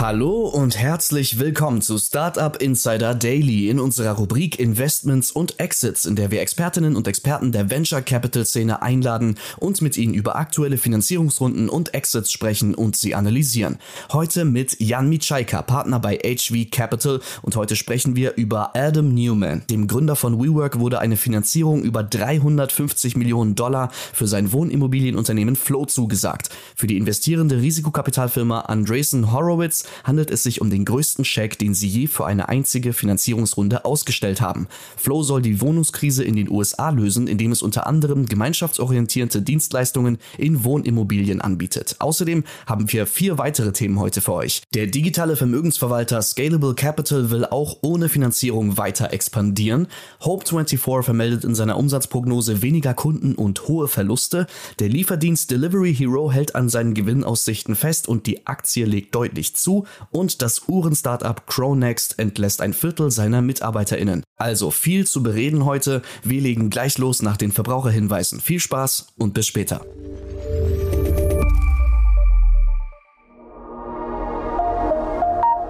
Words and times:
Hallo 0.00 0.48
und 0.48 0.78
herzlich 0.78 1.38
willkommen 1.38 1.82
zu 1.82 1.98
Startup 1.98 2.56
Insider 2.56 3.14
Daily 3.14 3.68
in 3.68 3.78
unserer 3.78 4.12
Rubrik 4.12 4.58
Investments 4.58 5.30
und 5.30 5.60
Exits, 5.60 6.06
in 6.06 6.16
der 6.16 6.30
wir 6.30 6.40
Expertinnen 6.40 6.96
und 6.96 7.06
Experten 7.06 7.52
der 7.52 7.68
Venture 7.68 8.00
Capital 8.00 8.46
Szene 8.46 8.80
einladen 8.80 9.34
und 9.58 9.82
mit 9.82 9.98
ihnen 9.98 10.14
über 10.14 10.36
aktuelle 10.36 10.78
Finanzierungsrunden 10.78 11.68
und 11.68 11.92
Exits 11.92 12.32
sprechen 12.32 12.74
und 12.74 12.96
sie 12.96 13.14
analysieren. 13.14 13.76
Heute 14.10 14.46
mit 14.46 14.80
Jan 14.80 15.10
Mitschaika, 15.10 15.60
Partner 15.60 16.00
bei 16.00 16.16
HV 16.16 16.70
Capital 16.70 17.20
und 17.42 17.54
heute 17.56 17.76
sprechen 17.76 18.16
wir 18.16 18.36
über 18.36 18.74
Adam 18.74 19.12
Newman. 19.12 19.64
Dem 19.68 19.86
Gründer 19.86 20.16
von 20.16 20.42
WeWork 20.42 20.78
wurde 20.78 21.00
eine 21.00 21.18
Finanzierung 21.18 21.82
über 21.82 22.02
350 22.02 23.18
Millionen 23.18 23.54
Dollar 23.54 23.90
für 24.14 24.26
sein 24.26 24.50
Wohnimmobilienunternehmen 24.50 25.56
Flow 25.56 25.84
zugesagt. 25.84 26.48
Für 26.74 26.86
die 26.86 26.96
investierende 26.96 27.60
Risikokapitalfirma 27.60 28.60
Andreessen 28.60 29.30
Horowitz 29.30 29.84
handelt 30.04 30.30
es 30.30 30.42
sich 30.42 30.60
um 30.60 30.70
den 30.70 30.84
größten 30.84 31.24
Scheck, 31.24 31.58
den 31.58 31.74
sie 31.74 31.88
je 31.88 32.06
für 32.06 32.26
eine 32.26 32.48
einzige 32.48 32.92
Finanzierungsrunde 32.92 33.84
ausgestellt 33.84 34.40
haben. 34.40 34.68
Flow 34.96 35.22
soll 35.22 35.42
die 35.42 35.60
Wohnungskrise 35.60 36.24
in 36.24 36.36
den 36.36 36.50
USA 36.50 36.90
lösen, 36.90 37.26
indem 37.26 37.52
es 37.52 37.62
unter 37.62 37.86
anderem 37.86 38.26
gemeinschaftsorientierte 38.26 39.42
Dienstleistungen 39.42 40.18
in 40.38 40.64
Wohnimmobilien 40.64 41.40
anbietet. 41.40 41.96
Außerdem 41.98 42.44
haben 42.66 42.92
wir 42.92 43.06
vier 43.06 43.38
weitere 43.38 43.72
Themen 43.72 43.98
heute 43.98 44.20
für 44.20 44.34
euch. 44.34 44.62
Der 44.74 44.86
digitale 44.86 45.36
Vermögensverwalter 45.36 46.22
Scalable 46.22 46.74
Capital 46.74 47.30
will 47.30 47.44
auch 47.44 47.78
ohne 47.82 48.08
Finanzierung 48.08 48.76
weiter 48.76 49.12
expandieren. 49.12 49.88
Hope24 50.22 51.02
vermeldet 51.02 51.44
in 51.44 51.54
seiner 51.54 51.76
Umsatzprognose 51.76 52.62
weniger 52.62 52.94
Kunden 52.94 53.34
und 53.34 53.68
hohe 53.68 53.88
Verluste. 53.88 54.46
Der 54.78 54.88
Lieferdienst 54.88 55.50
Delivery 55.50 55.94
Hero 55.94 56.30
hält 56.30 56.54
an 56.54 56.68
seinen 56.68 56.94
Gewinnaussichten 56.94 57.76
fest 57.76 58.08
und 58.08 58.26
die 58.26 58.46
Aktie 58.46 58.84
legt 58.84 59.14
deutlich 59.14 59.54
zu 59.54 59.79
und 60.10 60.42
das 60.42 60.68
Uhren-Startup 60.68 61.46
Cronext 61.46 62.18
entlässt 62.18 62.60
ein 62.60 62.72
Viertel 62.72 63.10
seiner 63.10 63.42
MitarbeiterInnen. 63.42 64.22
Also 64.36 64.70
viel 64.70 65.06
zu 65.06 65.22
bereden 65.22 65.64
heute. 65.64 66.02
Wir 66.22 66.40
legen 66.40 66.70
gleich 66.70 66.98
los 66.98 67.22
nach 67.22 67.36
den 67.36 67.52
Verbraucherhinweisen. 67.52 68.40
Viel 68.40 68.60
Spaß 68.60 69.08
und 69.18 69.34
bis 69.34 69.46
später. 69.46 69.80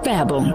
Werbung 0.03 0.55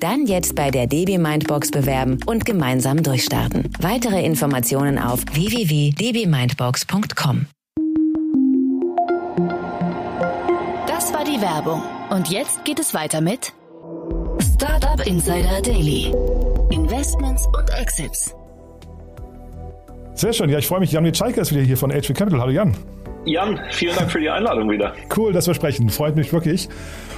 Dann 0.00 0.26
jetzt 0.26 0.54
bei 0.54 0.70
der 0.70 0.86
DB 0.86 1.18
Mindbox 1.18 1.70
bewerben 1.70 2.18
und 2.24 2.46
gemeinsam 2.46 3.02
durchstarten. 3.02 3.68
Weitere 3.80 4.24
Informationen 4.24 4.98
auf 4.98 5.20
www.dbmindbox.com. 5.30 7.46
Das 10.86 11.12
war 11.12 11.24
die 11.24 11.42
Werbung. 11.42 11.82
Und 12.08 12.30
jetzt 12.30 12.64
geht 12.64 12.80
es 12.80 12.94
weiter 12.94 13.20
mit 13.20 13.52
Startup 14.54 15.06
Insider 15.06 15.60
Daily. 15.62 16.14
Investments 16.70 17.46
und 17.48 17.68
Exits. 17.78 18.34
Sehr 20.14 20.32
schön. 20.32 20.48
Ja, 20.48 20.56
ich 20.58 20.66
freue 20.66 20.80
mich. 20.80 20.92
Jan 20.92 21.04
Witschaiker 21.04 21.42
ist 21.42 21.52
wieder 21.52 21.60
hier 21.62 21.76
von 21.76 21.90
HV 21.90 22.14
Capital. 22.14 22.40
Hallo 22.40 22.52
Jan. 22.52 22.74
Jan, 23.26 23.60
vielen 23.70 23.94
Dank 23.94 24.10
für 24.10 24.18
die 24.18 24.30
Einladung 24.30 24.70
wieder. 24.70 24.94
Cool, 25.14 25.32
dass 25.32 25.46
wir 25.46 25.54
sprechen. 25.54 25.90
Freut 25.90 26.16
mich 26.16 26.32
wirklich. 26.32 26.68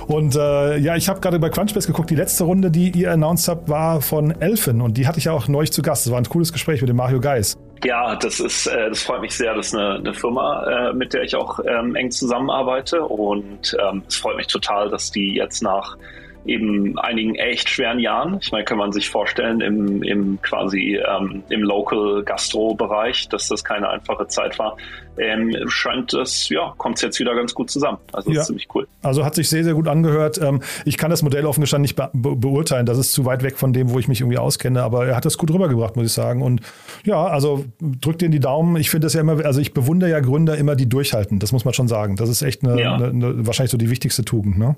Und 0.08 0.34
äh, 0.34 0.78
ja, 0.78 0.96
ich 0.96 1.08
habe 1.08 1.20
gerade 1.20 1.38
bei 1.38 1.48
Crunchbase 1.48 1.86
geguckt. 1.86 2.10
Die 2.10 2.16
letzte 2.16 2.44
Runde, 2.44 2.70
die 2.70 2.90
ihr 2.90 3.12
announced 3.12 3.48
habt, 3.48 3.68
war 3.68 4.00
von 4.00 4.32
Elfen. 4.40 4.80
Und 4.80 4.96
die 4.98 5.06
hatte 5.06 5.18
ich 5.18 5.26
ja 5.26 5.32
auch 5.32 5.46
neulich 5.46 5.72
zu 5.72 5.80
Gast. 5.80 6.06
Das 6.06 6.12
war 6.12 6.18
ein 6.18 6.28
cooles 6.28 6.52
Gespräch 6.52 6.80
mit 6.80 6.88
dem 6.88 6.96
Mario 6.96 7.20
Geis. 7.20 7.56
Ja, 7.84 8.16
das 8.16 8.40
ist, 8.40 8.66
äh, 8.66 8.88
das 8.88 9.02
freut 9.02 9.20
mich 9.20 9.34
sehr. 9.34 9.54
Das 9.54 9.68
ist 9.68 9.74
eine, 9.74 9.96
eine 9.96 10.14
Firma, 10.14 10.90
äh, 10.90 10.92
mit 10.92 11.14
der 11.14 11.22
ich 11.22 11.36
auch 11.36 11.60
ähm, 11.66 11.94
eng 11.94 12.10
zusammenarbeite. 12.10 13.02
Und 13.02 13.76
ähm, 13.80 14.02
es 14.08 14.16
freut 14.16 14.36
mich 14.36 14.48
total, 14.48 14.90
dass 14.90 15.12
die 15.12 15.34
jetzt 15.34 15.62
nach 15.62 15.96
eben 16.44 16.98
einigen 16.98 17.34
echt 17.36 17.68
schweren 17.68 17.98
Jahren. 17.98 18.38
Ich 18.40 18.50
meine, 18.52 18.64
kann 18.64 18.78
man 18.78 18.92
sich 18.92 19.08
vorstellen, 19.08 19.60
im, 19.60 20.02
im 20.02 20.40
quasi 20.42 20.96
ähm, 20.96 21.42
im 21.48 21.62
Local 21.62 22.22
Gastro-Bereich, 22.24 23.28
dass 23.28 23.48
das 23.48 23.62
keine 23.64 23.88
einfache 23.88 24.26
Zeit 24.26 24.58
war. 24.58 24.76
Ähm, 25.18 25.54
scheint 25.68 26.14
es, 26.14 26.48
ja, 26.48 26.72
kommt 26.78 26.96
es 26.96 27.02
jetzt 27.02 27.20
wieder 27.20 27.34
ganz 27.34 27.54
gut 27.54 27.70
zusammen. 27.70 27.98
Also 28.12 28.30
ja. 28.32 28.40
ist 28.40 28.46
ziemlich 28.46 28.66
cool. 28.74 28.88
Also 29.02 29.24
hat 29.24 29.34
sich 29.34 29.48
sehr, 29.48 29.62
sehr 29.62 29.74
gut 29.74 29.86
angehört. 29.86 30.40
Ähm, 30.42 30.62
ich 30.84 30.96
kann 30.96 31.10
das 31.10 31.22
Modell 31.22 31.44
offen 31.44 31.60
gestanden 31.60 31.82
nicht 31.82 31.96
be 31.96 32.10
be 32.12 32.34
beurteilen. 32.34 32.86
Das 32.86 32.98
ist 32.98 33.12
zu 33.12 33.24
weit 33.24 33.42
weg 33.42 33.58
von 33.58 33.72
dem, 33.72 33.90
wo 33.90 33.98
ich 33.98 34.08
mich 34.08 34.20
irgendwie 34.20 34.38
auskenne, 34.38 34.82
aber 34.82 35.06
er 35.06 35.16
hat 35.16 35.24
das 35.24 35.36
gut 35.36 35.50
rübergebracht, 35.50 35.96
muss 35.96 36.06
ich 36.06 36.12
sagen. 36.12 36.42
Und 36.42 36.62
ja, 37.04 37.24
also 37.24 37.64
drückt 37.80 38.22
dir 38.22 38.30
die 38.30 38.40
Daumen. 38.40 38.76
Ich 38.76 38.90
finde 38.90 39.06
das 39.06 39.14
ja 39.14 39.20
immer, 39.20 39.44
also 39.44 39.60
ich 39.60 39.74
bewundere 39.74 40.10
ja 40.10 40.20
Gründer 40.20 40.56
immer, 40.56 40.76
die 40.76 40.88
durchhalten. 40.88 41.38
Das 41.38 41.52
muss 41.52 41.64
man 41.64 41.74
schon 41.74 41.88
sagen. 41.88 42.16
Das 42.16 42.28
ist 42.28 42.42
echt 42.42 42.64
eine, 42.64 42.80
ja. 42.80 42.94
eine, 42.94 43.08
eine 43.08 43.46
wahrscheinlich 43.46 43.70
so 43.70 43.78
die 43.78 43.90
wichtigste 43.90 44.24
Tugend, 44.24 44.58
ne? 44.58 44.76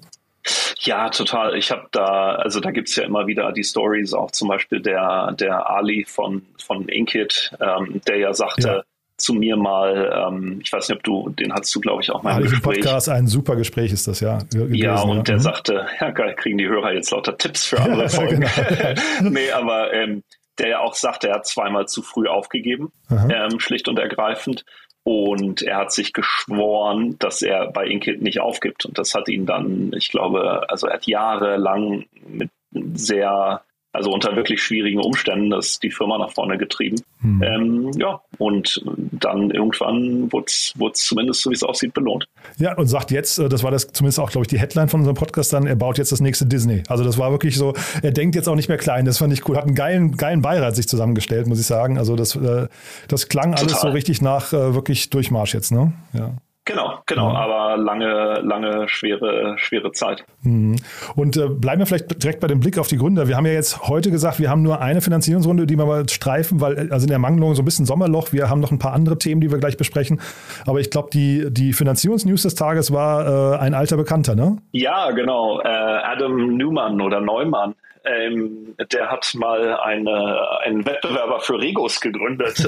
Ja, 0.80 1.08
total. 1.08 1.56
Ich 1.56 1.70
habe 1.70 1.88
da, 1.92 2.34
also 2.34 2.60
da 2.60 2.70
gibt's 2.70 2.96
ja 2.96 3.04
immer 3.04 3.26
wieder 3.26 3.52
die 3.52 3.64
Stories, 3.64 4.12
auch 4.12 4.30
zum 4.30 4.48
Beispiel 4.48 4.80
der, 4.80 5.32
der 5.32 5.70
Ali 5.70 6.04
von, 6.04 6.42
von 6.64 6.88
Inkit, 6.88 7.52
ähm, 7.60 8.00
der 8.06 8.18
ja 8.18 8.34
sagte, 8.34 8.68
ja. 8.68 8.82
zu 9.16 9.32
mir 9.32 9.56
mal, 9.56 10.28
ähm, 10.28 10.60
ich 10.62 10.72
weiß 10.72 10.88
nicht, 10.88 10.98
ob 10.98 11.02
du, 11.02 11.30
den 11.30 11.52
hast 11.54 11.74
du, 11.74 11.80
glaube 11.80 12.02
ich, 12.02 12.10
auch 12.10 12.22
mal 12.22 12.36
im 12.36 12.42
Gespräch. 12.42 12.80
Podcast, 12.80 13.08
ein 13.08 13.26
super 13.26 13.56
Gespräch 13.56 13.92
ist 13.92 14.06
das, 14.06 14.20
ja. 14.20 14.38
Gewesen, 14.52 14.74
ja, 14.74 15.00
und 15.00 15.16
ja. 15.16 15.22
der 15.22 15.36
mhm. 15.36 15.40
sagte, 15.40 15.86
ja 16.00 16.10
geil, 16.10 16.34
kriegen 16.34 16.58
die 16.58 16.68
Hörer 16.68 16.92
jetzt 16.92 17.10
lauter 17.10 17.36
Tipps 17.38 17.64
für 17.64 17.80
andere 17.80 18.08
Folgen. 18.08 18.40
genau. 18.40 19.00
nee, 19.30 19.50
aber 19.50 19.92
ähm, 19.94 20.22
der 20.58 20.68
ja 20.68 20.80
auch 20.80 20.94
sagte, 20.94 21.28
er 21.28 21.36
hat 21.36 21.46
zweimal 21.46 21.86
zu 21.88 22.02
früh 22.02 22.28
aufgegeben, 22.28 22.92
ähm, 23.10 23.58
schlicht 23.58 23.88
und 23.88 23.98
ergreifend. 23.98 24.64
Und 25.04 25.60
er 25.60 25.76
hat 25.76 25.92
sich 25.92 26.14
geschworen, 26.14 27.18
dass 27.18 27.42
er 27.42 27.70
bei 27.70 27.86
Inkit 27.86 28.22
nicht 28.22 28.40
aufgibt. 28.40 28.86
Und 28.86 28.98
das 28.98 29.14
hat 29.14 29.28
ihn 29.28 29.44
dann, 29.44 29.92
ich 29.94 30.08
glaube, 30.08 30.68
also 30.70 30.86
er 30.86 30.94
hat 30.94 31.06
jahrelang 31.06 32.06
mit 32.26 32.50
sehr 32.72 33.62
also 33.94 34.10
unter 34.10 34.34
wirklich 34.34 34.60
schwierigen 34.60 35.00
Umständen 35.00 35.50
das 35.50 35.78
die 35.78 35.90
Firma 35.90 36.18
nach 36.18 36.30
vorne 36.30 36.58
getrieben. 36.58 37.00
Hm. 37.20 37.42
Ähm, 37.42 37.90
ja, 37.96 38.20
und 38.38 38.84
dann 39.12 39.50
irgendwann 39.50 40.30
wurde 40.32 40.46
es 40.46 40.74
zumindest, 40.94 41.42
so 41.42 41.50
wie 41.50 41.54
es 41.54 41.62
aussieht, 41.62 41.94
belohnt. 41.94 42.26
Ja, 42.58 42.76
und 42.76 42.88
sagt 42.88 43.12
jetzt, 43.12 43.38
äh, 43.38 43.48
das 43.48 43.62
war 43.62 43.70
das 43.70 43.86
zumindest 43.88 44.18
auch, 44.18 44.30
glaube 44.30 44.44
ich, 44.44 44.48
die 44.48 44.58
Headline 44.58 44.88
von 44.88 45.00
unserem 45.00 45.16
Podcast 45.16 45.52
dann, 45.52 45.66
er 45.66 45.76
baut 45.76 45.96
jetzt 45.96 46.10
das 46.10 46.20
nächste 46.20 46.44
Disney. 46.44 46.82
Also 46.88 47.04
das 47.04 47.18
war 47.18 47.30
wirklich 47.30 47.56
so, 47.56 47.74
er 48.02 48.10
denkt 48.10 48.34
jetzt 48.34 48.48
auch 48.48 48.56
nicht 48.56 48.68
mehr 48.68 48.78
klein, 48.78 49.04
das 49.04 49.18
fand 49.18 49.32
ich 49.32 49.48
cool. 49.48 49.56
Hat 49.56 49.64
einen 49.64 49.76
geilen, 49.76 50.16
geilen 50.16 50.42
Beirat 50.42 50.74
sich 50.74 50.88
zusammengestellt, 50.88 51.46
muss 51.46 51.60
ich 51.60 51.66
sagen. 51.66 51.96
Also 51.96 52.16
das, 52.16 52.34
äh, 52.34 52.66
das 53.06 53.28
klang 53.28 53.52
Total. 53.52 53.68
alles 53.68 53.80
so 53.80 53.88
richtig 53.88 54.20
nach 54.20 54.52
äh, 54.52 54.74
wirklich 54.74 55.08
Durchmarsch 55.10 55.54
jetzt, 55.54 55.70
ne? 55.70 55.92
Ja. 56.12 56.34
Genau, 56.66 57.00
genau, 57.04 57.30
ja. 57.30 57.38
aber 57.38 57.76
lange, 57.76 58.40
lange 58.42 58.88
schwere, 58.88 59.58
schwere 59.58 59.92
Zeit. 59.92 60.24
Mhm. 60.42 60.76
Und 61.14 61.36
äh, 61.36 61.48
bleiben 61.48 61.80
wir 61.80 61.86
vielleicht 61.86 62.22
direkt 62.22 62.40
bei 62.40 62.46
dem 62.46 62.60
Blick 62.60 62.78
auf 62.78 62.88
die 62.88 62.96
Gründer. 62.96 63.28
Wir 63.28 63.36
haben 63.36 63.44
ja 63.44 63.52
jetzt 63.52 63.86
heute 63.86 64.10
gesagt, 64.10 64.38
wir 64.38 64.48
haben 64.48 64.62
nur 64.62 64.80
eine 64.80 65.02
Finanzierungsrunde, 65.02 65.66
die 65.66 65.76
wir 65.76 65.84
mal 65.84 66.08
streifen, 66.08 66.62
weil 66.62 66.90
also 66.90 67.04
in 67.04 67.10
der 67.10 67.18
Mangelung 67.18 67.54
so 67.54 67.60
ein 67.60 67.66
bisschen 67.66 67.84
Sommerloch. 67.84 68.32
Wir 68.32 68.48
haben 68.48 68.60
noch 68.60 68.72
ein 68.72 68.78
paar 68.78 68.94
andere 68.94 69.18
Themen, 69.18 69.42
die 69.42 69.50
wir 69.50 69.58
gleich 69.58 69.76
besprechen. 69.76 70.20
Aber 70.66 70.80
ich 70.80 70.90
glaube, 70.90 71.10
die, 71.12 71.46
die 71.50 71.74
Finanzierungsnews 71.74 72.42
des 72.42 72.54
Tages 72.54 72.92
war 72.92 73.56
äh, 73.56 73.58
ein 73.58 73.74
alter 73.74 73.98
Bekannter, 73.98 74.34
ne? 74.34 74.56
Ja, 74.72 75.10
genau. 75.10 75.60
Äh, 75.60 75.68
Adam 75.68 76.56
Newman 76.56 77.02
oder 77.02 77.20
Neumann 77.20 77.74
ähm, 78.04 78.74
der 78.92 79.10
hat 79.10 79.34
mal 79.34 79.76
eine, 79.78 80.60
einen 80.60 80.84
Wettbewerber 80.84 81.40
für 81.40 81.58
Regos 81.58 82.00
gegründet. 82.00 82.56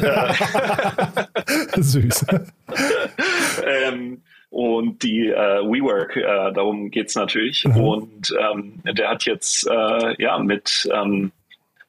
Süß. 1.77 2.27
ähm, 3.65 4.23
und 4.51 5.03
die 5.03 5.29
äh, 5.29 5.63
WeWork, 5.63 6.17
äh, 6.17 6.53
darum 6.53 6.91
geht's 6.91 7.15
natürlich. 7.15 7.65
Mhm. 7.65 7.77
Und 7.77 8.35
ähm, 8.39 8.81
der 8.85 9.11
hat 9.11 9.25
jetzt 9.25 9.69
äh, 9.69 10.23
ja 10.23 10.39
mit 10.39 10.89
ähm, 10.93 11.33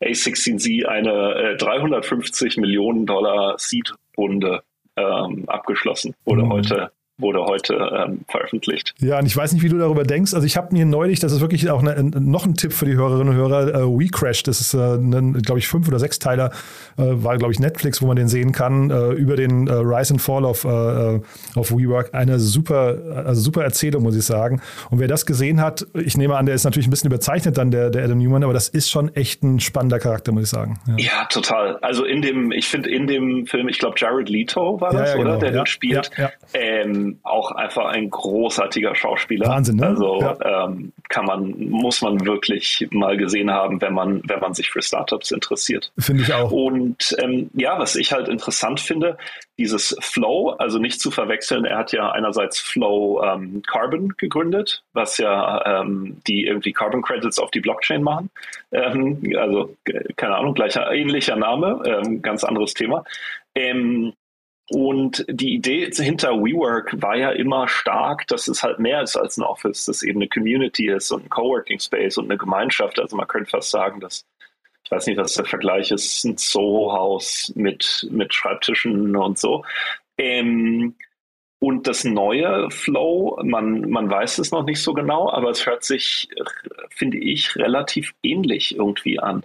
A16Z 0.02 0.86
eine 0.86 1.54
äh, 1.54 1.58
350 1.58 2.58
Millionen 2.58 3.06
Dollar 3.06 3.56
Seed 3.58 3.94
Runde 4.18 4.64
ähm, 4.96 5.48
abgeschlossen 5.48 6.16
oder 6.26 6.46
mhm. 6.46 6.54
heute 6.54 6.92
wurde 7.20 7.44
heute 7.46 7.74
ähm, 7.74 8.22
veröffentlicht. 8.28 8.94
Ja, 9.00 9.18
und 9.18 9.26
ich 9.26 9.36
weiß 9.36 9.54
nicht, 9.54 9.64
wie 9.64 9.70
du 9.70 9.78
darüber 9.78 10.04
denkst. 10.04 10.34
Also 10.34 10.46
ich 10.46 10.56
habe 10.56 10.74
mir 10.74 10.86
neulich, 10.86 11.20
das 11.20 11.32
ist 11.32 11.42
wirklich 11.42 11.70
auch 11.70 11.82
eine, 11.82 12.04
noch 12.04 12.46
ein 12.46 12.56
Tipp 12.56 12.74
für 12.74 12.86
die 12.86 12.96
Hörerinnen 12.96 13.30
und 13.30 13.36
Hörer, 13.36 13.74
äh, 13.74 13.88
WeCrash, 13.88 14.44
das 14.44 14.62
ist, 14.62 14.74
äh, 14.74 14.98
glaube 15.42 15.60
ich, 15.60 15.68
fünf 15.68 15.88
oder 15.88 16.00
sechs 16.00 16.20
Teiler, 16.20 16.52
äh, 16.98 17.04
war, 17.06 17.38
glaube 17.38 17.54
ich, 17.54 17.60
Netflix, 17.60 18.02
wo 18.02 18.08
man 18.08 18.18
den 18.18 18.28
sehen 18.28 18.52
kann, 18.52 18.92
äh, 18.92 19.12
über 19.14 19.36
den 19.36 19.68
äh, 19.68 19.74
Rise 19.74 20.14
and 20.14 20.22
Fall 20.22 20.46
of, 20.46 20.64
äh, 20.64 20.68
äh, 20.68 21.22
of 21.56 21.72
WeWork. 21.72 22.14
Eine 22.14 22.40
super, 22.40 22.98
also 23.26 23.42
super 23.42 23.64
Erzählung, 23.64 24.04
muss 24.04 24.16
ich 24.16 24.26
sagen. 24.26 24.62
Und 24.92 25.00
wer 25.00 25.08
das 25.08 25.26
gesehen 25.26 25.62
hat, 25.62 25.88
ich 25.94 26.18
nehme 26.18 26.38
an, 26.38 26.46
der 26.46 26.56
ist 26.56 26.66
natürlich 26.66 26.88
ein 26.88 26.92
bisschen 26.92 27.10
überzeichnet 27.10 27.58
dann, 27.58 27.72
der, 27.72 27.90
der 27.90 28.04
Adam 28.04 28.20
Newman, 28.20 28.44
aber 28.44 28.54
das 28.54 28.70
ist 28.70 28.92
schon 28.92 29.14
echt 29.16 29.44
ein 29.44 29.60
spannender 29.60 30.00
Charakter, 30.00 30.32
muss 30.32 30.44
ich 30.44 30.50
sagen. 30.50 30.80
Ja, 30.86 30.96
ja 30.98 31.26
total. 31.26 31.78
Also 31.78 32.06
in 32.06 32.22
dem, 32.22 32.52
ich 32.52 32.68
finde 32.68 32.90
in 32.90 33.08
dem 33.08 33.48
Film, 33.48 33.68
ich 33.70 33.80
glaube, 33.80 33.96
Jared 33.98 34.30
Leto 34.30 34.80
war 34.80 34.92
das, 34.92 35.10
ja, 35.10 35.16
ja, 35.18 35.24
genau. 35.24 35.30
oder? 35.32 35.40
Der 35.40 35.52
ja, 35.52 35.64
den 35.64 35.66
spielt. 35.66 36.12
Ähm, 36.54 37.07
auch 37.24 37.52
einfach 37.52 37.86
ein 37.86 38.10
großartiger 38.10 38.96
Schauspieler. 38.96 39.48
Wahnsinn, 39.48 39.78
ne? 39.78 39.88
Also 39.88 40.22
ähm, 40.44 40.94
kann 41.10 41.26
man, 41.26 41.70
muss 41.70 42.02
man 42.02 42.26
wirklich 42.26 42.88
mal 42.92 43.18
gesehen 43.18 43.52
haben, 43.52 43.82
wenn 43.82 43.94
man, 43.94 44.22
wenn 44.26 44.40
man 44.40 44.54
sich 44.54 44.70
für 44.70 44.82
Startups 44.82 45.32
interessiert. 45.32 45.92
Finde 45.98 46.24
ich 46.24 46.34
auch. 46.34 46.52
Und 46.52 47.16
ähm, 47.20 47.50
ja, 47.54 47.80
was 47.80 47.96
ich 47.96 48.12
halt 48.12 48.28
interessant 48.28 48.80
finde, 48.80 49.18
dieses 49.58 49.96
Flow, 50.02 50.50
also 50.60 50.78
nicht 50.80 51.02
zu 51.02 51.10
verwechseln, 51.12 51.66
er 51.66 51.78
hat 51.78 51.92
ja 51.92 52.12
einerseits 52.12 52.60
Flow 52.60 53.24
ähm, 53.24 53.62
Carbon 53.66 54.14
gegründet, 54.18 54.84
was 54.94 55.18
ja 55.18 55.82
ähm, 55.82 56.18
die 56.28 56.46
irgendwie 56.46 56.74
Carbon 56.74 57.02
Credits 57.02 57.40
auf 57.40 57.52
die 57.52 57.62
Blockchain 57.62 58.04
machen. 58.04 58.30
Ähm, 58.72 59.22
also 59.38 59.76
keine 60.16 60.36
Ahnung, 60.36 60.54
gleicher 60.54 60.92
ähnlicher 60.92 61.36
Name, 61.36 61.82
ähm, 61.86 62.22
ganz 62.22 62.44
anderes 62.44 62.74
Thema. 62.74 63.04
Und 64.70 65.26
die 65.30 65.54
Idee 65.54 65.90
hinter 65.92 66.32
WeWork 66.32 67.02
war 67.02 67.16
ja 67.16 67.32
immer 67.32 67.70
stark, 67.70 68.28
dass 68.28 68.50
es 68.50 68.64
halt 68.64 68.80
mehr 68.80 69.02
ist 69.02 69.16
als 69.16 69.38
ein 69.38 69.44
Office, 69.44 69.86
dass 69.86 70.04
eben 70.04 70.20
eine 70.20 70.28
Community 70.28 70.90
ist 70.90 71.12
und 71.12 71.26
ein 71.26 71.30
Coworking 71.30 71.80
Space 71.80 72.18
und 72.18 72.26
eine 72.26 72.38
Gemeinschaft. 72.38 73.00
Also 73.00 73.16
man 73.16 73.28
könnte 73.28 73.50
fast 73.50 73.70
sagen, 73.70 74.02
dass, 74.02 74.26
ich 74.84 74.92
weiß 74.92 75.08
nicht, 75.08 75.18
was 75.18 75.36
der 75.36 75.46
Vergleich 75.46 75.92
ist, 75.92 76.24
ein 76.26 76.36
Soho-Haus 76.38 77.54
mit, 77.56 78.08
mit 78.12 78.34
Schreibtischen 78.34 79.16
und 79.16 79.40
so. 79.40 79.64
Ähm, 80.18 80.96
und 81.60 81.88
das 81.88 82.04
neue 82.04 82.70
Flow, 82.70 83.40
man, 83.44 83.90
man 83.90 84.10
weiß 84.10 84.38
es 84.40 84.52
noch 84.52 84.64
nicht 84.64 84.82
so 84.82 84.94
genau, 84.94 85.32
aber 85.32 85.50
es 85.50 85.66
hört 85.66 85.84
sich, 85.84 86.28
finde 86.90 87.18
ich, 87.18 87.56
relativ 87.56 88.14
ähnlich 88.22 88.76
irgendwie 88.76 89.20
an. 89.20 89.44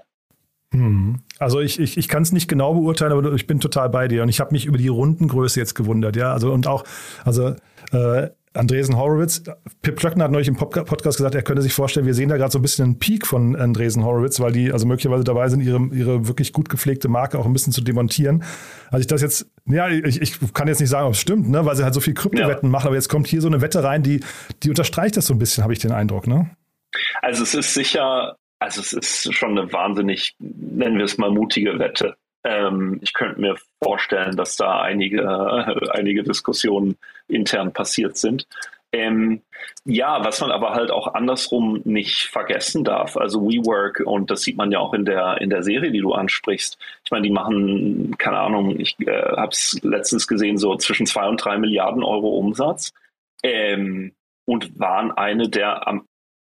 Hm. 0.72 1.20
Also 1.38 1.60
ich, 1.60 1.78
ich, 1.78 1.96
ich 1.96 2.08
kann 2.08 2.22
es 2.22 2.32
nicht 2.32 2.48
genau 2.48 2.74
beurteilen, 2.74 3.12
aber 3.12 3.32
ich 3.34 3.46
bin 3.46 3.60
total 3.60 3.88
bei 3.88 4.08
dir. 4.08 4.22
Und 4.22 4.28
ich 4.28 4.40
habe 4.40 4.52
mich 4.52 4.66
über 4.66 4.78
die 4.78 4.88
Rundengröße 4.88 5.60
jetzt 5.60 5.74
gewundert, 5.74 6.16
ja. 6.16 6.32
Also 6.32 6.52
und 6.52 6.66
auch, 6.66 6.84
also 7.24 7.54
äh, 7.92 8.30
Andresen 8.54 8.98
Horowitz, 8.98 9.42
Pip 9.80 9.96
Klöckner 9.96 10.24
hat 10.24 10.30
neulich 10.30 10.48
im 10.48 10.56
Podcast 10.56 11.16
gesagt, 11.16 11.34
er 11.34 11.42
könnte 11.42 11.62
sich 11.62 11.72
vorstellen, 11.72 12.04
wir 12.04 12.12
sehen 12.12 12.28
da 12.28 12.36
gerade 12.36 12.52
so 12.52 12.58
ein 12.58 12.62
bisschen 12.62 12.84
einen 12.84 12.98
Peak 12.98 13.26
von 13.26 13.56
Andresen 13.56 14.04
Horowitz, 14.04 14.40
weil 14.40 14.52
die 14.52 14.72
also 14.72 14.86
möglicherweise 14.86 15.24
dabei 15.24 15.48
sind, 15.48 15.62
ihre, 15.62 15.80
ihre 15.92 16.28
wirklich 16.28 16.52
gut 16.52 16.69
gepflegte 16.69 17.08
Marke 17.08 17.38
auch 17.38 17.46
ein 17.46 17.52
bisschen 17.54 17.72
zu 17.72 17.80
demontieren. 17.80 18.44
Also 18.90 19.00
ich 19.00 19.06
das 19.06 19.22
jetzt, 19.22 19.46
ja, 19.64 19.88
ich, 19.88 20.20
ich 20.20 20.52
kann 20.52 20.69
jetzt 20.69 20.80
nicht 20.80 20.90
sagen, 20.90 21.06
ob 21.06 21.14
es 21.14 21.20
stimmt, 21.20 21.48
ne, 21.48 21.64
weil 21.64 21.76
sie 21.76 21.84
halt 21.84 21.94
so 21.94 22.00
viel 22.00 22.12
Kryptowetten 22.12 22.69
ja. 22.69 22.70
machen, 22.70 22.88
aber 22.88 22.96
jetzt 22.96 23.08
kommt 23.08 23.26
hier 23.26 23.40
so 23.40 23.48
eine 23.48 23.62
Wette 23.62 23.82
rein, 23.84 24.02
die, 24.02 24.20
die 24.62 24.69
unterstreicht 24.69 25.16
das 25.16 25.26
so 25.26 25.34
ein 25.34 25.38
bisschen, 25.38 25.62
habe 25.62 25.72
ich 25.72 25.78
den 25.78 25.92
Eindruck, 25.92 26.26
ne? 26.26 26.50
Also 27.22 27.42
es 27.42 27.54
ist 27.54 27.72
sicher 27.72 28.36
also 28.62 28.80
es 28.80 28.92
ist 28.92 29.34
schon 29.34 29.58
eine 29.58 29.72
wahnsinnig, 29.72 30.34
nennen 30.38 30.98
wir 30.98 31.04
es 31.04 31.18
mal, 31.18 31.30
mutige 31.30 31.78
Wette. 31.78 32.16
Ähm, 32.44 32.98
ich 33.02 33.12
könnte 33.12 33.40
mir 33.40 33.56
vorstellen, 33.82 34.36
dass 34.36 34.56
da 34.56 34.80
einige, 34.80 35.22
äh, 35.22 35.90
einige 35.98 36.22
Diskussionen 36.22 36.96
intern 37.28 37.72
passiert 37.72 38.16
sind. 38.16 38.46
Ähm, 38.94 39.40
ja, 39.84 40.22
was 40.22 40.40
man 40.40 40.50
aber 40.50 40.74
halt 40.74 40.90
auch 40.90 41.14
andersrum 41.14 41.80
nicht 41.84 42.28
vergessen 42.28 42.84
darf. 42.84 43.16
Also 43.16 43.42
WeWork, 43.42 44.02
und 44.04 44.30
das 44.30 44.42
sieht 44.42 44.56
man 44.56 44.70
ja 44.70 44.80
auch 44.80 44.92
in 44.92 45.04
der, 45.04 45.40
in 45.40 45.50
der 45.50 45.62
Serie, 45.62 45.90
die 45.90 46.00
du 46.00 46.12
ansprichst. 46.12 46.76
Ich 47.04 47.10
meine, 47.10 47.22
die 47.22 47.32
machen, 47.32 48.16
keine 48.18 48.38
Ahnung, 48.38 48.78
ich 48.78 48.98
äh, 49.00 49.22
habe 49.36 49.52
es 49.52 49.78
letztens 49.82 50.28
gesehen, 50.28 50.58
so 50.58 50.76
zwischen 50.76 51.06
zwei 51.06 51.26
und 51.26 51.42
drei 51.42 51.56
Milliarden 51.58 52.02
Euro 52.02 52.36
Umsatz. 52.36 52.92
Ähm, 53.42 54.12
und 54.44 54.78
waren 54.78 55.12
eine 55.12 55.48
der 55.48 55.86
am 55.86 56.04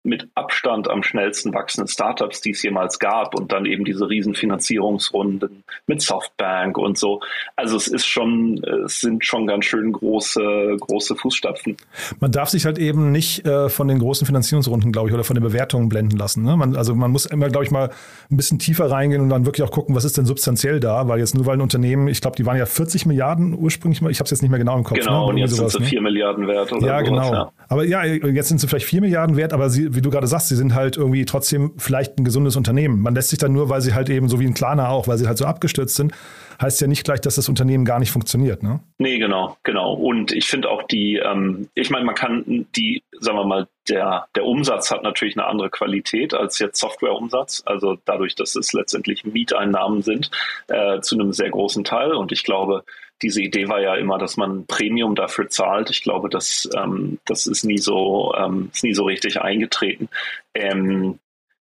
mit 0.10 0.28
Abstand 0.36 0.90
am 0.90 1.04
schnellsten 1.04 1.54
wachsenden 1.54 1.88
Startups, 1.88 2.42
die 2.42 2.52
es 2.52 2.62
jemals 2.64 3.00
gab 3.00 3.36
und 3.36 3.52
dann 3.52 3.66
eben 3.66 3.86
diese 3.86 4.10
riesen 4.10 4.36
Finanzierungsrunden 4.36 5.64
mit 5.88 6.02
Softbank 6.02 6.78
und 6.78 6.98
so. 6.98 7.22
Also 7.56 7.78
es 7.78 7.88
ist 7.88 8.06
schon, 8.06 8.62
es 8.86 9.00
sind 9.00 9.24
schon 9.24 9.48
ganz 9.48 9.66
schön 9.66 9.92
große, 9.92 10.78
große 10.80 11.16
Fußstapfen. 11.16 11.78
Man 12.20 12.32
darf 12.32 12.50
sich 12.50 12.66
halt 12.66 12.80
eben 12.80 13.12
nicht 13.12 13.46
äh, 13.46 13.70
von 13.70 13.88
den 13.88 14.00
großen 14.00 14.26
Finanzierungsrunden, 14.26 14.92
glaube 14.92 15.10
ich, 15.10 15.14
oder 15.14 15.24
von 15.24 15.36
den 15.36 15.44
Bewertungen 15.44 15.88
blenden 15.90 16.18
lassen. 16.18 16.44
Ne? 16.44 16.58
Man, 16.58 16.76
also 16.76 16.96
man 16.96 17.12
muss 17.12 17.26
immer, 17.26 17.50
glaube 17.50 17.66
ich, 17.66 17.72
mal 17.72 17.92
ein 18.32 18.38
bisschen 18.38 18.60
tiefer 18.60 18.90
reingehen 18.90 19.22
und 19.22 19.30
dann 19.30 19.46
wirklich 19.46 19.66
auch 19.66 19.72
gucken, 19.72 19.96
was 19.96 20.04
ist 20.04 20.18
denn 20.18 20.26
substanziell 20.26 20.80
da, 20.80 21.08
weil 21.08 21.20
jetzt 21.20 21.36
nur 21.36 21.46
weil 21.46 21.58
ein 21.58 21.62
Unternehmen, 21.62 22.08
ich 22.08 22.22
glaube, 22.22 22.36
die 22.36 22.46
waren 22.46 22.58
ja 22.58 22.66
40 22.66 23.06
Milliarden 23.06 23.54
ursprünglich 23.58 24.02
mal, 24.02 24.10
ich 24.10 24.20
habe 24.20 24.26
es 24.26 24.32
jetzt 24.32 24.42
nicht 24.42 24.50
mehr 24.50 24.60
genau 24.60 24.78
im 24.78 24.84
Kopf. 24.84 25.00
Genau, 25.00 25.26
ne? 25.26 25.30
und 25.34 25.38
jetzt 25.38 25.52
sowas, 25.52 25.74
sind 25.74 25.82
sie 25.82 25.86
ne? 25.86 25.90
4 25.90 26.02
Milliarden 26.02 26.48
wert 26.48 26.72
oder 26.72 26.88
Ja, 26.88 27.00
sowas, 27.00 27.10
genau. 27.10 27.34
Ja. 27.34 27.52
Aber 27.68 27.86
ja, 27.86 28.04
jetzt 28.04 28.50
sind 28.50 28.60
sie 28.60 28.68
vielleicht 28.68 28.88
4 28.88 29.02
Milliarden 29.02 29.38
wert, 29.38 29.54
aber 29.54 29.70
sie 29.70 29.94
wie 30.00 30.02
du 30.02 30.12
gerade 30.12 30.28
sagst, 30.28 30.48
sie 30.48 30.56
sind 30.56 30.76
halt 30.76 30.96
irgendwie 30.96 31.26
trotzdem 31.26 31.74
vielleicht 31.76 32.18
ein 32.18 32.24
gesundes 32.24 32.56
Unternehmen. 32.56 33.02
Man 33.02 33.14
lässt 33.16 33.30
sich 33.30 33.40
dann 33.40 33.52
nur, 33.52 33.68
weil 33.68 33.82
sie 33.82 33.94
halt 33.94 34.10
eben 34.10 34.30
so 34.30 34.40
wie 34.40 34.46
ein 34.46 34.54
Klarna 34.54 34.88
auch, 34.88 35.10
weil 35.10 35.18
sie 35.18 35.28
halt 35.28 35.38
so 35.38 35.44
abgestürzt 35.44 35.98
sind, 35.98 36.14
heißt 36.62 36.80
ja 36.80 36.88
nicht 36.88 37.04
gleich, 37.04 37.20
dass 37.20 37.36
das 37.36 37.50
Unternehmen 37.50 37.84
gar 37.84 38.00
nicht 38.00 38.10
funktioniert, 38.10 38.64
ne? 38.64 38.80
Nee, 38.98 39.18
genau, 39.20 39.58
genau. 39.64 39.94
Und 39.94 40.32
ich 40.32 40.48
finde 40.48 40.70
auch 40.70 40.84
die, 40.84 41.18
ähm, 41.18 41.68
ich 41.76 41.90
meine, 41.90 42.06
man 42.06 42.16
kann 42.16 42.66
die, 42.78 43.04
sagen 43.20 43.38
wir 43.38 43.44
mal, 43.44 43.68
der, 43.90 44.28
der 44.36 44.46
Umsatz 44.46 44.90
hat 44.90 45.04
natürlich 45.04 45.38
eine 45.38 45.48
andere 45.48 45.70
Qualität 45.70 46.34
als 46.34 46.60
jetzt 46.60 46.80
Softwareumsatz. 46.80 47.62
Also 47.66 47.98
dadurch, 48.06 48.36
dass 48.36 48.56
es 48.56 48.72
letztendlich 48.72 49.26
Mieteinnahmen 49.26 50.02
sind, 50.02 50.32
äh, 50.68 51.02
zu 51.02 51.16
einem 51.16 51.34
sehr 51.34 51.50
großen 51.50 51.84
Teil. 51.84 52.14
Und 52.14 52.32
ich 52.32 52.46
glaube, 52.46 52.86
diese 53.22 53.42
Idee 53.42 53.68
war 53.68 53.82
ja 53.82 53.96
immer, 53.96 54.18
dass 54.18 54.38
man 54.38 54.66
Premium 54.66 55.16
dafür 55.16 55.50
zahlt. 55.50 55.90
Ich 55.90 56.04
glaube, 56.04 56.30
das, 56.30 56.70
ähm, 56.76 57.20
das 57.26 57.48
ist 57.48 57.64
nie 57.64 57.78
so, 57.78 58.34
ähm, 58.38 58.70
ist 58.74 58.84
nie 58.84 58.94
so 58.94 59.04
richtig 59.06 59.42
eingetreten. 59.42 60.10
Ähm, 60.54 61.20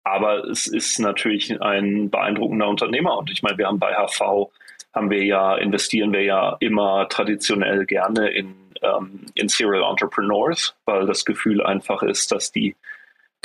aber 0.03 0.45
es 0.45 0.67
ist 0.67 0.99
natürlich 0.99 1.61
ein 1.61 2.09
beeindruckender 2.09 2.67
Unternehmer. 2.67 3.17
Und 3.17 3.29
ich 3.31 3.43
meine, 3.43 3.57
wir 3.57 3.67
haben 3.67 3.79
bei 3.79 3.93
HV 3.93 4.51
haben 4.93 5.09
wir 5.09 5.23
ja, 5.23 5.55
investieren 5.55 6.11
wir 6.11 6.23
ja 6.23 6.57
immer 6.59 7.07
traditionell 7.07 7.85
gerne 7.85 8.29
in, 8.29 8.55
ähm, 8.81 9.25
in 9.35 9.47
Serial 9.47 9.89
Entrepreneurs, 9.89 10.75
weil 10.85 11.05
das 11.05 11.23
Gefühl 11.23 11.63
einfach 11.63 12.03
ist, 12.03 12.31
dass 12.31 12.51
die, 12.51 12.75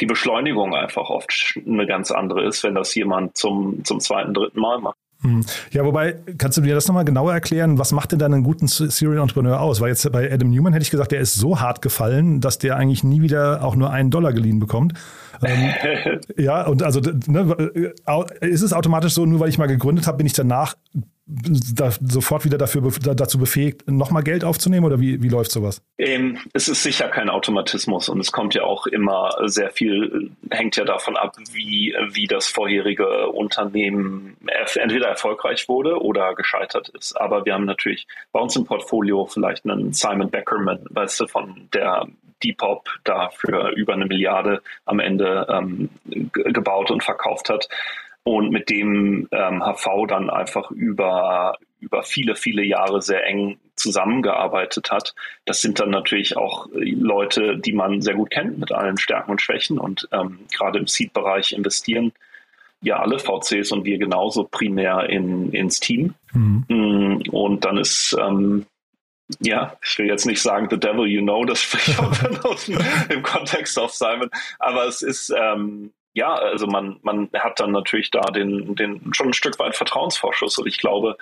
die 0.00 0.07
Beschleunigung 0.07 0.75
einfach 0.75 1.09
oft 1.09 1.59
eine 1.65 1.87
ganz 1.87 2.11
andere 2.11 2.45
ist, 2.45 2.65
wenn 2.65 2.75
das 2.75 2.95
jemand 2.95 3.37
zum, 3.37 3.85
zum 3.85 4.00
zweiten, 4.00 4.35
dritten 4.35 4.61
Mal 4.61 4.81
macht. 4.81 4.99
Hm. 5.23 5.45
Ja, 5.71 5.85
wobei, 5.85 6.17
kannst 6.37 6.59
du 6.59 6.63
dir 6.63 6.75
das 6.75 6.87
nochmal 6.87 7.05
genauer 7.05 7.33
erklären? 7.33 7.79
Was 7.79 7.93
macht 7.93 8.13
denn 8.13 8.19
dann 8.19 8.35
einen 8.35 8.45
guten 8.45 8.67
Serial 8.69 9.23
Entrepreneur 9.23 9.61
aus? 9.61 9.81
Weil 9.81 9.89
jetzt 9.89 10.11
bei 10.13 10.31
Adam 10.31 10.51
Newman 10.51 10.73
hätte 10.73 10.83
ich 10.83 10.91
gesagt, 10.91 11.13
der 11.13 11.21
ist 11.21 11.35
so 11.35 11.61
hart 11.61 11.81
gefallen, 11.83 12.41
dass 12.41 12.59
der 12.59 12.77
eigentlich 12.77 13.03
nie 13.03 13.23
wieder 13.23 13.65
auch 13.65 13.77
nur 13.77 13.91
einen 13.91 14.11
Dollar 14.11 14.33
geliehen 14.33 14.59
bekommt. 14.59 14.93
Ähm, 15.43 16.21
ja, 16.37 16.66
und 16.66 16.83
also 16.83 17.00
ne, 17.00 17.93
ist 18.40 18.62
es 18.62 18.73
automatisch 18.73 19.14
so, 19.14 19.26
nur 19.26 19.40
weil 19.40 19.49
ich 19.49 19.59
mal 19.59 19.66
gegründet 19.66 20.07
habe, 20.07 20.19
bin 20.19 20.26
ich 20.26 20.33
danach 20.33 20.76
da 21.28 21.90
sofort 21.90 22.45
wieder 22.45 22.57
dafür 22.57 22.83
dazu 23.00 23.38
befähigt, 23.38 23.90
nochmal 23.90 24.23
Geld 24.23 24.45
aufzunehmen 24.45 24.87
oder 24.87 25.00
wie, 25.00 25.23
wie 25.23 25.28
läuft 25.28 25.50
sowas? 25.50 25.83
Ähm, 25.99 26.38
es 26.52 26.69
ist 26.69 26.85
sicher 26.85 27.09
kein 27.09 27.28
Automatismus 27.28 28.09
und 28.09 28.21
es 28.21 28.31
kommt 28.31 28.55
ja 28.55 28.62
auch 28.62 28.87
immer 28.87 29.35
sehr 29.47 29.71
viel, 29.71 30.31
hängt 30.50 30.76
ja 30.76 30.85
davon 30.85 31.16
ab, 31.16 31.37
wie, 31.52 31.93
wie 32.12 32.28
das 32.28 32.47
vorherige 32.47 33.28
Unternehmen 33.31 34.37
entweder 34.76 35.09
erfolgreich 35.09 35.69
wurde 35.69 36.00
oder 36.00 36.35
gescheitert 36.37 36.90
ist. 36.90 37.21
Aber 37.21 37.45
wir 37.45 37.55
haben 37.55 37.64
natürlich 37.64 38.07
bei 38.31 38.38
uns 38.38 38.55
im 38.55 38.64
Portfolio 38.64 39.26
vielleicht 39.26 39.69
einen 39.69 39.93
Simon 39.93 40.31
Beckerman, 40.31 40.87
weißt 40.90 41.19
du, 41.19 41.26
von 41.26 41.69
der 41.75 42.07
Depop 42.43 42.88
da 43.05 43.31
für 43.31 43.71
über 43.76 43.95
eine 43.95 44.07
Milliarde 44.07 44.62
am 44.85 45.00
Ende 45.00 45.47
ähm, 45.50 45.90
gebaut 46.05 46.90
und 46.90 47.02
verkauft 47.02 47.49
hat 47.49 47.69
und 48.25 48.50
mit 48.50 48.71
dem 48.71 49.28
ähm, 49.31 49.62
HV 49.62 50.07
dann 50.09 50.31
einfach 50.31 50.71
über, 50.71 51.57
über 51.81 52.02
viele, 52.02 52.35
viele 52.35 52.64
Jahre 52.64 53.00
sehr 53.00 53.25
eng 53.25 53.59
zusammengearbeitet 53.76 54.90
hat. 54.90 55.14
Das 55.45 55.61
sind 55.61 55.78
dann 55.78 55.90
natürlich 55.90 56.37
auch 56.37 56.66
Leute, 56.73 57.59
die 57.59 57.73
man 57.73 58.00
sehr 58.00 58.14
gut 58.14 58.31
kennt 58.31 58.59
mit 58.59 58.73
allen 58.73 58.99
Stärken 58.99 59.31
und 59.31 59.43
Schwächen 59.43 59.78
und 59.78 60.09
ähm, 60.12 60.40
gerade 60.52 60.78
im 60.78 60.87
Seed-Bereich 60.87 61.52
investieren 61.52 62.12
ja 62.81 62.99
alle 62.99 63.19
VCs 63.19 63.73
und 63.73 63.85
wir 63.85 63.99
genauso 63.99 64.45
primär 64.45 65.09
in, 65.09 65.52
ins 65.52 65.81
Team. 65.81 66.14
Mhm. 66.33 66.64
Mm, 66.69 67.23
und 67.31 67.64
dann 67.64 67.78
ist 67.78 68.16
ähm, 68.21 68.66
ja, 69.40 69.76
ich 69.83 69.99
will 69.99 70.06
jetzt 70.06 70.26
nicht 70.26 70.40
sagen 70.40 70.68
The 70.71 70.78
Devil 70.78 71.06
You 71.06 71.23
Know, 71.23 71.45
das 71.45 71.61
spricht 71.61 71.99
auch 71.99 72.16
benutzen 72.23 72.78
im 73.09 73.23
Kontext 73.23 73.78
auf 73.78 73.92
Simon, 73.92 74.30
aber 74.59 74.87
es 74.87 75.02
ist 75.02 75.33
ähm, 75.37 75.92
ja, 76.16 76.35
also 76.35 76.66
man, 76.66 76.97
man 77.02 77.28
hat 77.35 77.61
dann 77.61 77.73
natürlich 77.73 78.11
da 78.11 78.23
den, 78.23 78.75
den 78.75 79.12
schon 79.12 79.28
ein 79.28 79.33
Stück 79.35 79.59
weit 79.59 79.76
Vertrauensvorschuss 79.76 80.59
und 80.59 80.66
ich 80.66 80.78
glaube, 80.78 81.18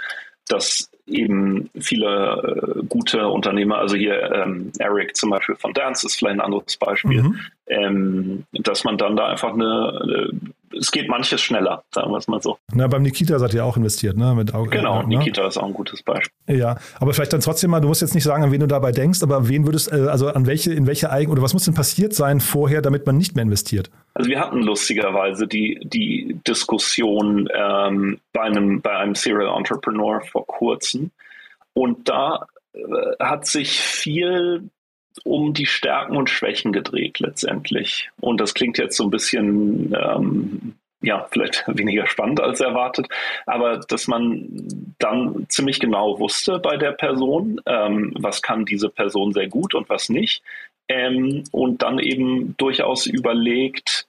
dass 0.46 0.90
eben 1.06 1.70
viele 1.78 2.76
äh, 2.78 2.86
gute 2.86 3.28
Unternehmer, 3.28 3.78
also 3.78 3.96
hier 3.96 4.30
ähm, 4.32 4.72
Eric 4.78 5.16
zum 5.16 5.30
Beispiel 5.30 5.56
von 5.56 5.72
Dance 5.72 6.06
ist 6.06 6.16
vielleicht 6.16 6.36
ein 6.36 6.40
anderes 6.40 6.76
Beispiel, 6.76 7.22
mhm. 7.22 7.40
ähm, 7.66 8.44
dass 8.52 8.84
man 8.84 8.96
dann 8.96 9.16
da 9.16 9.26
einfach 9.26 9.52
eine, 9.52 10.00
eine, 10.02 10.40
es 10.78 10.90
geht 10.90 11.08
manches 11.08 11.40
schneller, 11.40 11.84
sagen 11.92 12.10
wir 12.10 12.18
es 12.18 12.28
mal 12.28 12.42
so. 12.42 12.58
Na, 12.72 12.86
beim 12.86 13.02
Nikita 13.02 13.38
seid 13.38 13.54
ihr 13.54 13.64
auch 13.64 13.76
investiert, 13.76 14.16
ne? 14.16 14.34
Mit 14.34 14.54
Auge, 14.54 14.70
genau, 14.70 15.02
ne? 15.02 15.18
Nikita 15.18 15.46
ist 15.46 15.56
auch 15.56 15.66
ein 15.66 15.74
gutes 15.74 16.02
Beispiel. 16.02 16.32
Ja, 16.46 16.76
aber 17.00 17.14
vielleicht 17.14 17.32
dann 17.32 17.40
trotzdem 17.40 17.70
mal, 17.70 17.80
du 17.80 17.88
musst 17.88 18.02
jetzt 18.02 18.14
nicht 18.14 18.24
sagen, 18.24 18.42
an 18.44 18.52
wen 18.52 18.60
du 18.60 18.66
dabei 18.66 18.92
denkst, 18.92 19.22
aber 19.22 19.48
wen 19.48 19.66
würdest, 19.66 19.92
äh, 19.92 20.06
also 20.08 20.28
an 20.28 20.46
welche, 20.46 20.72
in 20.72 20.86
welche 20.86 21.10
Eigen, 21.10 21.30
oder 21.32 21.42
was 21.42 21.52
muss 21.52 21.64
denn 21.64 21.74
passiert 21.74 22.14
sein 22.14 22.40
vorher, 22.40 22.82
damit 22.82 23.06
man 23.06 23.16
nicht 23.16 23.34
mehr 23.34 23.42
investiert? 23.42 23.90
Also 24.14 24.30
wir 24.30 24.40
hatten 24.40 24.62
lustigerweise 24.62 25.46
die, 25.46 25.80
die 25.84 26.38
Diskussion 26.46 27.48
ähm, 27.54 28.20
bei, 28.32 28.42
einem, 28.42 28.80
bei 28.80 28.96
einem 28.96 29.14
Serial 29.14 29.56
Entrepreneur 29.56 30.20
vor 30.20 30.46
kurzem. 30.46 31.10
Und 31.72 32.08
da 32.08 32.46
äh, 32.72 32.78
hat 33.18 33.46
sich 33.46 33.80
viel 33.80 34.70
um 35.22 35.54
die 35.54 35.66
Stärken 35.66 36.16
und 36.16 36.30
Schwächen 36.30 36.72
gedreht 36.72 37.20
letztendlich. 37.20 38.10
Und 38.20 38.40
das 38.40 38.54
klingt 38.54 38.78
jetzt 38.78 38.96
so 38.96 39.04
ein 39.04 39.10
bisschen, 39.10 39.94
ähm, 39.94 40.74
ja, 41.00 41.26
vielleicht 41.30 41.64
weniger 41.68 42.06
spannend 42.06 42.40
als 42.40 42.60
erwartet, 42.60 43.06
aber 43.46 43.78
dass 43.78 44.08
man 44.08 44.48
dann 44.98 45.46
ziemlich 45.48 45.78
genau 45.78 46.18
wusste 46.18 46.58
bei 46.58 46.76
der 46.76 46.92
Person, 46.92 47.60
ähm, 47.66 48.12
was 48.18 48.42
kann 48.42 48.64
diese 48.64 48.88
Person 48.88 49.32
sehr 49.32 49.48
gut 49.48 49.74
und 49.74 49.88
was 49.88 50.08
nicht 50.08 50.42
ähm, 50.88 51.44
und 51.52 51.82
dann 51.82 51.98
eben 51.98 52.56
durchaus 52.56 53.06
überlegt, 53.06 54.06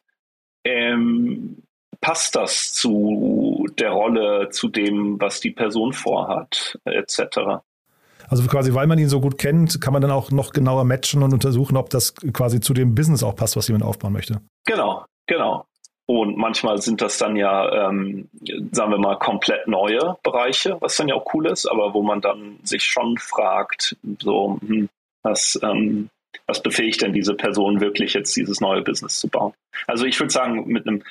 ähm, 0.63 1.61
passt 2.01 2.35
das 2.35 2.73
zu 2.73 3.67
der 3.77 3.91
Rolle, 3.91 4.49
zu 4.49 4.67
dem, 4.67 5.19
was 5.19 5.39
die 5.39 5.51
Person 5.51 5.93
vorhat, 5.93 6.77
etc. 6.85 7.63
Also 8.29 8.45
quasi, 8.47 8.73
weil 8.73 8.87
man 8.87 8.99
ihn 8.99 9.09
so 9.09 9.21
gut 9.21 9.37
kennt, 9.37 9.79
kann 9.81 9.93
man 9.93 10.01
dann 10.01 10.11
auch 10.11 10.31
noch 10.31 10.51
genauer 10.51 10.83
matchen 10.83 11.23
und 11.23 11.33
untersuchen, 11.33 11.77
ob 11.77 11.89
das 11.89 12.15
quasi 12.15 12.59
zu 12.59 12.73
dem 12.73 12.95
Business 12.95 13.23
auch 13.23 13.35
passt, 13.35 13.55
was 13.55 13.67
jemand 13.67 13.83
aufbauen 13.83 14.13
möchte. 14.13 14.41
Genau, 14.65 15.05
genau. 15.27 15.65
Und 16.07 16.37
manchmal 16.37 16.79
sind 16.81 17.01
das 17.01 17.17
dann 17.17 17.35
ja, 17.35 17.89
ähm, 17.89 18.29
sagen 18.71 18.91
wir 18.91 18.99
mal, 18.99 19.17
komplett 19.17 19.67
neue 19.67 20.17
Bereiche, 20.21 20.77
was 20.79 20.97
dann 20.97 21.07
ja 21.07 21.15
auch 21.15 21.33
cool 21.33 21.47
ist, 21.47 21.65
aber 21.65 21.95
wo 21.95 22.03
man 22.03 22.21
dann 22.21 22.59
sich 22.63 22.83
schon 22.83 23.17
fragt, 23.17 23.95
so, 24.19 24.59
hm, 24.61 24.87
was, 25.23 25.59
ähm, 25.63 26.09
was 26.45 26.61
befähigt 26.61 27.01
denn 27.01 27.13
diese 27.13 27.33
Person 27.33 27.81
wirklich 27.81 28.13
jetzt 28.13 28.35
dieses 28.35 28.61
neue 28.61 28.83
Business 28.83 29.19
zu 29.19 29.27
bauen? 29.27 29.53
Also 29.87 30.05
ich 30.05 30.19
würde 30.19 30.31
sagen, 30.31 30.67
mit 30.67 30.87
einem, 30.87 31.01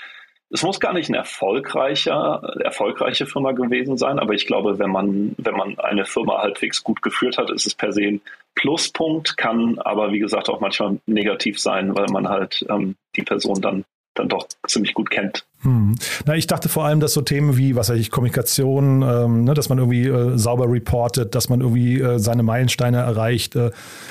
es 0.55 0.63
muss 0.63 0.79
gar 0.79 0.93
nicht 0.93 1.09
eine 1.09 1.19
erfolgreicher, 1.19 2.41
erfolgreiche 2.63 3.27
Firma 3.27 3.51
gewesen 3.51 3.99
sein, 3.99 4.21
aber 4.21 4.35
ich 4.35 4.47
glaube, 4.47 4.79
wenn 4.79 4.91
man, 4.91 5.35
wenn 5.37 5.57
man 5.57 5.77
eine 5.81 6.05
Firma 6.05 6.39
halbwegs 6.39 6.85
gut 6.85 7.03
geführt 7.03 7.39
hat, 7.39 7.51
ist 7.51 7.67
es 7.67 7.75
per 7.75 7.93
se 7.93 8.03
ein 8.03 8.21
Pluspunkt, 8.55 9.37
kann 9.37 9.81
aber 9.81 10.13
wie 10.13 10.21
gesagt 10.21 10.49
auch 10.49 10.61
manchmal 10.61 10.99
negativ 11.07 11.59
sein, 11.59 11.97
weil 11.97 12.07
man 12.07 12.29
halt 12.29 12.65
ähm, 12.71 12.95
die 13.17 13.23
Person 13.23 13.61
dann 13.61 13.85
dann 14.15 14.29
doch 14.29 14.47
ziemlich 14.67 14.95
gut 14.95 15.11
kennt. 15.11 15.45
Hm. 15.63 15.97
Na, 16.27 16.37
ich 16.37 16.47
dachte 16.47 16.69
vor 16.69 16.85
allem, 16.85 17.01
dass 17.01 17.15
so 17.15 17.23
Themen 17.23 17.57
wie, 17.57 17.75
was 17.75 17.89
weiß 17.89 17.99
ich, 17.99 18.11
Kommunikation, 18.11 19.03
ähm, 19.03 19.45
ne, 19.45 19.55
dass 19.55 19.69
man 19.69 19.79
irgendwie 19.79 20.07
äh, 20.07 20.37
sauber 20.37 20.71
reportet, 20.71 21.35
dass 21.35 21.49
man 21.49 21.61
irgendwie 21.61 22.01
äh, 22.01 22.19
seine 22.19 22.43
Meilensteine 22.43 22.99
erreicht, 22.99 23.57
äh, 23.57 23.71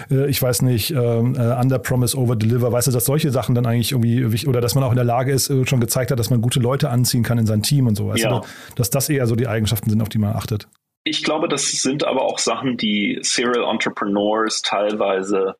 äh 0.10 0.30
ich 0.30 0.42
weiß 0.42 0.64
nicht, 0.64 0.92
ähm, 0.92 1.36
äh, 1.36 1.62
under 1.62 1.80
promise, 1.80 2.18
over 2.18 2.36
deliver, 2.36 2.72
weißt 2.72 2.88
du, 2.88 2.92
dass 2.92 3.06
solche 3.06 3.32
Sachen 3.32 3.56
dann 3.56 3.66
eigentlich 3.66 3.92
irgendwie, 3.92 4.48
oder 4.48 4.62
dass 4.62 4.76
man 4.76 4.84
auch 4.84 4.92
in 4.92 4.98
der 4.98 5.06
Lage 5.06 5.32
ist, 5.32 5.50
äh, 5.50 5.66
schon 5.66 5.80
gezeigt 5.80 6.12
hat, 6.12 6.20
dass 6.20 6.30
man 6.30 6.42
gute 6.42 6.60
Leute 6.60 6.90
anziehen 6.90 7.24
kann 7.24 7.38
in 7.38 7.46
sein 7.46 7.62
Team 7.62 7.88
und 7.88 7.96
so, 7.96 8.08
weißt 8.08 8.24
ja. 8.24 8.40
du, 8.40 8.48
dass 8.76 8.90
das 8.90 9.10
eher 9.10 9.28
so 9.28 9.36
die 9.36 9.48
Eigenschaften 9.48 9.90
sind, 9.90 10.02
auf 10.02 10.10
die 10.10 10.18
man 10.18 10.36
achtet. 10.36 10.68
Ich 11.06 11.24
glaube, 11.24 11.50
das 11.50 11.70
sind 11.70 12.06
aber 12.06 12.24
auch 12.24 12.40
Sachen, 12.40 12.78
die 12.78 13.20
Serial 13.22 13.70
Entrepreneurs 13.70 14.62
teilweise 14.62 15.56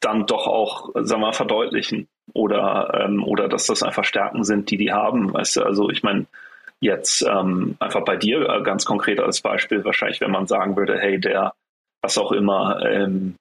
dann 0.00 0.26
doch 0.26 0.46
auch, 0.46 0.90
sagen 0.94 1.22
wir 1.22 1.26
mal, 1.28 1.32
verdeutlichen 1.32 2.08
oder, 2.34 3.00
ähm, 3.00 3.24
oder 3.24 3.48
dass 3.48 3.66
das 3.66 3.82
einfach 3.82 4.04
Stärken 4.04 4.44
sind, 4.44 4.70
die 4.70 4.76
die 4.76 4.92
haben. 4.92 5.32
Weißt 5.32 5.56
du, 5.56 5.62
also 5.62 5.88
ich 5.88 6.02
meine, 6.02 6.26
jetzt 6.80 7.22
ähm, 7.22 7.76
einfach 7.78 8.04
bei 8.04 8.16
dir 8.16 8.46
äh, 8.48 8.62
ganz 8.62 8.84
konkret 8.84 9.20
als 9.20 9.40
Beispiel, 9.40 9.84
wahrscheinlich, 9.84 10.20
wenn 10.20 10.32
man 10.32 10.46
sagen 10.46 10.76
würde, 10.76 10.98
hey, 10.98 11.18
der, 11.18 11.54
was 12.02 12.18
auch 12.18 12.32
immer, 12.32 12.84
ähm, 12.84 13.36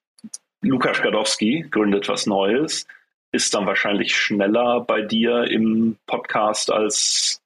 Lukas 0.62 1.02
Gadowski 1.02 1.66
gründet 1.70 2.08
was 2.08 2.26
Neues, 2.26 2.88
ist 3.34 3.54
dann 3.54 3.66
wahrscheinlich 3.66 4.16
schneller 4.16 4.82
bei 4.82 5.02
dir 5.02 5.50
im 5.50 5.98
Podcast 6.06 6.72
als 6.72 7.42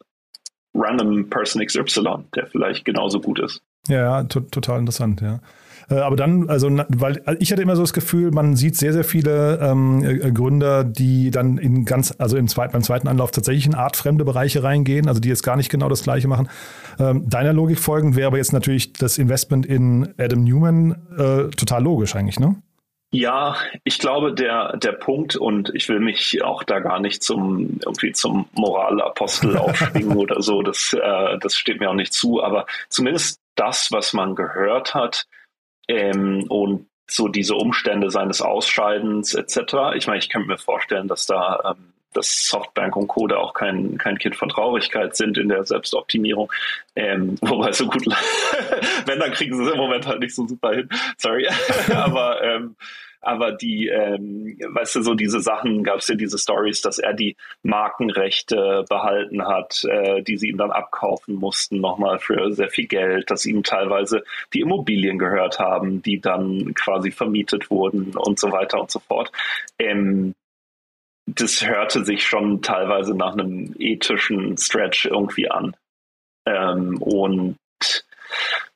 Random 0.75 1.29
Person 1.29 1.65
XY, 1.65 2.25
der 2.35 2.45
vielleicht 2.47 2.85
genauso 2.85 3.19
gut 3.19 3.39
ist. 3.39 3.61
Ja, 3.87 4.23
total 4.23 4.79
interessant, 4.79 5.21
ja. 5.21 5.39
Äh, 5.89 5.95
aber 5.95 6.15
dann, 6.15 6.49
also, 6.49 6.69
weil 6.89 7.21
also 7.25 7.39
ich 7.41 7.51
hatte 7.51 7.61
immer 7.61 7.75
so 7.75 7.83
das 7.83 7.93
Gefühl, 7.93 8.31
man 8.31 8.55
sieht 8.55 8.75
sehr, 8.75 8.93
sehr 8.93 9.03
viele 9.03 9.59
ähm, 9.61 10.03
äh, 10.03 10.31
Gründer, 10.31 10.83
die 10.83 11.31
dann 11.31 11.57
in 11.57 11.85
ganz, 11.85 12.13
also 12.17 12.37
im 12.37 12.47
zweiten, 12.47 12.73
beim 12.73 12.83
zweiten 12.83 13.07
Anlauf 13.07 13.31
tatsächlich 13.31 13.65
in 13.65 13.75
artfremde 13.75 14.25
Bereiche 14.25 14.63
reingehen, 14.63 15.07
also 15.07 15.21
die 15.21 15.29
jetzt 15.29 15.43
gar 15.43 15.55
nicht 15.55 15.69
genau 15.69 15.89
das 15.89 16.03
Gleiche 16.03 16.27
machen. 16.27 16.49
Ähm, 16.99 17.29
deiner 17.29 17.53
Logik 17.53 17.79
folgend 17.79 18.15
wäre 18.15 18.27
aber 18.27 18.37
jetzt 18.37 18.53
natürlich 18.53 18.93
das 18.93 19.17
Investment 19.17 19.65
in 19.65 20.13
Adam 20.17 20.43
Newman 20.43 20.95
äh, 21.17 21.49
total 21.55 21.83
logisch 21.83 22.15
eigentlich, 22.15 22.39
ne? 22.39 22.55
Ja, 23.11 23.55
ich 23.85 23.99
glaube, 23.99 24.33
der, 24.33 24.75
der 24.75 24.91
Punkt, 24.91 25.37
und 25.37 25.73
ich 25.73 25.87
will 25.87 26.01
mich 26.01 26.43
auch 26.43 26.63
da 26.63 26.79
gar 26.79 26.99
nicht 26.99 27.23
zum, 27.23 27.79
irgendwie 27.85 28.11
zum 28.11 28.49
Moralapostel 28.51 29.55
aufschwingen 29.57 30.17
oder 30.17 30.41
so, 30.41 30.61
das, 30.61 30.93
äh, 30.93 31.37
das 31.39 31.55
steht 31.55 31.79
mir 31.79 31.89
auch 31.89 31.95
nicht 31.95 32.11
zu, 32.11 32.43
aber 32.43 32.65
zumindest 32.89 33.39
das, 33.55 33.93
was 33.93 34.11
man 34.11 34.35
gehört 34.35 34.93
hat, 34.93 35.25
ähm, 35.87 36.45
und 36.49 36.87
so 37.09 37.27
diese 37.27 37.55
Umstände 37.55 38.09
seines 38.11 38.41
Ausscheidens 38.41 39.33
etc. 39.33 39.95
Ich 39.95 40.07
meine, 40.07 40.19
ich 40.19 40.29
könnte 40.29 40.47
mir 40.47 40.57
vorstellen, 40.57 41.07
dass 41.07 41.25
da 41.25 41.75
ähm, 41.77 41.93
dass 42.13 42.47
Softbank 42.47 42.95
und 42.95 43.07
Co. 43.07 43.27
da 43.27 43.37
auch 43.37 43.53
kein, 43.53 43.97
kein 43.97 44.17
Kind 44.17 44.35
von 44.35 44.49
Traurigkeit 44.49 45.15
sind 45.15 45.37
in 45.37 45.49
der 45.49 45.63
Selbstoptimierung. 45.65 46.51
Ähm, 46.95 47.37
wobei 47.41 47.71
so 47.71 47.87
gut, 47.87 48.05
wenn, 49.05 49.19
dann 49.19 49.31
kriegen 49.31 49.55
sie 49.55 49.63
es 49.63 49.71
im 49.71 49.77
Moment 49.77 50.05
halt 50.07 50.19
nicht 50.19 50.35
so 50.35 50.47
super 50.47 50.73
hin. 50.73 50.89
Sorry. 51.17 51.47
Aber 51.93 52.41
ähm, 52.43 52.75
aber 53.21 53.51
die, 53.51 53.87
ähm, 53.87 54.57
weißt 54.59 54.95
du, 54.95 55.01
so 55.01 55.13
diese 55.13 55.41
Sachen, 55.41 55.83
gab 55.83 55.97
es 55.99 56.07
ja 56.07 56.15
diese 56.15 56.37
Stories, 56.37 56.81
dass 56.81 56.99
er 56.99 57.13
die 57.13 57.35
Markenrechte 57.63 58.85
behalten 58.89 59.45
hat, 59.47 59.83
äh, 59.85 60.21
die 60.21 60.37
sie 60.37 60.49
ihm 60.49 60.57
dann 60.57 60.71
abkaufen 60.71 61.35
mussten, 61.35 61.79
nochmal 61.79 62.19
für 62.19 62.51
sehr 62.53 62.69
viel 62.69 62.87
Geld, 62.87 63.29
dass 63.31 63.45
ihm 63.45 63.63
teilweise 63.63 64.23
die 64.53 64.61
Immobilien 64.61 65.17
gehört 65.17 65.59
haben, 65.59 66.01
die 66.01 66.19
dann 66.19 66.73
quasi 66.73 67.11
vermietet 67.11 67.69
wurden 67.69 68.15
und 68.15 68.39
so 68.39 68.51
weiter 68.51 68.79
und 68.79 68.91
so 68.91 68.99
fort. 68.99 69.31
Ähm, 69.79 70.33
das 71.27 71.65
hörte 71.65 72.05
sich 72.05 72.25
schon 72.25 72.61
teilweise 72.61 73.13
nach 73.13 73.33
einem 73.33 73.75
ethischen 73.77 74.57
Stretch 74.57 75.05
irgendwie 75.05 75.49
an. 75.49 75.75
Ähm, 76.45 77.01
und 77.01 77.57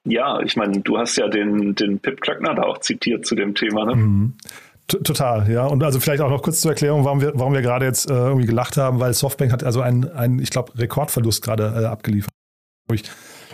ja, 0.05 0.39
ich 0.41 0.55
meine, 0.55 0.79
du 0.81 0.97
hast 0.97 1.15
ja 1.17 1.27
den, 1.27 1.75
den 1.75 1.99
Pip 1.99 2.21
Klöckner 2.21 2.55
da 2.55 2.63
auch 2.63 2.79
zitiert 2.79 3.25
zu 3.25 3.35
dem 3.35 3.55
Thema, 3.55 3.85
ne? 3.85 3.95
Mhm. 3.95 4.33
Total, 4.87 5.49
ja. 5.49 5.65
Und 5.67 5.83
also 5.83 5.99
vielleicht 5.99 6.21
auch 6.21 6.29
noch 6.29 6.41
kurz 6.41 6.61
zur 6.61 6.71
Erklärung, 6.71 7.05
warum 7.05 7.21
wir, 7.21 7.31
warum 7.35 7.53
wir 7.53 7.61
gerade 7.61 7.85
jetzt 7.85 8.09
äh, 8.09 8.13
irgendwie 8.13 8.47
gelacht 8.47 8.75
haben, 8.75 8.99
weil 8.99 9.13
Softbank 9.13 9.51
hat 9.51 9.63
also 9.63 9.79
einen, 9.79 10.11
einen 10.11 10.39
ich 10.39 10.49
glaube, 10.49 10.77
Rekordverlust 10.77 11.41
gerade 11.41 11.63
äh, 11.63 11.85
abgeliefert. 11.85 12.31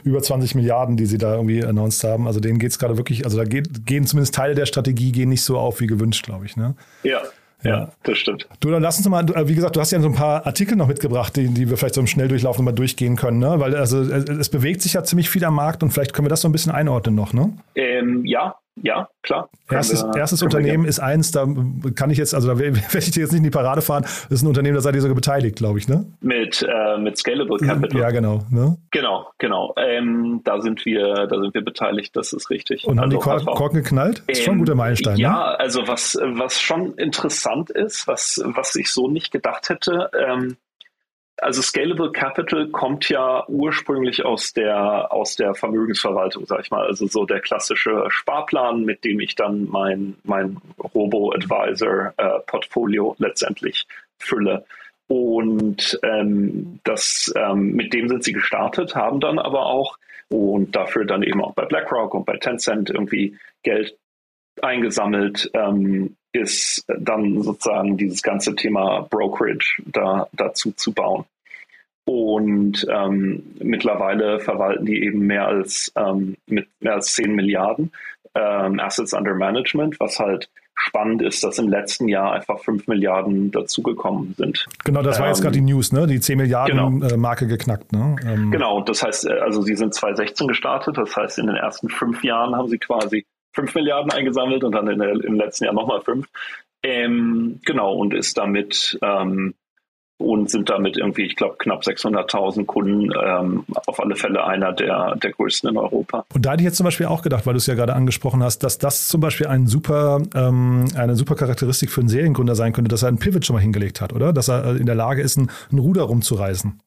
Über 0.04 0.22
20 0.22 0.56
Milliarden, 0.56 0.98
die 0.98 1.06
sie 1.06 1.20
da 1.20 1.36
irgendwie 1.36 1.64
announced 1.64 2.04
haben. 2.04 2.26
Also 2.26 2.40
denen 2.40 2.58
geht 2.58 2.72
es 2.72 2.80
gerade 2.80 2.98
wirklich, 2.98 3.26
also 3.26 3.38
da 3.38 3.44
geht, 3.44 3.86
gehen 3.86 4.08
zumindest 4.08 4.34
Teile 4.34 4.56
der 4.56 4.66
Strategie 4.66 5.12
gehen 5.12 5.30
nicht 5.30 5.44
so 5.44 5.60
auf 5.60 5.80
wie 5.80 5.86
gewünscht, 5.86 6.26
glaube 6.26 6.46
ich. 6.46 6.56
Ne? 6.56 6.76
Ja, 7.04 7.22
ja, 7.68 7.92
das 8.04 8.18
stimmt. 8.18 8.48
Du, 8.60 8.70
dann 8.70 8.82
lass 8.82 8.98
uns 8.98 9.08
mal, 9.08 9.24
äh, 9.30 9.48
wie 9.48 9.56
gesagt, 9.56 9.76
du 9.76 9.80
hast 9.80 9.92
ja 9.92 10.00
so 10.00 10.08
ein 10.08 10.16
paar 10.16 10.46
Artikel 10.46 10.76
noch 10.76 10.88
mitgebracht, 10.88 11.36
die, 11.36 11.48
die 11.50 11.70
wir 11.70 11.78
vielleicht 11.78 11.96
so 11.96 12.02
im 12.02 12.08
Schnelldurchlauf 12.08 12.60
mal 12.60 12.72
durchgehen 12.72 13.16
können, 13.16 13.40
ne? 13.40 13.60
Weil 13.60 13.76
also 13.76 14.02
es 14.02 14.50
bewegt 14.50 14.82
sich 14.82 14.94
ja 14.94 15.04
ziemlich 15.04 15.30
viel 15.30 15.44
am 15.46 15.56
Markt 15.56 15.84
und 15.84 15.92
vielleicht 15.92 16.14
können 16.14 16.26
wir 16.26 16.30
das 16.30 16.42
so 16.42 16.48
ein 16.48 16.52
bisschen 16.52 16.72
einordnen 16.72 17.16
noch, 17.16 17.34
ne? 17.34 17.54
Ähm, 17.76 18.26
ja, 18.26 18.56
ja, 18.82 19.10
klar. 19.24 19.50
Erstes, 19.70 20.04
wir, 20.04 20.18
erstes 20.18 20.42
Unternehmen 20.42 20.86
ist 20.86 21.00
eins, 21.00 21.32
da 21.32 21.48
kann 21.96 22.10
ich 22.10 22.18
jetzt, 22.18 22.34
also 22.34 22.48
da 22.48 22.60
werde 22.60 22.80
ich 22.98 23.12
dir 23.12 23.22
jetzt 23.22 23.32
nicht 23.32 23.40
in 23.40 23.44
die 23.44 23.50
Parade 23.50 23.82
fahren. 23.82 24.04
Das 24.04 24.30
ist 24.30 24.44
ein 24.44 24.48
Unternehmen, 24.48 24.76
da 24.76 24.82
seid 24.82 24.96
ihr 24.96 25.02
sogar 25.02 25.16
beteiligt, 25.16 25.56
glaube 25.56 25.80
ich, 25.80 25.88
ne? 25.88 26.06
Mit, 26.22 26.62
äh, 26.68 26.98
mit 26.98 27.18
Scalable 27.18 27.58
Capital. 27.58 28.02
Ja, 28.02 28.12
genau. 28.12 28.44
Ne? 28.50 28.78
Genau, 28.92 29.28
genau. 29.38 29.74
Ähm, 29.78 30.42
da 30.44 30.62
sind 30.62 30.86
wir, 30.86 31.28
da 31.28 31.40
sind 31.40 31.54
wir 31.54 31.64
beteiligt, 31.64 32.16
das 32.16 32.34
ist 32.34 32.50
richtig. 32.50 32.86
Und 32.86 33.00
haben 33.00 33.06
also, 33.06 33.18
die 33.18 33.24
Korken, 33.24 33.46
Korken 33.48 33.84
geknallt? 33.84 34.24
ist 34.28 34.44
schon 34.44 34.56
ein 34.56 34.60
guter 34.60 34.74
ähm, 34.74 34.78
Meilenstein. 34.80 35.18
Ja, 35.18 35.32
ne? 35.32 35.60
also 35.60 35.88
was, 35.88 36.18
was 36.22 36.62
schon 36.62 36.94
interessant 36.96 37.70
ist, 37.70 38.08
was, 38.08 38.42
was 38.46 38.76
ich 38.76 38.92
so 38.92 39.10
nicht 39.10 39.32
gedacht 39.32 39.70
hätte, 39.70 40.10
ähm, 40.18 40.58
also 41.38 41.62
Scalable 41.62 42.12
Capital 42.12 42.68
kommt 42.70 43.10
ja 43.10 43.46
ursprünglich 43.48 44.26
aus 44.26 44.54
der, 44.54 45.12
aus 45.12 45.36
der 45.36 45.54
Vermögensverwaltung, 45.54 46.46
sag 46.46 46.62
ich 46.62 46.72
mal. 46.72 46.86
Also 46.86 47.08
so 47.08 47.26
der 47.26 47.42
klassische 47.42 48.06
Sparplan, 48.10 48.84
mit 48.84 49.04
dem 49.04 49.20
ich 49.20 49.36
dann 49.36 49.68
mein, 49.70 50.16
mein 50.24 50.58
Robo-Advisor-Portfolio 50.94 53.14
äh, 53.14 53.16
letztendlich 53.24 53.86
fülle. 54.18 54.66
Und 55.08 56.00
ähm, 56.04 56.80
das, 56.84 57.32
ähm, 57.38 57.74
mit 57.74 57.94
dem 57.94 58.10
sind 58.10 58.24
sie 58.24 58.34
gestartet, 58.34 58.96
haben 58.96 59.20
dann 59.20 59.38
aber 59.40 59.68
auch 59.68 59.98
und 60.30 60.76
dafür 60.76 61.06
dann 61.06 61.24
eben 61.24 61.42
auch 61.42 61.54
bei 61.54 61.64
BlackRock 61.64 62.14
und 62.14 62.26
bei 62.26 62.36
Tencent 62.38 62.90
irgendwie 62.90 63.38
Geld 63.64 63.98
eingesammelt, 64.62 65.50
ähm, 65.54 66.17
ist 66.34 66.86
dann 66.88 67.42
sozusagen 67.42 67.98
dieses 67.98 68.22
ganze 68.22 68.56
Thema 68.56 69.08
Brokerage 69.10 69.82
da, 69.86 70.28
dazu 70.34 70.72
zu 70.72 70.94
bauen. 70.94 71.26
Und 72.06 72.88
ähm, 72.90 73.44
mittlerweile 73.60 74.40
verwalten 74.40 74.86
die 74.86 75.04
eben 75.04 75.20
mehr 75.28 75.48
als, 75.48 75.92
ähm, 75.98 76.38
mit 76.46 76.68
mehr 76.80 76.96
als 76.96 77.14
10 77.14 77.36
Milliarden 77.36 77.92
ähm, 78.34 78.80
Assets 78.80 79.14
under 79.14 79.34
Management, 79.34 80.00
was 80.00 80.18
halt 80.20 80.50
spannend 80.74 81.22
ist, 81.22 81.44
dass 81.44 81.58
im 81.58 81.68
letzten 81.68 82.08
Jahr 82.08 82.34
einfach 82.34 82.60
5 82.60 82.88
Milliarden 82.88 83.52
dazugekommen 83.52 84.36
sind. 84.38 84.66
Genau, 84.86 85.02
das 85.02 85.20
war 85.20 85.28
jetzt 85.28 85.42
gerade 85.42 85.54
die 85.54 85.60
ähm, 85.60 85.66
News, 85.66 85.92
ne? 85.92 86.08
Die 86.08 86.20
10 86.20 86.38
Milliarden 86.38 87.00
genau. 87.00 87.14
Äh, 87.14 87.18
Marke 87.18 87.48
geknackt, 87.48 87.92
ne? 87.92 88.16
Ähm. 88.26 88.52
Genau, 88.52 88.82
das 88.82 89.04
heißt, 89.04 89.26
äh, 89.26 89.40
also 89.40 89.62
sie 89.62 89.76
sind 89.76 89.94
2016 89.94 90.48
gestartet, 90.48 90.98
das 90.98 91.16
heißt, 91.16 91.40
in 91.40 91.48
den 91.48 91.56
ersten 91.56 91.90
fünf 91.90 92.24
Jahren 92.24 92.56
haben 92.56 92.70
sie 92.70 92.78
quasi 92.78 93.26
5 93.58 93.74
Milliarden 93.74 94.12
eingesammelt 94.12 94.64
und 94.64 94.72
dann 94.74 94.88
in 94.88 95.00
der, 95.00 95.12
im 95.12 95.36
letzten 95.36 95.66
Jahr 95.66 95.74
nochmal 95.74 96.02
5. 96.02 96.28
Ähm, 96.84 97.60
genau, 97.66 97.96
und 97.96 98.14
ist 98.14 98.38
damit 98.38 98.98
ähm, 99.02 99.56
und 100.20 100.50
sind 100.50 100.70
damit 100.70 100.98
irgendwie, 100.98 101.24
ich 101.24 101.36
glaube, 101.36 101.56
knapp 101.60 101.84
600.000 101.84 102.66
Kunden 102.66 103.12
ähm, 103.24 103.66
auf 103.86 104.00
alle 104.00 104.16
Fälle 104.16 104.44
einer 104.46 104.74
der, 104.74 105.16
der 105.16 105.32
größten 105.32 105.70
in 105.70 105.78
Europa. 105.78 106.26
Und 106.34 106.46
da 106.46 106.52
hätte 106.52 106.62
ich 106.62 106.66
jetzt 106.66 106.78
zum 106.78 106.86
Beispiel 106.86 107.06
auch 107.06 107.22
gedacht, 107.22 107.46
weil 107.46 107.54
du 107.54 107.58
es 107.58 107.68
ja 107.68 107.76
gerade 107.76 107.94
angesprochen 107.94 108.42
hast, 108.42 108.60
dass 108.64 108.80
das 108.80 109.08
zum 109.08 109.22
Beispiel 109.22 109.48
ein 109.48 109.68
super, 109.68 110.22
ähm, 110.34 110.86
eine 110.96 111.16
super 111.16 111.36
Charakteristik 111.36 111.92
für 111.92 112.02
einen 112.02 112.10
Seriengründer 112.10 112.56
sein 112.56 112.74
könnte, 112.74 112.90
dass 112.90 113.04
er 113.04 113.10
einen 113.10 113.20
Pivot 113.20 113.46
schon 113.46 113.56
mal 113.56 113.62
hingelegt 113.62 114.02
hat, 114.02 114.12
oder? 114.14 114.34
Dass 114.34 114.48
er 114.48 114.66
äh, 114.66 114.78
in 114.78 114.86
der 114.86 114.96
Lage 114.96 115.22
ist, 115.22 115.38
ein, 115.38 115.52
ein 115.72 115.80
Ruder 115.80 116.04
rumzureißen. 116.04 116.80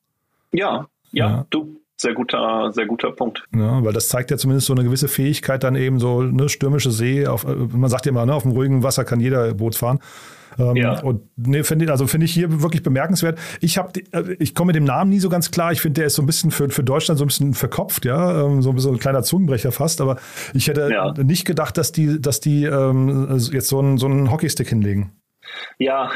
Ja, 0.53 0.89
ja, 1.13 1.29
ja, 1.29 1.47
du, 1.51 1.80
sehr 2.01 2.15
guter, 2.15 2.73
sehr 2.73 2.87
guter 2.87 3.13
Punkt. 3.13 3.45
Ja, 3.55 3.85
weil 3.85 3.93
das 3.93 4.09
zeigt 4.09 4.31
ja 4.31 4.37
zumindest 4.37 4.67
so 4.67 4.75
eine 4.75 4.85
gewisse 4.85 5.09
Fähigkeit, 5.09 5.63
dann 5.63 5.77
eben 5.77 5.99
so 5.99 6.21
eine 6.21 6.49
stürmische 6.49 6.91
See, 6.91 7.27
auf, 7.27 7.45
äh, 7.45 7.55
man 7.55 7.91
sagt 7.91 8.07
ja 8.07 8.11
immer, 8.11 8.27
ne, 8.27 8.35
auf 8.35 8.43
dem 8.43 8.53
ruhigen 8.53 8.83
Wasser 8.83 9.05
kann 9.05 9.21
jeder 9.21 9.55
Boot 9.55 9.75
fahren. 9.75 10.01
Ähm, 10.59 10.77
ja. 10.77 11.01
Und 11.03 11.23
nee, 11.37 11.63
finde 11.63 11.85
ich, 11.85 11.91
also 11.91 12.07
finde 12.07 12.25
ich 12.25 12.33
hier 12.33 12.63
wirklich 12.63 12.83
bemerkenswert. 12.83 13.39
Ich 13.61 13.79
habe, 13.79 13.93
äh, 14.13 14.35
ich 14.39 14.55
komme 14.55 14.69
mit 14.69 14.77
dem 14.77 14.85
Namen 14.85 15.11
nie 15.11 15.21
so 15.21 15.29
ganz 15.29 15.51
klar. 15.51 15.73
Ich 15.73 15.81
finde, 15.81 16.01
der 16.01 16.07
ist 16.07 16.15
so 16.15 16.23
ein 16.23 16.27
bisschen 16.27 16.51
für, 16.51 16.69
für 16.71 16.83
Deutschland 16.83 17.19
so 17.19 17.25
ein 17.25 17.29
bisschen 17.29 17.55
verkopft, 17.55 18.05
ja, 18.05 18.45
ähm, 18.45 18.63
so, 18.63 18.77
so 18.79 18.91
ein 18.91 18.99
kleiner 18.99 19.23
Zungenbrecher 19.23 19.73
fast. 19.73 20.01
Aber 20.01 20.17
ich 20.55 20.69
hätte 20.69 20.91
ja. 20.91 21.13
nicht 21.23 21.45
gedacht, 21.45 21.79
dass 21.79 21.93
die, 21.93 22.21
dass 22.21 22.41
die 22.41 22.65
ähm, 22.65 23.39
jetzt 23.53 23.69
so 23.69 23.79
einen, 23.79 23.99
so 23.99 24.07
einen 24.07 24.31
Hockeystick 24.31 24.69
hinlegen. 24.69 25.13
Ja, 25.79 26.11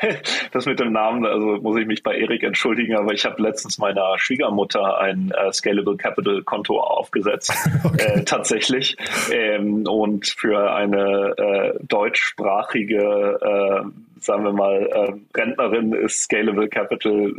das 0.52 0.66
mit 0.66 0.80
dem 0.80 0.92
Namen, 0.92 1.26
also 1.26 1.58
muss 1.60 1.78
ich 1.78 1.86
mich 1.86 2.02
bei 2.02 2.16
Erik 2.16 2.42
entschuldigen, 2.42 2.96
aber 2.96 3.12
ich 3.12 3.24
habe 3.24 3.42
letztens 3.42 3.78
meiner 3.78 4.18
Schwiegermutter 4.18 4.98
ein 4.98 5.32
äh, 5.32 5.52
Scalable 5.52 5.96
Capital 5.96 6.42
Konto 6.42 6.80
aufgesetzt, 6.80 7.52
okay. 7.84 8.20
äh, 8.20 8.24
tatsächlich. 8.24 8.96
Ähm, 9.32 9.86
und 9.86 10.26
für 10.26 10.72
eine 10.72 11.34
äh, 11.36 11.78
deutschsprachige, 11.82 13.38
äh, 13.40 14.20
sagen 14.20 14.44
wir 14.44 14.52
mal, 14.52 14.86
äh, 14.86 15.38
Rentnerin 15.38 15.92
ist 15.92 16.22
Scalable 16.22 16.68
Capital 16.68 17.32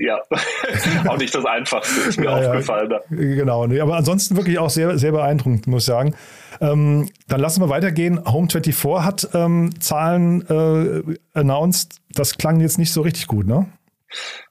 ja, 0.00 0.18
auch 1.08 1.18
nicht 1.18 1.34
das 1.34 1.44
Einfachste, 1.44 2.08
ist 2.08 2.18
mir 2.18 2.26
ja, 2.26 2.36
aufgefallen. 2.36 2.90
Ja, 2.90 3.00
genau, 3.10 3.66
nee, 3.66 3.80
aber 3.80 3.96
ansonsten 3.96 4.36
wirklich 4.36 4.58
auch 4.58 4.70
sehr, 4.70 4.96
sehr 4.98 5.12
beeindruckend, 5.12 5.66
muss 5.66 5.82
ich 5.82 5.86
sagen. 5.86 6.14
Ähm, 6.60 7.09
dann 7.30 7.40
lassen 7.40 7.62
wir 7.62 7.68
weitergehen. 7.68 8.18
Home24 8.20 9.04
hat 9.04 9.28
ähm, 9.34 9.70
Zahlen 9.80 10.44
äh, 10.48 11.16
announced. 11.32 12.00
Das 12.12 12.36
klang 12.36 12.60
jetzt 12.60 12.78
nicht 12.78 12.92
so 12.92 13.02
richtig 13.02 13.28
gut, 13.28 13.46
ne? 13.46 13.66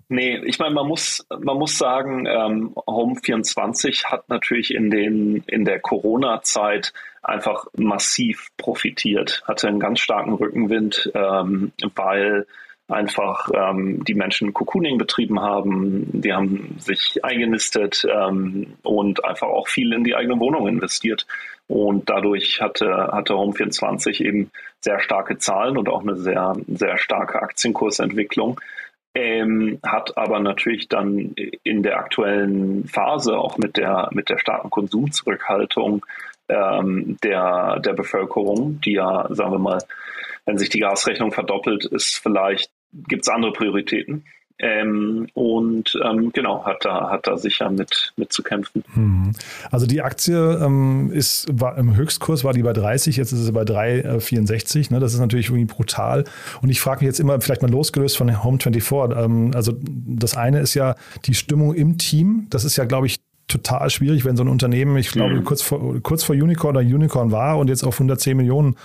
Nee, 0.08 0.38
ich 0.46 0.58
meine, 0.58 0.74
man 0.74 0.88
muss, 0.88 1.26
man 1.40 1.58
muss 1.58 1.78
sagen, 1.78 2.26
ähm, 2.26 2.74
Home24 2.88 4.06
hat 4.06 4.30
natürlich 4.30 4.74
in, 4.74 4.90
den, 4.90 5.44
in 5.46 5.66
der 5.66 5.80
Corona-Zeit 5.82 6.94
einfach 7.22 7.68
massiv 7.78 8.48
profitiert, 8.58 9.44
hatte 9.46 9.68
einen 9.68 9.80
ganz 9.80 10.00
starken 10.00 10.34
Rückenwind, 10.34 11.12
ähm, 11.14 11.74
weil 11.96 12.48
einfach 12.88 13.50
ähm, 13.54 14.04
die 14.04 14.16
Menschen 14.16 14.54
Cocooning 14.54 14.98
betrieben 14.98 15.42
haben, 15.42 16.08
die 16.12 16.34
haben 16.34 16.76
sich 16.80 17.24
eingenistet 17.24 18.08
ähm, 18.10 18.74
und 18.82 19.24
einfach 19.26 19.48
auch 19.48 19.68
viel 19.68 19.94
in 19.94 20.04
die 20.04 20.16
eigene 20.16 20.40
Wohnung 20.40 20.68
investiert. 20.68 21.28
Und 21.70 22.10
dadurch 22.10 22.62
hatte, 22.62 23.10
hatte 23.12 23.36
Home24 23.36 24.24
eben 24.26 24.52
sehr 24.82 25.00
starke 25.00 25.38
Zahlen 25.38 25.78
und 25.78 25.88
auch 25.88 26.02
eine 26.02 26.16
sehr, 26.16 26.56
sehr 26.68 26.98
starke 26.98 27.42
Aktienkursentwicklung. 27.42 28.60
Ähm, 29.14 29.80
hat 29.86 30.18
aber 30.18 30.40
natürlich 30.40 30.88
dann 30.88 31.36
in 31.64 31.84
der 31.84 32.00
aktuellen 32.00 32.88
Phase 32.88 33.38
auch 33.38 33.58
mit 33.60 33.78
der, 33.78 34.10
mit 34.12 34.30
der 34.30 34.40
starken 34.40 34.72
Konsumzurückhaltung 34.72 36.06
ähm, 36.48 37.18
der, 37.24 37.80
der 37.80 37.94
Bevölkerung, 37.94 38.82
die 38.82 38.94
ja, 38.94 39.28
sagen 39.30 39.52
wir 39.52 39.60
mal, 39.60 39.80
wenn 40.46 40.58
sich 40.58 40.70
die 40.70 40.80
Gasrechnung 40.80 41.32
verdoppelt, 41.32 41.86
ist 41.86 42.18
vielleicht 42.18 42.72
gibt 43.08 43.22
es 43.22 43.30
andere 43.30 43.54
Prioritäten. 43.54 44.26
Ähm, 44.62 45.28
und 45.34 45.98
ähm, 46.04 46.32
genau, 46.34 46.66
hat 46.66 46.84
da, 46.84 47.10
hat 47.10 47.28
da 47.28 47.38
sicher 47.38 47.70
mit, 47.70 48.12
mit 48.18 48.34
zu 48.34 48.44
kämpfen. 48.44 48.84
Hm. 48.94 49.32
Also 49.72 49.86
die 49.86 50.02
Aktie 50.02 50.36
ähm, 50.62 51.12
ist, 51.14 51.48
war 51.52 51.78
im 51.78 51.96
Höchstkurs 51.96 52.44
war 52.44 52.52
die 52.52 52.64
bei 52.64 52.74
30, 52.74 53.16
jetzt 53.16 53.32
ist 53.32 53.46
sie 53.46 53.52
bei 53.54 53.62
3,64. 53.62 54.92
Äh, 54.92 54.94
ne? 54.94 55.00
Das 55.00 55.14
ist 55.14 55.20
natürlich 55.20 55.48
irgendwie 55.48 55.66
brutal. 55.66 56.26
Und 56.62 56.70
ich 56.70 56.82
frage 56.82 57.00
mich 57.00 57.08
jetzt 57.08 57.22
immer, 57.22 57.40
vielleicht 57.40 57.62
mal 57.62 57.72
losgelöst 57.72 58.18
von 58.18 58.30
Home24, 58.30 59.24
ähm, 59.24 59.52
also 59.56 59.74
das 59.82 60.36
eine 60.36 60.60
ist 60.60 60.74
ja 60.74 60.96
die 61.26 61.36
Stimmung 61.36 61.74
im 61.74 61.98
Team. 61.98 62.48
Das 62.50 62.66
ist 62.66 62.76
ja, 62.76 62.84
glaube 62.84 63.08
ich, 63.08 63.22
total 63.48 63.90
schwierig, 63.90 64.26
wenn 64.26 64.36
so 64.36 64.44
ein 64.44 64.50
Unternehmen, 64.50 64.96
ich 64.98 65.12
glaube, 65.12 65.36
mhm. 65.36 65.44
kurz, 65.46 65.62
vor, 65.62 66.02
kurz 66.02 66.24
vor 66.24 66.36
Unicorn 66.36 66.76
oder 66.76 66.86
Unicorn 66.86 67.32
war 67.32 67.58
und 67.58 67.70
jetzt 67.70 67.84
auf 67.84 67.96
110 67.96 68.38
Millionen 68.38 68.76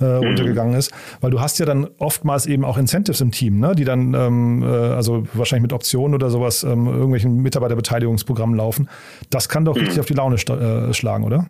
äh, 0.00 0.04
mhm. 0.04 0.26
runtergegangen 0.28 0.74
ist. 0.74 0.92
Weil 1.20 1.30
du 1.30 1.40
hast 1.40 1.58
ja 1.58 1.66
dann 1.66 1.88
oftmals 1.98 2.46
eben 2.46 2.64
auch 2.64 2.78
Incentives 2.78 3.20
im 3.20 3.30
Team, 3.30 3.58
ne? 3.58 3.74
die 3.74 3.84
dann, 3.84 4.14
ähm, 4.14 4.62
äh, 4.62 4.66
also 4.66 5.24
wahrscheinlich 5.32 5.62
mit 5.62 5.72
Optionen 5.72 6.14
oder 6.14 6.30
sowas, 6.30 6.62
ähm, 6.64 6.86
irgendwelchen 6.86 7.42
Mitarbeiterbeteiligungsprogrammen 7.42 8.56
laufen. 8.56 8.88
Das 9.30 9.48
kann 9.48 9.64
doch 9.64 9.74
mhm. 9.74 9.82
richtig 9.82 10.00
auf 10.00 10.06
die 10.06 10.14
Laune 10.14 10.36
äh, 10.36 10.92
schlagen, 10.94 11.24
oder? 11.24 11.46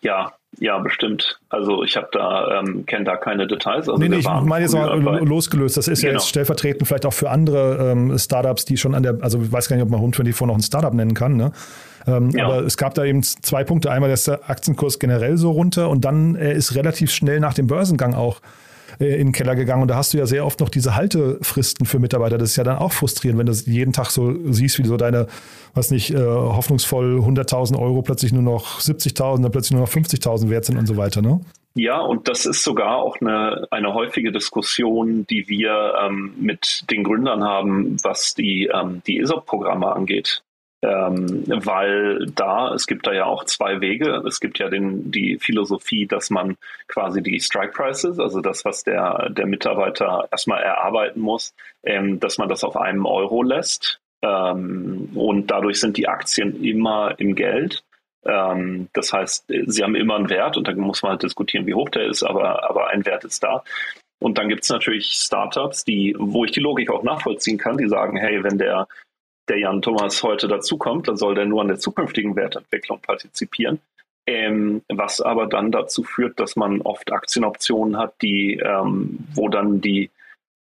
Ja, 0.00 0.32
ja, 0.60 0.78
bestimmt. 0.78 1.38
Also 1.50 1.84
ich 1.84 1.96
habe 1.96 2.08
da, 2.12 2.60
ähm, 2.60 2.84
kenne 2.86 3.04
da 3.04 3.16
keine 3.16 3.46
Details. 3.46 3.88
Also 3.88 3.96
nee, 3.96 4.08
nee, 4.08 4.16
ich 4.16 4.26
meine 4.26 4.64
jetzt 4.64 4.74
mal 4.74 4.98
losgelöst. 5.24 5.76
Das 5.76 5.88
ist 5.88 6.00
genau. 6.00 6.12
ja 6.12 6.18
jetzt 6.18 6.28
stellvertretend 6.28 6.88
vielleicht 6.88 7.06
auch 7.06 7.12
für 7.12 7.30
andere 7.30 7.92
ähm, 7.92 8.18
Startups, 8.18 8.64
die 8.64 8.76
schon 8.76 8.94
an 8.94 9.02
der, 9.02 9.18
also 9.20 9.40
ich 9.40 9.52
weiß 9.52 9.68
gar 9.68 9.76
nicht, 9.76 9.84
ob 9.84 9.90
man 9.90 10.00
Home24 10.00 10.46
noch 10.46 10.54
ein 10.54 10.62
Startup 10.62 10.92
nennen 10.92 11.14
kann, 11.14 11.36
ne? 11.36 11.52
Ähm, 12.06 12.30
ja. 12.30 12.46
Aber 12.46 12.60
es 12.64 12.76
gab 12.76 12.94
da 12.94 13.04
eben 13.04 13.22
zwei 13.22 13.64
Punkte. 13.64 13.90
Einmal 13.90 14.10
ist 14.10 14.26
der 14.26 14.48
Aktienkurs 14.48 14.98
generell 14.98 15.36
so 15.36 15.50
runter 15.50 15.90
und 15.90 16.04
dann 16.04 16.34
er 16.34 16.52
ist 16.52 16.74
relativ 16.74 17.10
schnell 17.10 17.40
nach 17.40 17.54
dem 17.54 17.66
Börsengang 17.66 18.14
auch 18.14 18.40
äh, 18.98 19.20
in 19.20 19.28
den 19.28 19.32
Keller 19.32 19.54
gegangen. 19.54 19.82
Und 19.82 19.88
da 19.88 19.96
hast 19.96 20.14
du 20.14 20.18
ja 20.18 20.26
sehr 20.26 20.44
oft 20.44 20.60
noch 20.60 20.68
diese 20.68 20.94
Haltefristen 20.94 21.86
für 21.86 21.98
Mitarbeiter. 21.98 22.38
Das 22.38 22.50
ist 22.50 22.56
ja 22.56 22.64
dann 22.64 22.78
auch 22.78 22.92
frustrierend, 22.92 23.38
wenn 23.38 23.46
du 23.46 23.52
jeden 23.52 23.92
Tag 23.92 24.10
so 24.10 24.34
siehst, 24.52 24.78
wie 24.78 24.86
so 24.86 24.96
deine, 24.96 25.26
was 25.74 25.90
nicht, 25.90 26.10
äh, 26.10 26.18
hoffnungsvoll 26.18 27.20
100.000 27.20 27.78
Euro 27.78 28.02
plötzlich 28.02 28.32
nur 28.32 28.42
noch 28.42 28.80
70.000, 28.80 29.42
dann 29.42 29.52
plötzlich 29.52 29.72
nur 29.72 29.82
noch 29.82 29.92
50.000 29.92 30.50
wert 30.50 30.64
sind 30.64 30.78
und 30.78 30.86
so 30.86 30.96
weiter, 30.96 31.22
ne? 31.22 31.40
Ja, 31.74 32.00
und 32.00 32.26
das 32.26 32.44
ist 32.44 32.64
sogar 32.64 32.96
auch 32.96 33.20
eine, 33.20 33.68
eine 33.70 33.94
häufige 33.94 34.32
Diskussion, 34.32 35.26
die 35.28 35.48
wir 35.48 35.94
ähm, 36.02 36.34
mit 36.40 36.84
den 36.90 37.04
Gründern 37.04 37.44
haben, 37.44 37.96
was 38.02 38.34
die, 38.34 38.68
ähm, 38.72 39.00
die 39.06 39.20
ESOP-Programme 39.20 39.86
angeht. 39.86 40.42
Ähm, 40.80 41.42
weil 41.46 42.26
da, 42.36 42.72
es 42.72 42.86
gibt 42.86 43.06
da 43.08 43.12
ja 43.12 43.24
auch 43.24 43.44
zwei 43.44 43.80
Wege. 43.80 44.22
Es 44.28 44.38
gibt 44.38 44.60
ja 44.60 44.68
den, 44.68 45.10
die 45.10 45.38
Philosophie, 45.38 46.06
dass 46.06 46.30
man 46.30 46.56
quasi 46.86 47.20
die 47.20 47.40
Strike 47.40 47.72
Prices, 47.72 48.20
also 48.20 48.40
das, 48.40 48.64
was 48.64 48.84
der, 48.84 49.28
der 49.30 49.46
Mitarbeiter 49.46 50.28
erstmal 50.30 50.62
erarbeiten 50.62 51.20
muss, 51.20 51.52
ähm, 51.82 52.20
dass 52.20 52.38
man 52.38 52.48
das 52.48 52.62
auf 52.62 52.76
einem 52.76 53.06
Euro 53.06 53.42
lässt. 53.42 54.00
Ähm, 54.22 55.10
und 55.14 55.48
dadurch 55.48 55.80
sind 55.80 55.96
die 55.96 56.08
Aktien 56.08 56.62
immer 56.62 57.14
im 57.18 57.34
Geld. 57.34 57.82
Ähm, 58.24 58.88
das 58.92 59.12
heißt, 59.12 59.46
sie 59.48 59.82
haben 59.82 59.96
immer 59.96 60.14
einen 60.14 60.30
Wert 60.30 60.56
und 60.56 60.68
dann 60.68 60.78
muss 60.78 61.02
man 61.02 61.12
halt 61.12 61.24
diskutieren, 61.24 61.66
wie 61.66 61.74
hoch 61.74 61.88
der 61.88 62.06
ist, 62.06 62.22
aber, 62.22 62.68
aber 62.68 62.88
ein 62.88 63.04
Wert 63.04 63.24
ist 63.24 63.42
da. 63.42 63.64
Und 64.20 64.38
dann 64.38 64.48
gibt 64.48 64.64
es 64.64 64.70
natürlich 64.70 65.12
Startups, 65.12 65.84
die, 65.84 66.14
wo 66.18 66.44
ich 66.44 66.50
die 66.50 66.60
Logik 66.60 66.90
auch 66.90 67.02
nachvollziehen 67.02 67.58
kann, 67.58 67.78
die 67.78 67.88
sagen, 67.88 68.16
hey, 68.16 68.42
wenn 68.42 68.58
der 68.58 68.88
der 69.48 69.58
Jan 69.58 69.82
Thomas 69.82 70.22
heute 70.22 70.48
dazukommt, 70.48 71.08
dann 71.08 71.16
soll 71.16 71.34
der 71.34 71.46
nur 71.46 71.62
an 71.62 71.68
der 71.68 71.78
zukünftigen 71.78 72.36
Wertentwicklung 72.36 73.00
partizipieren. 73.00 73.80
Ähm, 74.26 74.82
was 74.88 75.20
aber 75.22 75.46
dann 75.46 75.72
dazu 75.72 76.02
führt, 76.02 76.38
dass 76.38 76.54
man 76.54 76.82
oft 76.82 77.10
Aktienoptionen 77.12 77.96
hat, 77.96 78.20
die, 78.20 78.60
ähm, 78.62 79.20
wo 79.34 79.48
dann 79.48 79.80
die, 79.80 80.10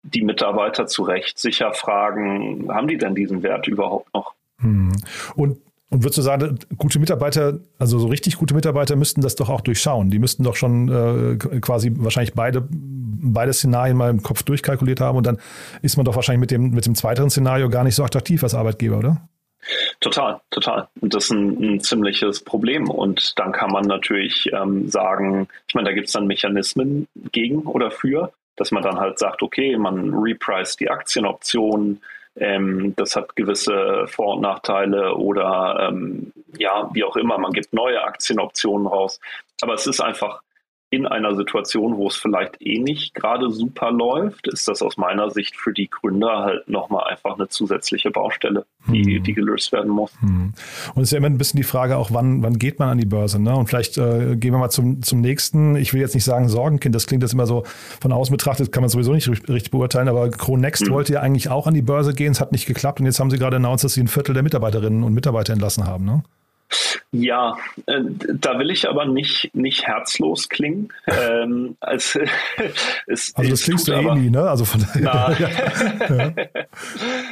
die 0.03 0.21
Mitarbeiter 0.21 0.87
zu 0.87 1.03
Recht 1.03 1.37
sicher 1.37 1.73
fragen, 1.73 2.73
haben 2.73 2.87
die 2.87 2.97
denn 2.97 3.13
diesen 3.13 3.43
Wert 3.43 3.67
überhaupt 3.67 4.13
noch? 4.13 4.33
Hm. 4.59 4.93
Und 5.35 5.57
und 5.89 6.03
würdest 6.03 6.17
du 6.17 6.21
sagen, 6.21 6.59
gute 6.75 6.99
Mitarbeiter, 6.99 7.59
also 7.79 7.97
so 7.97 8.07
richtig 8.07 8.35
gute 8.37 8.53
Mitarbeiter 8.53 8.97
müssten 8.97 9.21
das 9.21 9.35
doch 9.35 9.49
auch 9.49 9.61
durchschauen. 9.61 10.09
Die 10.09 10.19
müssten 10.19 10.43
doch 10.43 10.57
schon 10.57 10.89
äh, 10.89 11.37
quasi 11.61 11.93
wahrscheinlich 11.95 12.33
beide 12.33 12.67
beide 13.07 13.53
Szenarien 13.53 13.97
mal 13.97 14.09
im 14.09 14.23
Kopf 14.23 14.43
durchkalkuliert 14.43 15.01
haben 15.01 15.17
und 15.17 15.25
dann 15.25 15.37
ist 15.81 15.97
man 15.97 16.05
doch 16.05 16.15
wahrscheinlich 16.15 16.41
mit 16.41 16.51
dem, 16.51 16.71
mit 16.71 16.85
dem 16.85 16.95
zweiteren 16.95 17.29
Szenario 17.29 17.69
gar 17.69 17.83
nicht 17.83 17.95
so 17.95 18.03
attraktiv 18.03 18.43
als 18.43 18.55
Arbeitgeber, 18.55 18.97
oder? 18.97 19.21
Total, 19.99 20.39
total. 20.51 20.87
Und 21.01 21.13
das 21.13 21.25
ist 21.25 21.31
ein, 21.31 21.61
ein, 21.61 21.79
ziemliches 21.81 22.43
Problem. 22.43 22.89
Und 22.89 23.37
dann 23.37 23.51
kann 23.51 23.71
man 23.71 23.85
natürlich 23.85 24.49
ähm, 24.53 24.87
sagen, 24.87 25.47
ich 25.67 25.75
meine, 25.75 25.89
da 25.89 25.93
gibt 25.93 26.07
es 26.07 26.13
dann 26.13 26.27
Mechanismen 26.27 27.07
gegen 27.31 27.63
oder 27.63 27.91
für, 27.91 28.31
dass 28.55 28.71
man 28.71 28.83
dann 28.83 28.99
halt 28.99 29.19
sagt, 29.19 29.41
okay, 29.41 29.77
man 29.77 30.13
reprice 30.13 30.77
die 30.77 30.89
Aktienoptionen, 30.89 32.01
ähm, 32.37 32.93
das 32.95 33.15
hat 33.15 33.35
gewisse 33.35 34.05
Vor- 34.07 34.35
und 34.35 34.41
Nachteile 34.41 35.15
oder 35.15 35.89
ähm, 35.89 36.31
ja, 36.57 36.89
wie 36.93 37.03
auch 37.03 37.15
immer, 37.15 37.37
man 37.37 37.51
gibt 37.51 37.73
neue 37.73 38.03
Aktienoptionen 38.03 38.87
raus. 38.87 39.19
Aber 39.61 39.73
es 39.73 39.87
ist 39.87 39.99
einfach 39.99 40.41
in 40.89 41.05
einer 41.05 41.35
Situation, 41.35 41.97
wo 41.97 42.07
es 42.07 42.15
vielleicht 42.15 42.61
eh 42.61 42.79
nicht 42.79 43.13
gerade 43.13 43.51
super 43.51 43.91
läuft, 43.91 44.47
ist 44.47 44.69
das 44.69 44.81
aus 44.81 44.95
meiner 44.95 45.29
Sicht 45.31 45.57
für 45.57 45.73
die 45.73 45.89
Gründer 45.89 46.43
halt 46.43 46.69
nochmal 46.69 47.11
einfach 47.11 47.35
eine 47.35 47.49
zusätzliche 47.49 48.09
Baustelle, 48.09 48.65
die, 48.87 49.17
hm. 49.17 49.23
die 49.23 49.33
gelöst 49.33 49.73
werden 49.73 49.91
muss. 49.91 50.13
Hm. 50.21 50.53
Und 50.95 51.01
es 51.01 51.09
ist 51.09 51.11
ja 51.11 51.17
immer 51.17 51.27
ein 51.27 51.37
bisschen 51.37 51.57
die 51.57 51.65
Frage 51.65 51.97
auch, 51.97 52.11
wann, 52.13 52.41
wann 52.41 52.57
geht 52.57 52.79
man 52.79 52.87
an 52.87 52.97
die 52.99 53.05
Börse? 53.05 53.41
Ne? 53.41 53.53
Und 53.53 53.67
vielleicht 53.67 53.97
äh, 53.97 54.37
gehen 54.37 54.53
wir 54.53 54.59
mal 54.59 54.69
zum, 54.69 55.01
zum 55.01 55.19
nächsten. 55.19 55.75
Ich 55.75 55.93
will 55.93 55.99
jetzt 55.99 56.15
nicht 56.15 56.23
sagen 56.23 56.47
Sorgenkind, 56.47 56.95
das 56.95 57.05
klingt 57.05 57.21
jetzt 57.21 57.33
immer 57.33 57.47
so 57.47 57.63
von 57.99 58.13
außen 58.13 58.31
betrachtet, 58.31 58.71
kann 58.71 58.81
man 58.81 58.89
sowieso 58.89 59.11
nicht 59.11 59.27
richtig 59.27 59.71
beurteilen, 59.71 60.07
aber 60.07 60.29
Cronext 60.29 60.85
hm. 60.85 60.93
wollte 60.93 61.13
ja 61.13 61.19
eigentlich 61.19 61.49
auch 61.49 61.67
an 61.67 61.73
die 61.73 61.81
Börse 61.81 62.13
gehen, 62.13 62.31
es 62.31 62.39
hat 62.39 62.53
nicht 62.53 62.65
geklappt 62.65 63.01
und 63.01 63.07
jetzt 63.07 63.19
haben 63.19 63.29
sie 63.29 63.37
gerade 63.37 63.57
announced, 63.57 63.83
dass 63.83 63.93
sie 63.93 64.01
ein 64.01 64.07
Viertel 64.07 64.33
der 64.33 64.43
Mitarbeiterinnen 64.43 65.03
und 65.03 65.13
Mitarbeiter 65.13 65.51
entlassen 65.51 65.85
haben. 65.85 66.05
Ne? 66.05 66.23
Ja, 67.11 67.57
äh, 67.85 68.01
da 68.33 68.59
will 68.59 68.69
ich 68.69 68.87
aber 68.87 69.05
nicht, 69.05 69.49
nicht 69.55 69.87
herzlos 69.87 70.49
klingen. 70.49 70.89
ähm, 71.07 71.77
also, 71.81 72.19
es, 73.07 73.33
also 73.35 73.49
das 73.49 73.63
klingst 73.63 73.87
du 73.87 73.93
eh 73.93 74.15
nie, 74.15 74.29
ne? 74.29 74.49
Also 74.49 74.65
von 74.65 74.85
ja. 75.01 75.31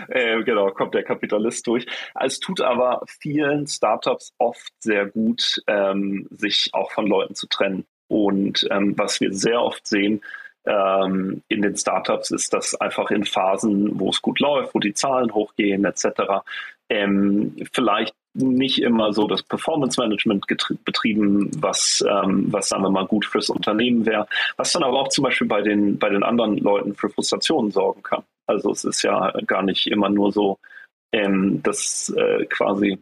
äh, 0.07 0.43
genau, 0.43 0.71
kommt 0.71 0.93
der 0.93 1.03
Kapitalist 1.03 1.67
durch. 1.67 1.85
Es 2.19 2.39
tut 2.39 2.61
aber 2.61 3.01
vielen 3.19 3.67
Startups 3.67 4.33
oft 4.37 4.71
sehr 4.79 5.07
gut, 5.07 5.61
ähm, 5.67 6.27
sich 6.31 6.69
auch 6.73 6.91
von 6.91 7.07
Leuten 7.07 7.35
zu 7.35 7.47
trennen. 7.47 7.85
Und 8.07 8.65
ähm, 8.71 8.97
was 8.97 9.19
wir 9.19 9.33
sehr 9.33 9.61
oft 9.61 9.85
sehen, 9.87 10.21
ähm, 10.65 11.43
in 11.47 11.61
den 11.61 11.75
Startups 11.75 12.31
ist 12.31 12.53
das 12.53 12.75
einfach 12.75 13.11
in 13.11 13.25
Phasen, 13.25 13.99
wo 13.99 14.09
es 14.09 14.21
gut 14.21 14.39
läuft, 14.39 14.73
wo 14.73 14.79
die 14.79 14.93
Zahlen 14.93 15.33
hochgehen 15.33 15.85
etc. 15.85 16.05
Ähm, 16.89 17.55
vielleicht 17.73 18.15
nicht 18.35 18.81
immer 18.81 19.13
so 19.13 19.27
das 19.27 19.41
Performance 19.43 19.99
Management 19.99 20.45
betrieben, 20.83 21.49
was, 21.57 22.03
ähm, 22.07 22.47
was 22.51 22.69
sagen 22.69 22.83
wir 22.83 22.89
mal 22.89 23.07
gut 23.07 23.25
fürs 23.25 23.49
Unternehmen 23.49 24.05
wäre, 24.05 24.27
was 24.57 24.73
dann 24.73 24.83
aber 24.83 24.99
auch 24.99 25.07
zum 25.07 25.23
Beispiel 25.23 25.47
bei 25.47 25.61
den, 25.61 25.97
bei 25.97 26.09
den 26.09 26.23
anderen 26.23 26.57
Leuten 26.57 26.95
für 26.95 27.09
Frustrationen 27.09 27.71
sorgen 27.71 28.03
kann. 28.03 28.23
Also 28.45 28.71
es 28.71 28.83
ist 28.83 29.01
ja 29.03 29.31
gar 29.47 29.63
nicht 29.63 29.87
immer 29.87 30.09
nur 30.09 30.31
so, 30.31 30.59
ähm, 31.11 31.61
dass 31.63 32.13
äh, 32.15 32.45
quasi, 32.45 32.99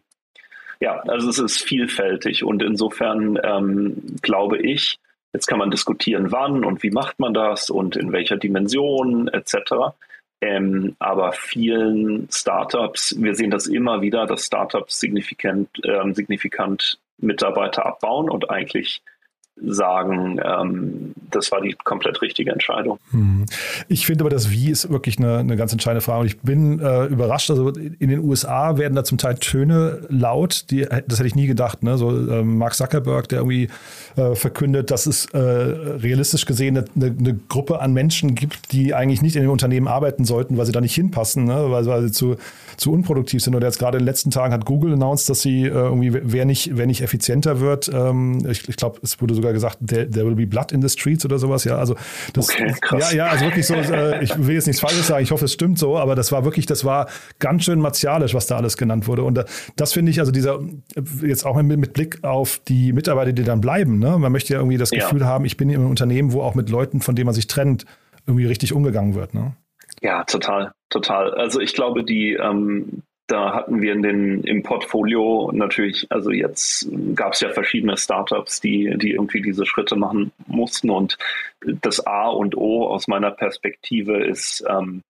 ja, 0.80 1.00
also 1.00 1.28
es 1.28 1.38
ist 1.38 1.62
vielfältig 1.62 2.44
und 2.44 2.62
insofern 2.62 3.38
ähm, 3.42 4.16
glaube 4.22 4.58
ich, 4.58 4.98
jetzt 5.32 5.46
kann 5.46 5.58
man 5.58 5.70
diskutieren, 5.70 6.30
wann 6.30 6.64
und 6.64 6.82
wie 6.82 6.90
macht 6.90 7.18
man 7.18 7.34
das 7.34 7.70
und 7.70 7.96
in 7.96 8.12
welcher 8.12 8.36
Dimension 8.36 9.28
etc. 9.28 9.94
Ähm, 10.44 10.94
aber 10.98 11.32
vielen 11.32 12.28
Startups, 12.30 13.16
wir 13.18 13.34
sehen 13.34 13.50
das 13.50 13.66
immer 13.66 14.02
wieder, 14.02 14.26
dass 14.26 14.44
Startups 14.44 15.00
signifikant, 15.00 15.70
ähm, 15.84 16.12
signifikant 16.12 16.98
Mitarbeiter 17.16 17.86
abbauen 17.86 18.28
und 18.28 18.50
eigentlich 18.50 19.00
sagen, 19.56 20.40
ähm, 20.44 21.14
das 21.30 21.52
war 21.52 21.60
die 21.60 21.76
komplett 21.84 22.20
richtige 22.22 22.50
Entscheidung. 22.50 22.98
Hm. 23.10 23.46
Ich 23.88 24.06
finde 24.06 24.22
aber, 24.22 24.30
das 24.30 24.50
Wie 24.50 24.70
ist 24.70 24.90
wirklich 24.90 25.18
eine, 25.18 25.38
eine 25.38 25.56
ganz 25.56 25.72
entscheidende 25.72 26.00
Frage. 26.00 26.20
Und 26.20 26.26
ich 26.26 26.40
bin 26.40 26.80
äh, 26.80 27.06
überrascht. 27.06 27.50
Also 27.50 27.68
in 27.68 28.08
den 28.08 28.20
USA 28.20 28.78
werden 28.78 28.94
da 28.94 29.04
zum 29.04 29.18
Teil 29.18 29.36
Töne 29.36 30.06
laut, 30.08 30.70
die, 30.70 30.82
das 30.82 31.18
hätte 31.18 31.26
ich 31.26 31.36
nie 31.36 31.46
gedacht. 31.46 31.82
Ne? 31.82 31.98
So 31.98 32.10
äh, 32.10 32.42
Mark 32.42 32.74
Zuckerberg, 32.74 33.28
der 33.28 33.40
irgendwie 33.40 33.68
äh, 34.16 34.34
verkündet, 34.34 34.90
dass 34.90 35.06
es 35.06 35.26
äh, 35.26 35.38
realistisch 35.38 36.46
gesehen 36.46 36.76
eine, 36.76 37.06
eine, 37.06 37.38
Gruppe 37.48 37.80
an 37.80 37.92
Menschen 37.92 38.34
gibt, 38.34 38.72
die 38.72 38.94
eigentlich 38.94 39.22
nicht 39.22 39.36
in 39.36 39.42
den 39.42 39.50
Unternehmen 39.50 39.86
arbeiten 39.86 40.24
sollten, 40.24 40.56
weil 40.56 40.66
sie 40.66 40.72
da 40.72 40.80
nicht 40.80 40.94
hinpassen, 40.94 41.44
ne? 41.44 41.70
weil, 41.70 41.86
weil 41.86 42.02
sie 42.02 42.12
zu, 42.12 42.36
zu 42.76 42.92
unproduktiv 42.92 43.42
sind. 43.42 43.54
Und 43.54 43.62
jetzt 43.62 43.78
gerade 43.78 43.98
in 43.98 44.02
den 44.02 44.06
letzten 44.06 44.30
Tagen 44.30 44.52
hat 44.52 44.64
Google 44.64 44.94
announced, 44.94 45.28
dass 45.28 45.42
sie 45.42 45.64
äh, 45.64 45.68
irgendwie, 45.68 46.12
wer 46.12 46.44
nicht, 46.44 46.76
wer 46.76 46.86
nicht 46.86 47.02
effizienter 47.02 47.60
wird, 47.60 47.90
ähm, 47.92 48.44
ich, 48.48 48.68
ich 48.68 48.76
glaube, 48.76 48.98
es 49.02 49.20
wurde 49.20 49.34
sogar 49.44 49.52
gesagt, 49.52 49.78
there, 49.86 50.08
there, 50.10 50.26
will 50.26 50.34
be 50.34 50.46
blood 50.46 50.72
in 50.72 50.80
the 50.80 50.88
streets 50.88 51.24
oder 51.24 51.38
sowas. 51.38 51.64
Ja, 51.64 51.76
also 51.76 51.94
das, 52.32 52.48
okay, 52.48 52.74
krass. 52.80 53.12
ja, 53.12 53.26
ja, 53.26 53.30
also 53.30 53.44
wirklich 53.44 53.66
so. 53.66 53.74
Äh, 53.74 54.24
ich 54.24 54.36
will 54.38 54.54
jetzt 54.54 54.66
nichts 54.66 54.80
Falsches 54.80 55.06
sagen. 55.06 55.22
Ich 55.22 55.30
hoffe, 55.30 55.44
es 55.44 55.52
stimmt 55.52 55.78
so, 55.78 55.98
aber 55.98 56.14
das 56.14 56.32
war 56.32 56.44
wirklich, 56.44 56.66
das 56.66 56.84
war 56.84 57.08
ganz 57.38 57.64
schön 57.64 57.80
martialisch, 57.80 58.34
was 58.34 58.46
da 58.46 58.56
alles 58.56 58.76
genannt 58.76 59.06
wurde. 59.06 59.22
Und 59.22 59.38
äh, 59.38 59.44
das 59.76 59.92
finde 59.92 60.10
ich, 60.10 60.20
also 60.20 60.32
dieser 60.32 60.60
jetzt 61.22 61.44
auch 61.44 61.60
mit, 61.60 61.78
mit, 61.78 61.92
Blick 61.92 62.24
auf 62.24 62.60
die 62.66 62.92
Mitarbeiter, 62.92 63.32
die 63.32 63.44
dann 63.44 63.60
bleiben. 63.60 63.98
Ne? 63.98 64.18
Man 64.18 64.32
möchte 64.32 64.52
ja 64.52 64.58
irgendwie 64.58 64.78
das 64.78 64.90
Gefühl 64.90 65.20
ja. 65.20 65.26
haben, 65.26 65.44
ich 65.44 65.56
bin 65.56 65.68
in 65.68 65.76
einem 65.76 65.90
Unternehmen, 65.90 66.32
wo 66.32 66.42
auch 66.42 66.54
mit 66.54 66.70
Leuten, 66.70 67.00
von 67.00 67.14
denen 67.14 67.26
man 67.26 67.34
sich 67.34 67.46
trennt, 67.46 67.84
irgendwie 68.26 68.46
richtig 68.46 68.72
umgegangen 68.72 69.14
wird. 69.14 69.34
Ne? 69.34 69.54
Ja, 70.00 70.24
total, 70.24 70.72
total. 70.88 71.34
Also 71.34 71.60
ich 71.60 71.74
glaube, 71.74 72.04
die, 72.04 72.32
ähm, 72.34 73.02
da 73.26 73.54
hatten 73.54 73.80
wir 73.80 73.92
in 73.92 74.02
den, 74.02 74.44
im 74.44 74.62
Portfolio 74.62 75.50
natürlich, 75.52 76.06
also 76.10 76.30
jetzt 76.30 76.88
gab 77.14 77.32
es 77.32 77.40
ja 77.40 77.50
verschiedene 77.50 77.96
Startups, 77.96 78.60
die, 78.60 78.94
die 78.98 79.12
irgendwie 79.12 79.40
diese 79.40 79.64
Schritte 79.64 79.96
machen 79.96 80.32
mussten. 80.46 80.90
Und 80.90 81.16
das 81.80 82.06
A 82.06 82.28
und 82.28 82.56
O 82.56 82.86
aus 82.86 83.08
meiner 83.08 83.30
Perspektive 83.30 84.22
ist, 84.24 84.62
ähm, 84.68 85.02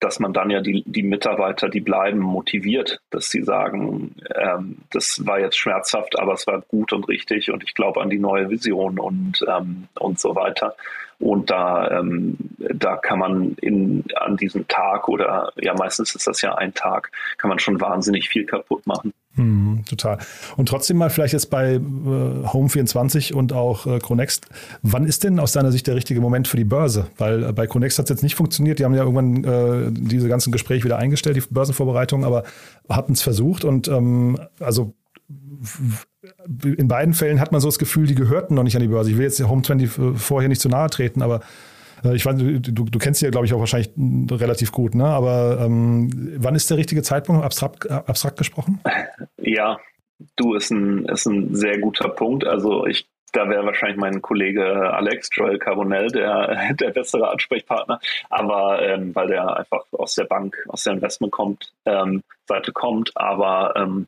dass 0.00 0.20
man 0.20 0.34
dann 0.34 0.50
ja 0.50 0.60
die, 0.60 0.84
die 0.86 1.02
Mitarbeiter, 1.02 1.70
die 1.70 1.80
bleiben, 1.80 2.18
motiviert, 2.18 3.00
dass 3.08 3.30
sie 3.30 3.42
sagen, 3.42 4.14
ähm, 4.34 4.78
das 4.92 5.26
war 5.26 5.40
jetzt 5.40 5.56
schmerzhaft, 5.56 6.18
aber 6.18 6.34
es 6.34 6.46
war 6.46 6.60
gut 6.60 6.92
und 6.92 7.08
richtig 7.08 7.50
und 7.50 7.62
ich 7.64 7.72
glaube 7.72 8.02
an 8.02 8.10
die 8.10 8.18
neue 8.18 8.50
Vision 8.50 8.98
und, 8.98 9.42
ähm, 9.48 9.88
und 9.98 10.20
so 10.20 10.34
weiter. 10.34 10.76
Und 11.24 11.50
da, 11.50 11.90
ähm, 11.90 12.36
da 12.74 12.96
kann 12.96 13.18
man 13.18 13.54
in, 13.62 14.04
an 14.16 14.36
diesem 14.36 14.68
Tag 14.68 15.08
oder 15.08 15.50
ja, 15.56 15.72
meistens 15.72 16.14
ist 16.14 16.26
das 16.26 16.42
ja 16.42 16.54
ein 16.56 16.74
Tag, 16.74 17.10
kann 17.38 17.48
man 17.48 17.58
schon 17.58 17.80
wahnsinnig 17.80 18.28
viel 18.28 18.44
kaputt 18.44 18.86
machen. 18.86 19.14
Hm, 19.36 19.84
total. 19.88 20.18
Und 20.58 20.68
trotzdem 20.68 20.98
mal 20.98 21.08
vielleicht 21.08 21.32
jetzt 21.32 21.46
bei 21.46 21.76
äh, 21.76 21.78
Home24 21.78 23.32
und 23.32 23.54
auch 23.54 23.86
äh, 23.86 24.00
Chronext, 24.00 24.48
wann 24.82 25.06
ist 25.06 25.24
denn 25.24 25.40
aus 25.40 25.52
deiner 25.52 25.72
Sicht 25.72 25.86
der 25.86 25.96
richtige 25.96 26.20
Moment 26.20 26.46
für 26.46 26.58
die 26.58 26.64
Börse? 26.64 27.06
Weil 27.16 27.42
äh, 27.42 27.52
bei 27.54 27.66
Chronext 27.66 27.98
hat 27.98 28.04
es 28.04 28.10
jetzt 28.10 28.22
nicht 28.22 28.34
funktioniert, 28.34 28.78
die 28.78 28.84
haben 28.84 28.94
ja 28.94 29.02
irgendwann 29.02 29.44
äh, 29.44 29.92
diese 29.92 30.28
ganzen 30.28 30.52
Gespräche 30.52 30.84
wieder 30.84 30.98
eingestellt, 30.98 31.36
die 31.36 31.42
Börsenvorbereitung, 31.48 32.26
aber 32.26 32.42
hatten 32.86 33.14
es 33.14 33.22
versucht 33.22 33.64
und 33.64 33.88
ähm, 33.88 34.38
also 34.60 34.92
in 36.64 36.88
beiden 36.88 37.14
Fällen 37.14 37.40
hat 37.40 37.52
man 37.52 37.60
so 37.60 37.68
das 37.68 37.78
Gefühl, 37.78 38.06
die 38.06 38.14
gehörten 38.14 38.54
noch 38.54 38.62
nicht 38.62 38.76
an 38.76 38.82
die 38.82 38.88
Börse. 38.88 39.10
Ich 39.10 39.16
will 39.16 39.24
jetzt 39.24 39.40
Home24 39.40 40.16
vorher 40.16 40.48
nicht 40.48 40.60
zu 40.60 40.68
nahe 40.68 40.90
treten, 40.90 41.22
aber 41.22 41.40
äh, 42.04 42.14
ich 42.14 42.24
weiß, 42.24 42.36
du, 42.36 42.60
du 42.60 42.98
kennst 42.98 43.20
sie 43.20 43.26
ja, 43.26 43.30
glaube 43.30 43.46
ich, 43.46 43.54
auch 43.54 43.60
wahrscheinlich 43.60 43.90
relativ 44.30 44.72
gut, 44.72 44.94
ne? 44.94 45.06
Aber 45.06 45.60
ähm, 45.60 46.10
wann 46.38 46.54
ist 46.54 46.70
der 46.70 46.76
richtige 46.76 47.02
Zeitpunkt, 47.02 47.44
abstrakt, 47.44 47.90
abstrakt 47.90 48.38
gesprochen? 48.38 48.80
Ja, 49.38 49.78
du 50.36 50.54
ist 50.54 50.70
ein, 50.70 51.04
ist 51.06 51.26
ein 51.26 51.54
sehr 51.54 51.78
guter 51.78 52.08
Punkt. 52.08 52.46
Also 52.46 52.86
ich 52.86 53.06
da 53.34 53.48
wäre 53.48 53.66
wahrscheinlich 53.66 53.98
mein 53.98 54.22
Kollege 54.22 54.64
Alex 54.64 55.28
Joel 55.32 55.58
Carbonell 55.58 56.06
der, 56.08 56.72
der 56.80 56.90
bessere 56.90 57.28
Ansprechpartner, 57.30 58.00
aber 58.30 58.80
ähm, 58.82 59.14
weil 59.14 59.26
der 59.26 59.56
einfach 59.56 59.84
aus 59.92 60.14
der 60.14 60.24
Bank, 60.24 60.56
aus 60.68 60.84
der 60.84 60.94
Investment 60.94 61.32
kommt, 61.32 61.72
ähm, 61.84 62.22
Seite 62.46 62.72
kommt, 62.72 63.10
aber 63.16 63.74
ähm, 63.76 64.06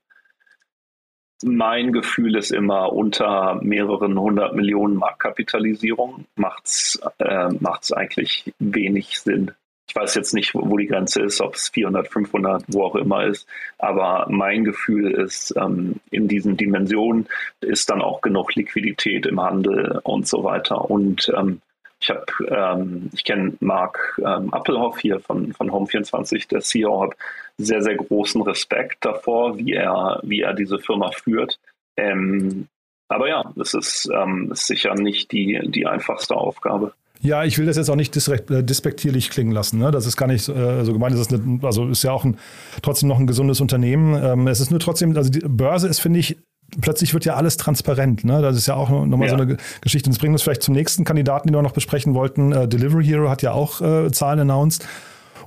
mein 1.45 1.93
Gefühl 1.93 2.37
ist 2.37 2.51
immer, 2.51 2.93
unter 2.93 3.61
mehreren 3.63 4.19
hundert 4.19 4.55
Millionen 4.55 4.97
Marktkapitalisierung 4.97 6.27
macht 6.35 6.67
es 6.67 7.01
äh, 7.19 7.49
macht's 7.61 7.93
eigentlich 7.93 8.53
wenig 8.59 9.21
Sinn. 9.21 9.53
Ich 9.89 9.95
weiß 9.95 10.17
jetzt 10.17 10.35
nicht, 10.35 10.55
wo 10.55 10.77
die 10.77 10.89
Grenze 10.89 11.23
ist, 11.23 11.41
ob 11.41 11.55
es 11.55 11.69
400, 11.69 12.09
500, 12.09 12.65
wo 12.69 12.83
auch 12.83 12.97
immer 12.97 13.25
ist. 13.25 13.47
Aber 13.79 14.27
mein 14.29 14.65
Gefühl 14.65 15.13
ist, 15.13 15.55
ähm, 15.57 16.01
in 16.11 16.27
diesen 16.27 16.57
Dimensionen 16.57 17.29
ist 17.61 17.89
dann 17.89 18.03
auch 18.03 18.21
genug 18.21 18.55
Liquidität 18.57 19.27
im 19.27 19.41
Handel 19.41 20.01
und 20.03 20.27
so 20.27 20.43
weiter. 20.43 20.91
Und 20.91 21.33
ähm, 21.37 21.61
ich 22.01 22.11
habe, 22.11 22.27
ähm, 22.49 23.11
ich 23.13 23.25
kenne 23.25 23.55
Mark 23.61 24.19
ähm, 24.19 24.53
Appelhoff 24.53 24.99
hier 24.99 25.21
von, 25.21 25.53
von 25.53 25.71
Home24, 25.71 26.49
der 26.49 26.61
CEO, 26.61 27.03
habe 27.03 27.17
sehr, 27.59 27.83
sehr 27.83 27.97
großen 27.97 28.43
Respekt 28.43 29.05
davor, 29.05 29.57
wie 29.59 29.73
er, 29.73 30.21
wie 30.23 30.43
er 30.43 30.55
diese 30.55 30.79
Firma 30.79 31.11
führt. 31.11 31.59
Ähm, 31.97 32.69
aber 33.09 33.29
ja, 33.29 33.53
es 33.61 33.75
ist, 33.75 34.09
ähm, 34.13 34.51
ist 34.53 34.67
sicher 34.67 34.95
nicht 34.95 35.33
die, 35.33 35.61
die 35.69 35.87
einfachste 35.87 36.35
Aufgabe. 36.35 36.93
Ja, 37.21 37.45
ich 37.45 37.59
will 37.59 37.67
das 37.67 37.77
jetzt 37.77 37.89
auch 37.89 37.97
nicht 37.97 38.15
äh, 38.17 38.63
despektierlich 38.63 39.31
klingen 39.31 39.53
lassen. 39.53 39.79
Ne? 39.79 39.91
Das 39.91 40.07
ist 40.07 40.17
gar 40.17 40.27
nicht 40.27 40.49
äh, 40.49 40.85
so 40.85 40.93
gemeint. 40.93 41.15
Das 41.15 41.23
ist 41.23 41.33
eine, 41.33 41.61
also 41.63 41.89
ist 41.89 42.03
ja 42.03 42.13
auch 42.13 42.25
ein, 42.25 42.39
trotzdem 42.83 43.09
noch 43.09 43.19
ein 43.19 43.27
gesundes 43.27 43.61
Unternehmen. 43.61 44.23
Ähm, 44.23 44.47
es 44.49 44.61
ist 44.61 44.71
nur 44.71 44.81
trotzdem, 44.81 45.17
also 45.17 45.31
die 45.31 45.41
Börse 45.41 45.89
ist, 45.89 46.01
finde 46.01 46.19
ich, 46.19 46.37
plötzlich 46.81 47.15
wird 47.15 47.25
ja 47.25 47.35
alles 47.35 47.57
transparent. 47.57 48.25
Ne? 48.25 48.43
Das 48.43 48.57
ist 48.57 48.67
ja 48.67 48.75
auch 48.75 48.91
nochmal 48.91 49.29
ja. 49.29 49.37
so 49.37 49.43
eine 49.43 49.57
Geschichte. 49.81 50.09
Und 50.09 50.15
das 50.15 50.21
bringt 50.21 50.33
uns 50.33 50.43
vielleicht 50.43 50.63
zum 50.63 50.75
nächsten 50.75 51.05
Kandidaten, 51.05 51.49
den 51.49 51.55
wir 51.55 51.63
noch 51.63 51.73
besprechen 51.73 52.15
wollten. 52.15 52.53
Äh, 52.53 52.69
Delivery 52.69 53.05
Hero 53.05 53.31
hat 53.31 53.43
ja 53.43 53.53
auch 53.53 53.81
äh, 53.81 54.11
Zahlen 54.13 54.41
announced. 54.41 54.87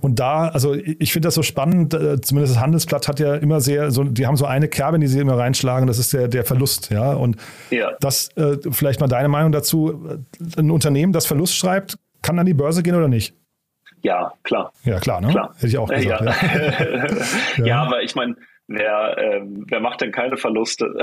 Und 0.02 0.20
da, 0.20 0.48
also 0.48 0.74
ich 0.76 1.12
finde 1.12 1.28
das 1.28 1.36
so 1.36 1.44
spannend, 1.44 1.94
äh, 1.94 2.22
zumindest 2.22 2.56
das 2.56 2.62
Handelsblatt 2.62 3.08
hat 3.08 3.20
ja 3.20 3.36
immer 3.36 3.60
sehr, 3.60 3.92
so, 3.92 4.04
die 4.04 4.26
haben 4.26 4.38
so 4.38 4.46
eine 4.46 4.68
Kerbe, 4.68 4.96
in 4.96 5.02
die 5.02 5.08
sie 5.08 5.20
immer 5.20 5.38
reinschlagen, 5.38 5.88
das 5.88 5.98
ist 5.98 6.14
der, 6.14 6.28
der 6.30 6.46
Verlust, 6.46 6.90
ja. 6.90 7.12
Und 7.14 7.36
ja. 7.70 7.92
das, 8.00 8.30
äh, 8.38 8.58
vielleicht 8.72 9.02
mal 9.02 9.08
deine 9.08 9.28
Meinung 9.28 9.52
dazu, 9.52 10.22
ein 10.58 10.72
Unternehmen, 10.72 11.12
das 11.12 11.26
Verlust 11.26 11.56
schreibt, 11.56 11.98
kann 12.22 12.40
an 12.40 12.46
die 12.46 12.54
Börse 12.54 12.82
gehen 12.82 12.96
oder 12.96 13.10
nicht? 13.10 13.36
Ja, 14.02 14.32
klar. 14.44 14.72
Ja, 14.86 15.00
klar, 15.00 15.20
ne? 15.20 15.28
Klar. 15.28 15.54
Hätte 15.56 15.68
ich 15.68 15.78
auch 15.78 15.90
gesagt. 15.90 16.22
Ja, 16.22 16.34
ja. 17.58 17.66
ja 17.66 17.82
aber 17.82 18.02
ich 18.02 18.16
meine, 18.16 18.36
wer, 18.70 19.18
ähm, 19.18 19.66
wer 19.68 19.80
macht 19.80 20.02
denn 20.02 20.12
keine 20.12 20.38
Verluste? 20.38 20.94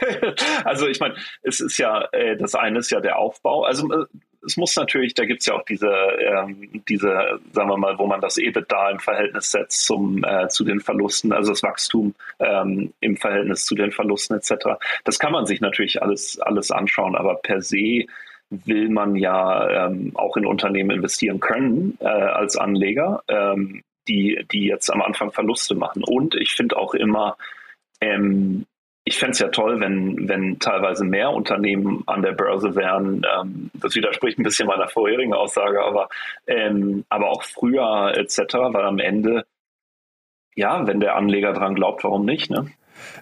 also 0.64 0.88
ich 0.88 0.98
meine, 0.98 1.14
es 1.42 1.60
ist 1.60 1.78
ja, 1.78 2.08
äh, 2.12 2.36
das 2.36 2.54
eine 2.54 2.78
ist 2.78 2.90
ja 2.90 3.00
der 3.00 3.18
Aufbau. 3.18 3.64
Also 3.64 3.90
äh, 3.92 4.06
es 4.44 4.56
muss 4.56 4.74
natürlich, 4.74 5.14
da 5.14 5.24
gibt 5.24 5.42
es 5.42 5.46
ja 5.46 5.54
auch 5.54 5.64
diese, 5.64 5.88
ähm, 5.88 6.82
diese, 6.88 7.38
sagen 7.52 7.68
wir 7.68 7.76
mal, 7.76 7.98
wo 7.98 8.06
man 8.06 8.20
das 8.20 8.38
EBITDA 8.38 8.90
im 8.90 8.98
Verhältnis 8.98 9.52
setzt 9.52 9.84
zum, 9.84 10.24
äh, 10.24 10.48
zu 10.48 10.64
den 10.64 10.80
Verlusten, 10.80 11.32
also 11.32 11.52
das 11.52 11.62
Wachstum 11.62 12.14
ähm, 12.40 12.92
im 13.00 13.16
Verhältnis 13.16 13.66
zu 13.66 13.74
den 13.74 13.92
Verlusten 13.92 14.36
etc. 14.36 14.80
Das 15.04 15.18
kann 15.18 15.32
man 15.32 15.46
sich 15.46 15.60
natürlich 15.60 16.02
alles, 16.02 16.40
alles 16.40 16.70
anschauen, 16.70 17.14
aber 17.14 17.36
per 17.36 17.60
se 17.60 18.06
will 18.50 18.88
man 18.88 19.16
ja 19.16 19.86
ähm, 19.86 20.12
auch 20.14 20.36
in 20.36 20.44
Unternehmen 20.44 20.90
investieren 20.90 21.40
können 21.40 21.96
äh, 22.00 22.06
als 22.06 22.56
Anleger, 22.56 23.22
ähm, 23.28 23.82
die, 24.08 24.44
die 24.52 24.66
jetzt 24.66 24.90
am 24.90 25.02
Anfang 25.02 25.32
Verluste 25.32 25.74
machen. 25.74 26.02
Und 26.04 26.34
ich 26.34 26.52
finde 26.54 26.76
auch 26.76 26.94
immer, 26.94 27.36
ähm, 28.00 28.66
ich 29.04 29.18
fände 29.18 29.32
es 29.32 29.38
ja 29.40 29.48
toll, 29.48 29.80
wenn, 29.80 30.28
wenn 30.28 30.58
teilweise 30.58 31.04
mehr 31.04 31.30
Unternehmen 31.30 32.04
an 32.06 32.22
der 32.22 32.32
Börse 32.32 32.76
wären. 32.76 33.22
Ähm, 33.36 33.70
das 33.74 33.94
widerspricht 33.94 34.38
ein 34.38 34.44
bisschen 34.44 34.68
meiner 34.68 34.88
vorherigen 34.88 35.34
Aussage, 35.34 35.82
aber, 35.82 36.08
ähm, 36.46 37.04
aber 37.08 37.30
auch 37.30 37.42
früher 37.42 38.12
etc., 38.16 38.54
weil 38.54 38.84
am 38.84 38.98
Ende, 38.98 39.44
ja, 40.54 40.86
wenn 40.86 41.00
der 41.00 41.16
Anleger 41.16 41.52
dran 41.52 41.74
glaubt, 41.74 42.04
warum 42.04 42.24
nicht? 42.24 42.50
Ne? 42.50 42.70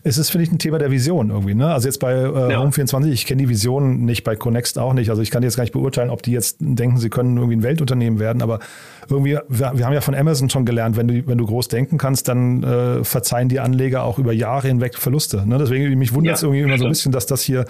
Es 0.02 0.18
ist, 0.18 0.30
finde 0.30 0.44
ich, 0.44 0.52
ein 0.52 0.58
Thema 0.58 0.78
der 0.78 0.90
Vision 0.90 1.30
irgendwie. 1.30 1.54
Ne? 1.54 1.72
Also 1.72 1.88
jetzt 1.88 1.98
bei 1.98 2.12
äh, 2.12 2.52
ja. 2.52 2.62
Home24, 2.62 3.10
ich 3.10 3.26
kenne 3.26 3.42
die 3.42 3.48
Vision 3.48 4.04
nicht, 4.04 4.24
bei 4.24 4.36
Connext 4.36 4.78
auch 4.78 4.92
nicht. 4.92 5.10
Also 5.10 5.22
ich 5.22 5.30
kann 5.30 5.42
jetzt 5.42 5.56
gar 5.56 5.62
nicht 5.64 5.72
beurteilen, 5.72 6.10
ob 6.10 6.22
die 6.22 6.32
jetzt 6.32 6.58
denken, 6.60 6.98
sie 6.98 7.10
können 7.10 7.36
irgendwie 7.36 7.56
ein 7.56 7.62
Weltunternehmen 7.62 8.18
werden. 8.18 8.42
Aber 8.42 8.60
irgendwie, 9.08 9.38
wir, 9.48 9.72
wir 9.74 9.86
haben 9.86 9.92
ja 9.92 10.00
von 10.00 10.14
Amazon 10.14 10.50
schon 10.50 10.64
gelernt, 10.64 10.96
wenn 10.96 11.08
du, 11.08 11.26
wenn 11.26 11.38
du 11.38 11.46
groß 11.46 11.68
denken 11.68 11.98
kannst, 11.98 12.28
dann 12.28 12.62
äh, 12.62 13.04
verzeihen 13.04 13.48
die 13.48 13.60
Anleger 13.60 14.04
auch 14.04 14.18
über 14.18 14.32
Jahre 14.32 14.68
hinweg 14.68 14.96
Verluste. 14.96 15.46
Ne? 15.46 15.58
Deswegen, 15.58 15.98
mich 15.98 16.14
wundert 16.14 16.36
es 16.36 16.42
ja, 16.42 16.48
irgendwie 16.48 16.62
immer 16.62 16.78
so 16.78 16.84
ein 16.84 16.90
bisschen, 16.90 17.12
dass 17.12 17.26
das 17.26 17.42
hier 17.42 17.64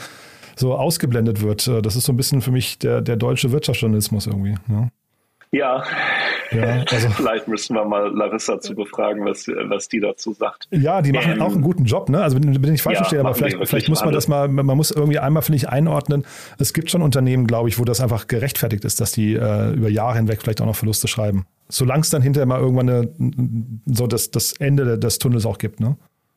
so 0.57 0.75
ausgeblendet 0.75 1.43
wird. 1.43 1.67
Äh, 1.67 1.83
das 1.83 1.97
ist 1.97 2.05
so 2.05 2.13
ein 2.13 2.17
bisschen 2.17 2.43
für 2.43 2.53
mich 2.53 2.79
der, 2.79 3.01
der 3.01 3.17
deutsche 3.17 3.53
Wirtschaftsjournalismus 3.53 4.27
irgendwie. 4.27 4.55
Ne? 4.69 4.91
Ja. 5.53 5.83
ja 6.53 6.85
also, 6.91 7.11
Vielleicht 7.17 7.49
müssen 7.49 7.75
wir 7.75 7.85
mal 7.85 8.15
Larissa 8.15 8.61
zu 8.61 8.75
befragen, 8.75 9.25
was, 9.25 9.49
was 9.49 9.89
die 9.89 10.01
dazu 10.01 10.33
sagt. 10.33 10.69
Ja, 10.71 11.03
die 11.03 11.13
machen 11.13 11.33
ähm, 11.33 11.43
auch 11.43 11.53
einen 11.53 11.63
guten 11.63 11.85
Job, 11.85 12.09
ne? 12.09 12.23
Also 12.23 12.39
bin, 12.39 12.61
bin 12.61 12.75
ich 12.75 12.83
falsch 12.83 12.99
ja, 12.99 13.05
verstehe, 13.05 13.21
aber 13.21 13.35
vielleicht, 13.35 13.57
vielleicht 13.69 13.89
muss 13.89 14.05
man 14.05 14.15
das 14.15 14.29
mal, 14.29 14.49
man 14.49 14.77
muss 14.77 14.91
irgendwie 14.91 15.19
einmal, 15.19 15.43
finde 15.43 15.57
ich, 15.57 15.69
einordnen. 15.69 16.25
Es 16.59 16.73
gibt 16.73 16.91
schon 16.91 17.03
Unternehmen, 17.03 17.47
glaube 17.47 17.69
ich, 17.69 17.79
wo 17.79 17.85
das 17.85 18.01
einfach 18.01 18.29
gerechtfertigt 18.29 18.85
ist, 18.85 19.01
dass 19.01 19.13
die 19.13 19.35
äh, 19.35 19.73
über 19.73 19.89
Jahre 19.89 20.17
hinweg 20.17 20.41
vielleicht 20.41 20.61
auch 20.61 20.67
noch 20.67 20.77
Verluste 20.77 21.09
schreiben. 21.09 21.47
Solange 21.69 22.03
es 22.03 22.11
dann 22.11 22.23
hinterher 22.23 22.47
mal 22.47 22.61
irgendwann 22.61 22.89
eine, 22.89 23.75
so 23.87 24.07
das, 24.07 24.31
das 24.31 24.53
Ende 24.53 24.99
des 24.99 25.19
Tunnels 25.19 25.47
auch 25.47 25.59
gibt, 25.59 25.81
ne? 25.81 25.97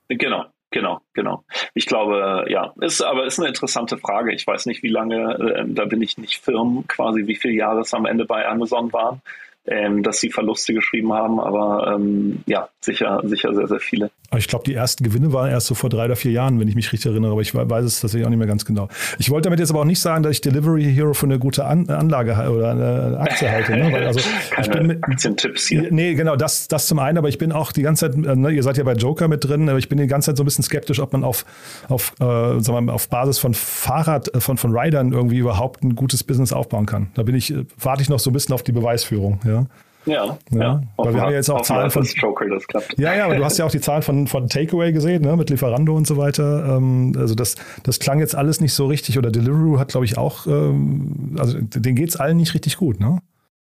Genau, 0.09 0.45
Genau, 0.73 1.01
genau. 1.13 1.43
Ich 1.75 1.85
glaube, 1.85 2.45
ja, 2.49 2.73
ist 2.81 3.03
aber 3.03 3.25
ist 3.27 3.37
eine 3.37 3.47
interessante 3.47 3.95
Frage. 3.99 4.33
Ich 4.33 4.47
weiß 4.47 4.65
nicht, 4.65 4.81
wie 4.81 4.89
lange, 4.89 5.35
äh, 5.35 5.65
da 5.67 5.85
bin 5.85 6.01
ich 6.01 6.17
nicht 6.17 6.39
firm, 6.39 6.85
quasi 6.87 7.27
wie 7.27 7.35
viele 7.35 7.53
Jahre 7.53 7.81
es 7.81 7.93
am 7.93 8.07
Ende 8.07 8.25
bei 8.25 8.47
Amazon 8.47 8.91
waren 8.91 9.21
ähm, 9.65 10.03
dass 10.03 10.19
sie 10.19 10.29
Verluste 10.29 10.73
geschrieben 10.73 11.13
haben, 11.13 11.39
aber 11.39 11.95
ähm, 11.95 12.43
ja, 12.45 12.69
sicher, 12.81 13.21
sicher 13.23 13.53
sehr, 13.53 13.67
sehr 13.67 13.79
viele. 13.79 14.11
Ich 14.37 14.47
glaube, 14.47 14.65
die 14.65 14.73
ersten 14.73 15.03
Gewinne 15.03 15.33
waren 15.33 15.49
erst 15.49 15.67
so 15.67 15.75
vor 15.75 15.89
drei 15.89 16.05
oder 16.05 16.15
vier 16.15 16.31
Jahren, 16.31 16.59
wenn 16.59 16.67
ich 16.67 16.75
mich 16.75 16.91
richtig 16.91 17.11
erinnere, 17.11 17.31
aber 17.31 17.41
ich 17.41 17.53
weiß 17.53 17.85
es 17.85 18.01
tatsächlich 18.01 18.25
auch 18.25 18.29
nicht 18.29 18.39
mehr 18.39 18.47
ganz 18.47 18.65
genau. 18.65 18.87
Ich 19.19 19.29
wollte 19.29 19.47
damit 19.47 19.59
jetzt 19.59 19.69
aber 19.69 19.81
auch 19.81 19.85
nicht 19.85 19.99
sagen, 19.99 20.23
dass 20.23 20.31
ich 20.31 20.41
Delivery 20.41 20.83
Hero 20.83 21.13
für 21.13 21.25
eine 21.25 21.39
gute 21.39 21.65
An 21.65 21.89
Anlage 21.89 22.33
oder 22.49 22.71
eine 22.71 23.19
Aktie 23.19 23.49
halte. 23.49 23.75
Ne? 23.75 23.91
Weil, 23.91 24.07
also, 24.07 24.19
Keine 24.51 24.67
ich 24.67 24.71
bin 24.71 24.87
mit, 24.87 25.03
Aktientipps 25.03 25.67
hier. 25.67 25.87
Nee, 25.91 26.15
genau, 26.15 26.35
das, 26.35 26.67
das 26.67 26.87
zum 26.87 26.99
einen, 26.99 27.17
aber 27.17 27.29
ich 27.29 27.37
bin 27.37 27.51
auch 27.51 27.71
die 27.71 27.81
ganze 27.81 28.11
Zeit, 28.11 28.25
äh, 28.25 28.35
ne, 28.35 28.51
ihr 28.51 28.63
seid 28.63 28.77
ja 28.77 28.83
bei 28.83 28.93
Joker 28.93 29.27
mit 29.27 29.43
drin, 29.43 29.69
aber 29.69 29.79
ich 29.79 29.89
bin 29.89 29.97
die 29.97 30.07
ganze 30.07 30.31
Zeit 30.31 30.37
so 30.37 30.43
ein 30.43 30.45
bisschen 30.45 30.63
skeptisch, 30.63 30.99
ob 30.99 31.13
man 31.13 31.23
auf, 31.23 31.45
auf, 31.89 32.13
äh, 32.19 32.23
sagen 32.23 32.65
wir 32.67 32.81
mal, 32.81 32.93
auf 32.93 33.09
Basis 33.09 33.39
von 33.39 33.53
Fahrrad, 33.53 34.33
äh, 34.33 34.39
von, 34.39 34.57
von 34.57 34.75
Riders 34.75 34.93
irgendwie 35.11 35.37
überhaupt 35.37 35.83
ein 35.83 35.95
gutes 35.95 36.23
Business 36.23 36.53
aufbauen 36.53 36.85
kann. 36.85 37.11
Da 37.15 37.23
bin 37.23 37.35
ich, 37.35 37.53
äh, 37.53 37.65
warte 37.79 38.01
ich 38.01 38.09
noch 38.09 38.19
so 38.19 38.29
ein 38.29 38.33
bisschen 38.33 38.53
auf 38.53 38.63
die 38.63 38.71
Beweisführung. 38.71 39.39
Ja. 39.45 39.65
Ja, 40.05 40.37
ja. 40.51 40.59
ja. 40.59 40.81
Weil 40.97 41.13
wir 41.13 41.21
haben 41.21 41.31
ja 41.31 41.37
jetzt 41.37 41.49
auch 41.49 41.61
Zahlen 41.61 41.91
von. 41.91 42.03
Joker, 42.03 42.47
das 42.47 42.67
klappt. 42.67 42.97
Ja, 42.97 43.15
ja, 43.15 43.25
aber 43.25 43.35
du 43.35 43.43
hast 43.43 43.57
ja 43.57 43.65
auch 43.65 43.71
die 43.71 43.81
Zahlen 43.81 44.01
von, 44.01 44.27
von 44.27 44.47
Takeaway 44.47 44.91
gesehen, 44.91 45.23
ne, 45.23 45.35
mit 45.35 45.49
Lieferando 45.49 45.95
und 45.95 46.07
so 46.07 46.17
weiter. 46.17 46.77
Ähm, 46.77 47.13
also 47.17 47.35
das, 47.35 47.55
das 47.83 47.99
klang 47.99 48.19
jetzt 48.19 48.35
alles 48.35 48.61
nicht 48.61 48.73
so 48.73 48.87
richtig. 48.87 49.17
Oder 49.17 49.31
Deliveroo 49.31 49.79
hat, 49.79 49.89
glaube 49.89 50.05
ich, 50.05 50.17
auch, 50.17 50.47
ähm, 50.47 51.35
also 51.39 51.57
denen 51.59 51.95
geht 51.95 52.09
es 52.09 52.15
allen 52.15 52.37
nicht 52.37 52.53
richtig 52.53 52.77
gut, 52.77 52.99
ne? 52.99 53.19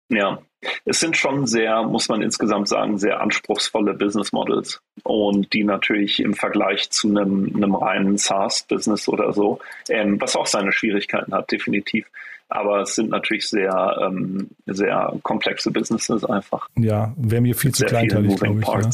Ja, 0.09 0.39
es 0.85 0.99
sind 0.99 1.17
schon 1.17 1.47
sehr, 1.47 1.83
muss 1.83 2.09
man 2.09 2.21
insgesamt 2.21 2.67
sagen, 2.67 2.97
sehr 2.97 3.21
anspruchsvolle 3.21 3.93
Business 3.93 4.31
Models 4.31 4.81
und 5.03 5.53
die 5.53 5.63
natürlich 5.63 6.19
im 6.19 6.33
Vergleich 6.33 6.89
zu 6.89 7.09
einem, 7.09 7.51
einem 7.55 7.75
reinen 7.75 8.17
SaaS-Business 8.17 9.07
oder 9.07 9.33
so, 9.33 9.59
ähm, 9.89 10.19
was 10.21 10.35
auch 10.35 10.45
seine 10.45 10.71
Schwierigkeiten 10.71 11.33
hat, 11.33 11.51
definitiv, 11.51 12.05
aber 12.53 12.81
es 12.81 12.95
sind 12.95 13.09
natürlich 13.09 13.49
sehr, 13.49 13.97
ähm, 14.01 14.49
sehr 14.67 15.13
komplexe 15.23 15.71
Businesses 15.71 16.23
einfach. 16.23 16.69
Ja, 16.77 17.13
wäre 17.17 17.41
mir 17.41 17.55
viel 17.55 17.73
zu 17.73 17.83
kleinteilig, 17.85 18.35
glaube 18.35 18.61
ich. 18.61 18.67
Ja. 18.67 18.89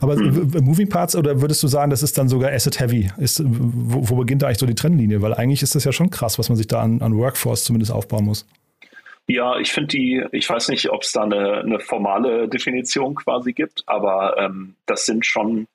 Aber 0.00 0.16
mhm. 0.16 0.50
Moving 0.62 0.88
Parts 0.88 1.14
oder 1.14 1.40
würdest 1.40 1.62
du 1.62 1.68
sagen, 1.68 1.90
das 1.90 2.02
ist 2.02 2.18
dann 2.18 2.28
sogar 2.28 2.52
Asset 2.52 2.80
Heavy? 2.80 3.10
Ist, 3.18 3.42
wo, 3.44 4.08
wo 4.10 4.16
beginnt 4.16 4.42
da 4.42 4.46
eigentlich 4.46 4.58
so 4.58 4.66
die 4.66 4.74
Trennlinie? 4.74 5.22
Weil 5.22 5.34
eigentlich 5.34 5.62
ist 5.62 5.74
das 5.74 5.84
ja 5.84 5.92
schon 5.92 6.10
krass, 6.10 6.38
was 6.38 6.48
man 6.48 6.56
sich 6.56 6.66
da 6.66 6.82
an, 6.82 7.00
an 7.00 7.16
Workforce 7.16 7.64
zumindest 7.64 7.92
aufbauen 7.92 8.24
muss. 8.24 8.46
Ja, 9.28 9.58
ich 9.58 9.72
finde 9.72 9.88
die, 9.88 10.24
ich 10.32 10.48
weiß 10.48 10.68
nicht, 10.68 10.90
ob 10.90 11.02
es 11.02 11.12
da 11.12 11.22
eine, 11.22 11.58
eine, 11.58 11.80
formale 11.80 12.48
Definition 12.48 13.14
quasi 13.14 13.52
gibt, 13.52 13.82
aber 13.86 14.36
ähm, 14.38 14.74
das 14.86 15.06
sind 15.06 15.26
schon 15.26 15.66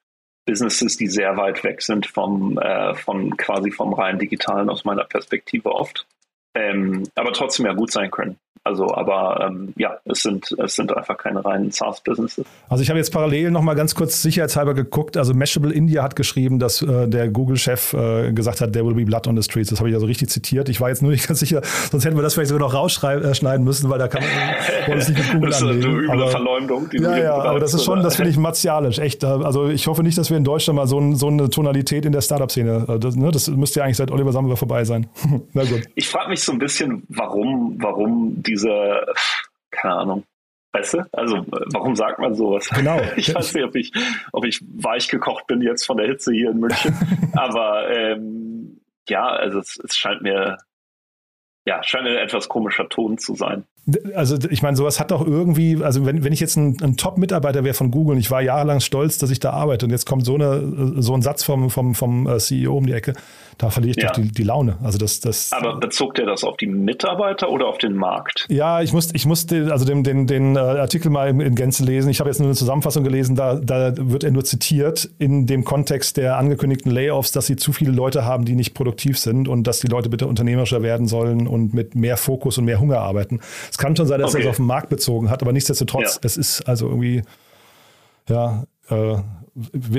Businesses, 0.46 0.98
die 0.98 1.08
sehr 1.08 1.36
weit 1.38 1.64
weg 1.64 1.82
sind 1.82 2.08
vom, 2.08 2.58
äh, 2.58 2.96
von 2.96 3.36
quasi 3.38 3.72
vom 3.72 3.94
rein 3.94 4.20
digitalen 4.20 4.70
aus 4.70 4.86
meiner 4.86 5.04
Perspektive 5.04 5.72
oft 5.74 6.06
ähm, 6.54 7.04
aber 7.16 7.32
trotzdem 7.34 7.66
ja 7.66 7.74
gut 7.74 7.92
sein 7.92 8.12
können. 8.12 8.38
Also, 8.64 8.94
aber 8.94 9.48
ähm, 9.48 9.74
ja, 9.76 9.98
es 10.06 10.22
sind, 10.22 10.56
es 10.64 10.76
sind 10.76 10.96
einfach 10.96 11.18
keine 11.18 11.44
reinen 11.44 11.72
SaaS-Businesses. 11.72 12.46
Also 12.70 12.84
ich 12.84 12.90
habe 12.90 13.00
jetzt 13.00 13.12
parallel 13.12 13.50
nochmal 13.50 13.74
ganz 13.74 13.96
kurz 13.96 14.22
sicherheitshalber 14.22 14.76
geguckt. 14.76 15.18
Also 15.18 15.34
Mashable 15.34 15.74
India 15.74 16.04
hat 16.04 16.16
geschrieben, 16.16 16.60
dass 16.60 16.84
äh, 16.84 17.08
der 17.08 17.30
Google-Chef 17.30 17.94
äh, 17.94 18.32
gesagt 18.34 18.62
hat, 18.62 18.74
there 18.74 18.86
will 18.86 18.94
be 18.94 19.04
blood 19.04 19.28
on 19.28 19.36
the 19.36 19.42
streets. 19.42 19.72
Das 19.72 19.80
habe 19.80 19.90
ich 19.90 19.96
also 19.96 20.06
richtig 20.06 20.30
zitiert. 20.30 20.70
Ich 20.70 20.80
war 20.80 20.90
jetzt 20.90 21.02
nur 21.02 21.12
nicht 21.12 21.28
ganz 21.28 21.40
sicher, 21.40 21.64
sonst 21.90 22.06
hätten 22.06 22.16
wir 22.16 22.22
das 22.22 22.36
vielleicht 22.36 22.50
sogar 22.50 22.68
noch 22.68 22.76
rausschneiden 22.76 23.64
müssen, 23.64 23.90
weil 23.90 23.98
da 23.98 24.08
kann 24.08 24.22
man 24.88 24.98
es 25.00 25.10
nicht 25.10 25.18
mit 25.18 25.32
Google 25.32 25.50
das 25.50 25.62
ist 25.62 25.68
eine 25.68 25.84
üble 25.84 26.12
aber, 26.12 26.28
Verleumdung. 26.28 26.88
Die 26.92 26.98
ja, 26.98 27.18
ja, 27.18 27.34
aber 27.34 27.60
das 27.60 27.74
ist 27.74 27.84
schon, 27.84 28.04
das 28.04 28.16
finde 28.16 28.30
ich 28.30 28.38
martialisch, 28.38 29.00
echt. 29.00 29.24
Also 29.24 29.70
ich 29.70 29.88
hoffe 29.88 30.04
nicht, 30.04 30.20
dass 30.20 30.30
wir 30.30 30.38
in 30.38 30.44
Deutschland 30.44 30.78
mal 30.78 30.86
so, 30.86 31.16
so 31.16 31.30
eine 31.30 31.50
Tonalität 31.50 32.06
in 32.06 32.12
der 32.12 32.22
Startup-Szene, 32.22 32.86
äh, 32.88 33.00
das, 33.00 33.16
ne, 33.16 33.32
das 33.32 33.48
müsste 33.48 33.80
ja 33.80 33.86
eigentlich 33.86 33.98
seit 33.98 34.12
Oliver 34.12 34.32
Samwer 34.32 34.56
vorbei 34.56 34.86
sein. 34.86 35.08
Na 35.54 35.64
gut. 35.64 35.82
Ich 35.96 36.08
frage 36.08 36.30
mich 36.30 36.41
so 36.46 36.52
ein 36.52 36.60
bisschen, 36.60 37.04
warum, 37.10 37.76
warum 37.82 38.42
diese, 38.44 39.06
keine 39.72 39.96
Ahnung, 39.96 40.24
Weißt 40.74 40.94
du? 40.94 41.06
Also, 41.12 41.46
warum 41.74 41.96
sagt 41.96 42.20
man 42.20 42.34
sowas? 42.34 42.70
Genau. 42.70 43.00
Ich 43.18 43.34
weiß 43.34 43.54
nicht, 43.54 43.66
ob 43.66 43.76
ich, 43.76 43.92
ob 44.32 44.46
ich 44.46 44.62
weich 44.62 45.10
gekocht 45.10 45.48
bin 45.48 45.62
jetzt 45.62 45.86
von 45.86 45.98
der 45.98 46.08
Hitze 46.08 46.32
hier 46.34 46.52
in 46.52 46.60
München. 46.60 46.96
Aber 47.36 47.90
ähm, 47.92 48.80
ja, 49.10 49.28
also 49.28 49.60
es, 49.60 49.80
es 49.84 49.96
scheint 49.96 50.22
mir, 50.22 50.58
ja, 51.66 51.84
scheint 51.84 52.08
ein 52.08 52.16
etwas 52.16 52.48
komischer 52.48 52.88
Ton 52.88 53.18
zu 53.18 53.36
sein. 53.36 53.66
Also 54.14 54.38
ich 54.50 54.62
meine, 54.62 54.78
sowas 54.78 55.00
hat 55.00 55.10
doch 55.10 55.26
irgendwie, 55.26 55.84
also 55.84 56.06
wenn, 56.06 56.24
wenn 56.24 56.32
ich 56.34 56.40
jetzt 56.40 56.56
ein, 56.56 56.78
ein 56.84 56.98
Top-Mitarbeiter 56.98 57.64
wäre 57.64 57.74
von 57.74 57.90
Google 57.90 58.16
und 58.16 58.20
ich 58.20 58.30
war 58.30 58.42
jahrelang 58.42 58.80
stolz, 58.80 59.18
dass 59.18 59.32
ich 59.32 59.40
da 59.40 59.52
arbeite 59.52 59.88
und 59.88 59.92
jetzt 59.92 60.06
kommt 60.06 60.24
so, 60.24 60.36
eine, 60.36 61.02
so 61.02 61.16
ein 61.16 61.24
Satz 61.24 61.44
vom, 61.44 61.72
vom, 61.72 61.96
vom 61.96 62.28
äh, 62.28 62.38
CEO 62.38 62.78
um 62.78 62.86
die 62.86 62.94
Ecke, 62.94 63.14
da 63.58 63.72
verliere 63.72 63.98
ich 63.98 64.04
ja. 64.04 64.12
doch 64.12 64.22
die, 64.22 64.32
die 64.32 64.44
Laune. 64.44 64.78
Also 64.84 65.00
das, 65.00 65.20
das, 65.20 65.52
Aber 65.52 65.78
bezog 65.78 66.14
der 66.16 66.28
das 66.28 66.44
auf 66.44 66.58
die 66.58 66.68
Mitarbeiter 66.68 67.50
oder 67.50 67.68
auf 67.68 67.80
den 67.80 67.96
Markt? 67.96 68.46
Ja, 68.50 68.82
ich 68.82 68.94
musste 68.94 69.16
ich 69.16 69.26
musste 69.26 69.72
also 69.72 69.84
den, 69.84 70.04
den, 70.04 70.28
den 70.28 70.56
äh, 70.56 70.60
Artikel 70.60 71.10
mal 71.10 71.30
in 71.30 71.56
Gänze 71.56 71.84
lesen. 71.84 72.10
Ich 72.10 72.20
habe 72.20 72.30
jetzt 72.30 72.40
nur 72.40 72.48
eine 72.48 72.56
Zusammenfassung 72.56 73.04
gelesen, 73.04 73.36
da, 73.36 73.56
da 73.56 73.94
wird 73.98 74.24
er 74.24 74.32
nur 74.32 74.44
zitiert 74.44 75.10
in 75.18 75.48
dem 75.48 75.64
Kontext 75.64 76.18
der 76.18 76.38
angekündigten 76.38 76.92
Layoffs, 76.92 77.32
dass 77.32 77.48
sie 77.48 77.56
zu 77.56 77.74
viele 77.74 77.92
Leute 77.92 78.26
haben, 78.26 78.46
die 78.46 78.56
nicht 78.56 78.76
produktiv 78.76 79.18
sind 79.18 79.48
und 79.48 79.66
dass 79.66 79.80
die 79.80 79.88
Leute 79.88 80.10
bitte 80.10 80.28
unternehmerischer 80.28 80.84
werden 80.84 81.08
sollen 81.08 81.48
und 81.48 81.74
mit 81.74 81.96
mehr 81.96 82.18
Fokus 82.18 82.58
und 82.60 82.66
mehr 82.66 82.80
Hunger 82.80 83.00
arbeiten. 83.00 83.42
Es 83.72 83.78
kann 83.78 83.96
schon 83.96 84.06
sein, 84.06 84.20
dass 84.20 84.36
okay. 84.36 84.44
er 84.44 84.48
es 84.48 84.50
auf 84.50 84.58
den 84.58 84.66
Markt 84.66 84.90
bezogen 84.90 85.30
hat, 85.30 85.42
aber 85.42 85.54
nichtsdestotrotz, 85.54 86.16
ja. 86.16 86.22
es 86.24 86.36
ist 86.36 86.68
also 86.68 86.90
irgendwie, 86.90 87.22
ja, 88.28 88.66
äh, 88.90 89.16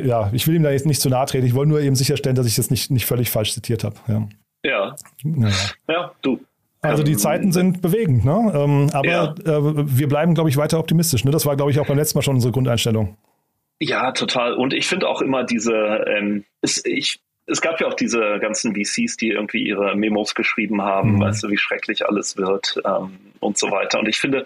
ja, 0.03 0.31
ich 0.33 0.47
will 0.47 0.57
ihm 0.57 0.63
da 0.63 0.71
jetzt 0.71 0.87
nicht 0.87 1.01
zu 1.01 1.09
nahe 1.09 1.25
treten. 1.27 1.47
Ich 1.47 1.55
wollte 1.55 1.71
nur 1.71 1.81
eben 1.81 1.97
sicherstellen, 1.97 2.37
dass 2.37 2.47
ich 2.47 2.57
das 2.57 2.71
nicht, 2.71 2.91
nicht 2.91 3.07
völlig 3.07 3.31
falsch 3.31 3.53
zitiert 3.55 3.83
habe. 3.83 3.97
Ja. 4.09 4.29
Ja. 4.65 4.97
Naja. 5.25 5.55
ja, 5.89 6.13
du. 6.21 6.39
Also 6.83 7.03
die 7.03 7.17
Zeiten 7.17 7.53
sind 7.53 7.81
bewegend, 7.81 8.25
ne? 8.25 8.53
Ähm, 8.55 8.91
aber 8.93 9.09
ja. 9.09 9.35
äh, 9.45 9.99
wir 9.99 10.09
bleiben, 10.09 10.35
glaube 10.35 10.51
ich, 10.51 10.57
weiter 10.57 10.79
optimistisch. 10.79 11.25
Ne? 11.25 11.31
Das 11.31 11.47
war, 11.47 11.57
glaube 11.57 11.71
ich, 11.71 11.79
auch 11.81 11.87
beim 11.87 11.97
letzten 11.97 12.19
Mal 12.19 12.23
schon 12.23 12.35
unsere 12.35 12.53
Grundeinstellung. 12.53 13.17
Ja, 13.81 14.13
total. 14.13 14.55
Und 14.55 14.75
ich 14.75 14.87
finde 14.87 15.09
auch 15.09 15.23
immer 15.23 15.45
diese, 15.45 15.75
ähm, 15.75 16.45
es, 16.61 16.85
ich, 16.85 17.21
es 17.47 17.61
gab 17.61 17.81
ja 17.81 17.89
auch 17.89 17.95
diese 17.95 18.39
ganzen 18.41 18.75
VCs, 18.75 19.17
die 19.17 19.31
irgendwie 19.31 19.67
ihre 19.67 19.97
Memos 19.97 20.35
geschrieben 20.35 20.83
haben, 20.83 21.17
mhm. 21.17 21.21
weißt 21.21 21.43
du, 21.43 21.49
wie 21.51 21.59
schrecklich 21.59 22.07
alles 22.07 22.37
wird 22.37 22.81
ähm, 22.85 23.19
und 23.41 23.59
so 23.59 23.71
weiter. 23.71 23.99
Und 23.99 24.09
ich 24.09 24.19
finde, 24.19 24.45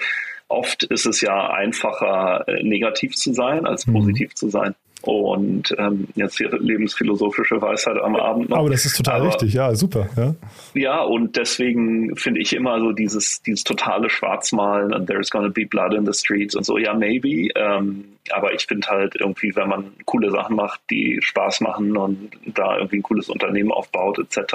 oft 0.49 0.85
ist 0.85 1.07
es 1.07 1.21
ja 1.21 1.51
einfacher, 1.51 2.47
äh, 2.49 2.63
negativ 2.63 3.15
zu 3.15 3.33
sein, 3.33 3.67
als 3.67 3.87
mhm. 3.87 3.93
positiv 3.95 4.35
zu 4.35 4.49
sein. 4.49 4.75
Und 5.07 5.75
ähm, 5.79 6.09
jetzt 6.15 6.39
hier 6.39 6.51
lebensphilosophische 6.59 7.61
Weisheit 7.61 7.99
am 7.99 8.17
Abend 8.17 8.51
noch. 8.51 8.59
Aber 8.59 8.71
das 8.71 8.85
ist 8.85 8.97
total 8.97 9.21
Aber, 9.21 9.29
richtig, 9.29 9.55
ja, 9.55 9.75
super. 9.75 10.09
Ja, 10.17 10.35
ja 10.75 11.03
und 11.03 11.37
deswegen 11.37 12.17
finde 12.17 12.41
ich 12.41 12.55
immer 12.55 12.81
so 12.81 12.93
dieses, 12.93 13.43
dieses 13.43 13.65
totale 13.65 14.11
Schwarzmalen 14.11 14.93
and 14.93 15.07
there's 15.07 15.31
gonna 15.31 15.49
be 15.49 15.67
blood 15.67 15.95
in 15.95 16.05
the 16.05 16.13
streets 16.13 16.55
und 16.55 16.65
so, 16.65 16.79
ja, 16.79 16.95
maybe. 16.95 17.49
Ähm, 17.55 18.05
aber 18.31 18.53
ich 18.55 18.67
finde 18.67 18.87
halt 18.89 19.15
irgendwie, 19.17 19.55
wenn 19.55 19.69
man 19.69 19.93
coole 20.05 20.31
Sachen 20.31 20.57
macht, 20.57 20.81
die 20.91 21.19
Spaß 21.21 21.61
machen 21.61 21.97
und 21.97 22.31
da 22.47 22.77
irgendwie 22.77 22.97
ein 22.97 23.03
cooles 23.03 23.29
Unternehmen 23.29 23.71
aufbaut, 23.71 24.19
etc., 24.19 24.55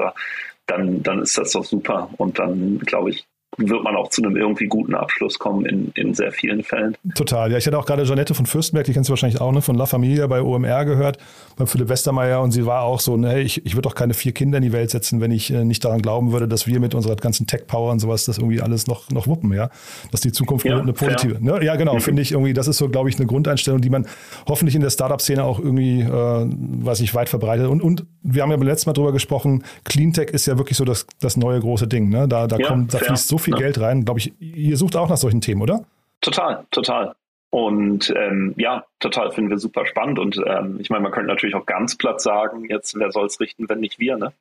dann, 0.68 1.04
dann 1.04 1.22
ist 1.22 1.38
das 1.38 1.52
doch 1.52 1.66
super. 1.66 2.10
Und 2.18 2.40
dann, 2.40 2.80
glaube 2.80 3.10
ich, 3.10 3.26
wird 3.58 3.84
man 3.84 3.96
auch 3.96 4.10
zu 4.10 4.24
einem 4.24 4.38
irgendwie 4.38 4.66
guten 4.66 4.96
Abschluss 4.96 5.38
kommen 5.38 5.66
in, 5.66 5.92
in 5.96 6.14
sehr 6.14 6.32
vielen 6.32 6.64
Fällen. 6.64 6.96
Total. 7.16 7.52
Ja, 7.52 7.58
ich 7.58 7.68
hatte 7.68 7.78
auch 7.78 7.86
gerade 7.86 8.04
Janette 8.04 8.34
von 8.34 8.46
Fürstenberg, 8.46 8.86
die 8.86 8.94
kennst 8.94 9.10
du 9.10 9.12
wahrscheinlich 9.12 9.42
auch, 9.42 9.52
ne, 9.52 9.62
von 9.62 9.76
La 9.76 9.86
Familia 9.86 10.26
bei 10.28 10.42
OMR 10.42 10.86
gehört, 10.86 11.18
bei 11.58 11.66
Philipp 11.66 11.90
Westermeier 11.90 12.42
und 12.42 12.52
sie 12.52 12.66
war 12.66 12.84
auch 12.84 13.02
so, 13.02 13.18
ne, 13.18 13.42
ich, 13.42 13.66
ich 13.66 13.74
würde 13.74 13.84
doch 13.84 13.96
keine 13.96 14.14
vier 14.14 14.32
Kinder 14.32 14.58
in 14.58 14.64
die 14.64 14.72
Welt 14.72 14.90
setzen, 14.90 15.20
wenn 15.20 15.32
ich 15.32 15.52
äh, 15.52 15.66
nicht 15.66 15.84
daran 15.84 16.02
glauben 16.02 16.32
würde, 16.32 16.48
dass 16.48 16.66
wir 16.66 16.80
mit 16.80 16.96
unserer 16.96 17.16
ganzen 17.18 17.46
Tech-Power 17.46 17.92
und 17.92 18.00
sowas 18.00 18.26
das 18.26 18.38
irgendwie 18.38 18.62
alles 18.62 18.88
noch, 18.88 19.10
noch 19.10 19.28
wuppen, 19.28 19.52
ja. 19.54 19.70
Dass 20.12 20.22
die 20.22 20.32
Zukunft 20.32 20.66
ja, 20.66 20.80
eine 20.80 20.94
positive, 20.94 21.44
ne? 21.44 21.64
Ja, 21.64 21.76
genau, 21.76 21.96
mhm. 21.96 22.00
finde 22.00 22.22
ich 22.22 22.32
irgendwie, 22.32 22.54
das 22.54 22.68
ist 22.68 22.78
so, 22.78 22.88
glaube 22.88 23.10
ich, 23.10 23.18
eine 23.18 23.28
Grundeinstellung, 23.28 23.82
die 23.82 23.90
man 23.90 24.08
hoffentlich 24.48 24.76
in 24.76 24.82
der 24.82 24.90
Startup-Szene 24.90 25.44
auch 25.44 25.60
irgendwie, 25.60 26.02
äh, 26.02 26.06
weiß 26.10 27.02
ich, 27.02 27.14
weit 27.14 27.28
verbreitet. 27.28 27.68
Und, 27.68 27.82
und 27.82 28.06
wir 28.24 28.44
haben 28.44 28.52
ja 28.52 28.58
beim 28.58 28.68
letzten 28.68 28.90
Mal 28.90 28.94
drüber 28.94 29.12
gesprochen, 29.12 29.64
Cleantech 29.84 30.30
ist 30.30 30.46
ja 30.46 30.58
wirklich 30.58 30.78
so 30.78 30.86
das, 30.86 31.06
das 31.20 31.36
neue 31.36 31.60
große 31.60 31.88
Ding, 31.88 32.10
ne? 32.10 32.30
Da, 32.30 32.48
da 32.48 32.58
ja, 32.58 32.68
kommt, 32.68 32.94
da 32.94 33.00
fließt 33.00 33.28
so 33.28 33.38
viel 33.41 33.54
ja. 33.54 33.60
Geld 33.60 33.80
rein. 33.80 34.06
Glaube 34.06 34.19
ich, 34.19 34.34
ihr 34.39 34.77
sucht 34.77 34.95
auch 34.95 35.10
nach 35.10 35.17
solchen 35.17 35.41
Themen, 35.41 35.62
oder? 35.62 35.84
Total, 36.21 36.65
total. 36.71 37.15
Und 37.49 38.13
ähm, 38.15 38.54
ja, 38.58 38.86
total 38.99 39.32
finden 39.32 39.49
wir 39.49 39.58
super 39.58 39.86
spannend. 39.86 40.19
Und 40.19 40.41
ähm, 40.45 40.77
ich 40.80 40.89
meine, 40.89 41.04
man 41.04 41.12
könnte 41.12 41.27
natürlich 41.27 41.56
auch 41.56 41.65
ganz 41.65 41.97
platt 41.97 42.21
sagen, 42.21 42.65
jetzt, 42.69 42.97
wer 42.97 43.12
soll 43.12 43.25
es 43.25 43.39
richten, 43.41 43.67
wenn 43.67 43.82
nicht 43.82 43.99
wir, 43.99 44.17
ne? 44.17 44.32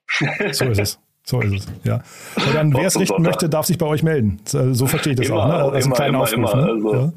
So 0.53 0.67
ist 0.67 0.79
es. 0.79 1.01
So 1.23 1.41
ist 1.41 1.53
es, 1.53 1.73
ja. 1.85 2.03
Und 2.37 2.55
dann, 2.55 2.75
wer 2.75 2.87
es 2.87 2.99
richten 2.99 3.23
möchte, 3.23 3.49
darf 3.49 3.67
sich 3.67 3.79
bei 3.79 3.87
euch 3.87 4.03
melden. 4.03 4.41
So 4.45 4.87
verstehe 4.87 5.13
ich 5.13 5.19
das 5.19 5.29
immer, 5.29 5.45
auch, 5.45 5.47
ne? 5.47 5.55
Also 5.55 5.87
immer, 5.87 5.97
kleinen 5.97 6.15
immer, 6.15 6.23
Aufruf, 6.23 6.35
immer. 6.35 6.57
Ne? 6.57 6.73
Also, 6.73 6.95
ja. 6.95 7.13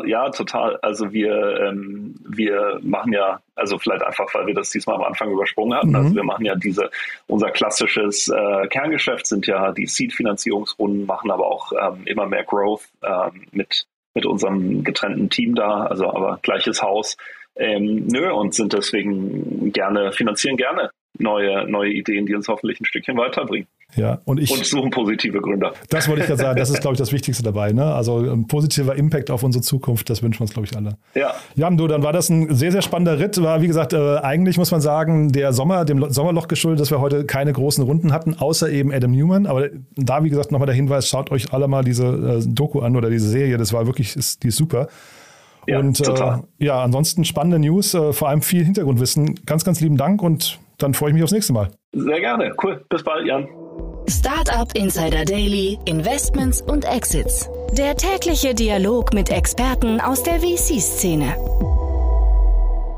ja. 0.00 0.06
ja, 0.06 0.30
total. 0.30 0.76
Also 0.82 1.12
wir, 1.12 1.60
ähm, 1.60 2.16
wir 2.28 2.80
machen 2.82 3.12
ja, 3.12 3.40
also 3.54 3.78
vielleicht 3.78 4.02
einfach, 4.02 4.26
weil 4.34 4.46
wir 4.46 4.54
das 4.54 4.70
diesmal 4.70 4.96
am 4.96 5.04
Anfang 5.04 5.30
übersprungen 5.30 5.78
hatten. 5.78 5.94
Also 5.94 5.98
mhm. 5.98 6.04
Also 6.04 6.16
wir 6.16 6.24
machen 6.24 6.44
ja 6.44 6.56
diese, 6.56 6.90
unser 7.26 7.50
klassisches 7.50 8.28
äh, 8.28 8.66
Kerngeschäft 8.68 9.26
sind 9.26 9.46
ja 9.46 9.72
die 9.72 9.86
Seed-Finanzierungsrunden, 9.86 11.06
machen 11.06 11.30
aber 11.30 11.46
auch 11.46 11.72
ähm, 11.72 12.02
immer 12.06 12.26
mehr 12.26 12.44
Growth 12.44 12.82
ähm, 13.02 13.46
mit, 13.52 13.86
mit 14.14 14.26
unserem 14.26 14.82
getrennten 14.82 15.30
Team 15.30 15.54
da, 15.54 15.84
also 15.84 16.12
aber 16.12 16.38
gleiches 16.42 16.82
Haus. 16.82 17.16
Ähm, 17.56 18.08
nö, 18.08 18.32
und 18.32 18.52
sind 18.52 18.72
deswegen 18.72 19.72
gerne, 19.72 20.10
finanzieren 20.12 20.56
gerne 20.56 20.90
neue, 21.18 21.68
neue 21.68 21.92
Ideen, 21.92 22.26
die 22.26 22.34
uns 22.34 22.48
hoffentlich 22.48 22.80
ein 22.80 22.84
Stückchen 22.84 23.16
weiterbringen. 23.16 23.68
Ja, 23.96 24.18
und 24.24 24.40
ich. 24.40 24.50
Und 24.50 24.64
suchen 24.66 24.90
positive 24.90 25.40
Gründer. 25.40 25.72
Das 25.88 26.08
wollte 26.08 26.22
ich 26.22 26.26
gerade 26.26 26.42
sagen. 26.42 26.58
Das 26.58 26.70
ist, 26.70 26.80
glaube 26.80 26.94
ich, 26.94 26.98
das 26.98 27.12
Wichtigste 27.12 27.44
dabei. 27.44 27.72
Ne? 27.72 27.84
Also 27.84 28.18
ein 28.18 28.46
positiver 28.48 28.96
Impact 28.96 29.30
auf 29.30 29.44
unsere 29.44 29.62
Zukunft, 29.62 30.10
das 30.10 30.22
wünschen 30.22 30.40
wir 30.40 30.44
uns, 30.44 30.52
glaube 30.52 30.66
ich, 30.66 30.76
alle. 30.76 30.96
Ja. 31.14 31.34
Jan, 31.54 31.76
du, 31.76 31.86
dann 31.86 32.02
war 32.02 32.12
das 32.12 32.28
ein 32.28 32.52
sehr, 32.54 32.72
sehr 32.72 32.82
spannender 32.82 33.20
Ritt. 33.20 33.40
War, 33.40 33.62
wie 33.62 33.68
gesagt, 33.68 33.92
äh, 33.92 34.16
eigentlich 34.16 34.58
muss 34.58 34.72
man 34.72 34.80
sagen, 34.80 35.30
der 35.30 35.52
Sommer, 35.52 35.84
dem 35.84 36.10
Sommerloch 36.10 36.48
geschuldet, 36.48 36.80
dass 36.80 36.90
wir 36.90 37.00
heute 37.00 37.24
keine 37.24 37.52
großen 37.52 37.84
Runden 37.84 38.12
hatten, 38.12 38.34
außer 38.34 38.68
eben 38.70 38.92
Adam 38.92 39.12
Newman. 39.12 39.46
Aber 39.46 39.68
da, 39.96 40.24
wie 40.24 40.30
gesagt, 40.30 40.50
nochmal 40.50 40.66
der 40.66 40.74
Hinweis, 40.74 41.08
schaut 41.08 41.30
euch 41.30 41.52
alle 41.52 41.68
mal 41.68 41.84
diese 41.84 42.06
äh, 42.06 42.42
Doku 42.44 42.80
an 42.80 42.96
oder 42.96 43.10
diese 43.10 43.28
Serie. 43.28 43.58
Das 43.58 43.72
war 43.72 43.86
wirklich, 43.86 44.16
ist, 44.16 44.42
die 44.42 44.48
ist 44.48 44.56
super. 44.56 44.88
Ja, 45.66 45.78
und 45.78 46.00
äh, 46.06 46.38
ja, 46.58 46.82
ansonsten 46.82 47.24
spannende 47.24 47.58
News, 47.58 47.94
äh, 47.94 48.12
vor 48.12 48.28
allem 48.28 48.42
viel 48.42 48.64
Hintergrundwissen. 48.64 49.40
Ganz, 49.46 49.64
ganz 49.64 49.80
lieben 49.80 49.96
Dank 49.96 50.22
und 50.22 50.58
dann 50.78 50.94
freue 50.94 51.10
ich 51.10 51.14
mich 51.14 51.22
aufs 51.22 51.32
nächste 51.32 51.52
Mal. 51.52 51.70
Sehr 51.92 52.20
gerne. 52.20 52.54
Cool. 52.62 52.84
Bis 52.88 53.02
bald, 53.02 53.26
Jan. 53.26 53.48
Startup 54.08 54.68
Insider 54.74 55.24
Daily, 55.24 55.78
Investments 55.86 56.60
und 56.60 56.84
Exits. 56.84 57.48
Der 57.72 57.96
tägliche 57.96 58.54
Dialog 58.54 59.14
mit 59.14 59.30
Experten 59.30 60.00
aus 60.00 60.22
der 60.22 60.40
VC-Szene. 60.40 61.34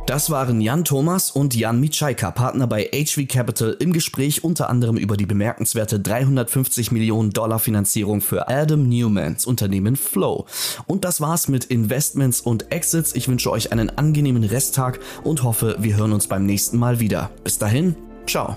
Das 0.06 0.30
waren 0.30 0.60
Jan 0.60 0.84
Thomas 0.84 1.32
und 1.32 1.56
Jan 1.56 1.80
Mitschaika, 1.80 2.30
Partner 2.30 2.68
bei 2.68 2.84
HV 2.84 3.26
Capital, 3.26 3.76
im 3.80 3.92
Gespräch 3.92 4.44
unter 4.44 4.70
anderem 4.70 4.96
über 4.96 5.16
die 5.16 5.26
bemerkenswerte 5.26 5.98
350 5.98 6.92
Millionen 6.92 7.30
Dollar 7.30 7.58
Finanzierung 7.58 8.20
für 8.20 8.46
Adam 8.46 8.88
Newmans 8.88 9.46
Unternehmen 9.46 9.96
Flow. 9.96 10.46
Und 10.86 11.04
das 11.04 11.20
war's 11.20 11.48
mit 11.48 11.64
Investments 11.64 12.40
und 12.40 12.70
Exits. 12.70 13.16
Ich 13.16 13.26
wünsche 13.26 13.50
euch 13.50 13.72
einen 13.72 13.90
angenehmen 13.98 14.44
Resttag 14.44 15.00
und 15.24 15.42
hoffe, 15.42 15.74
wir 15.80 15.96
hören 15.96 16.12
uns 16.12 16.28
beim 16.28 16.46
nächsten 16.46 16.78
Mal 16.78 17.00
wieder. 17.00 17.32
Bis 17.42 17.58
dahin, 17.58 17.96
ciao. 18.28 18.56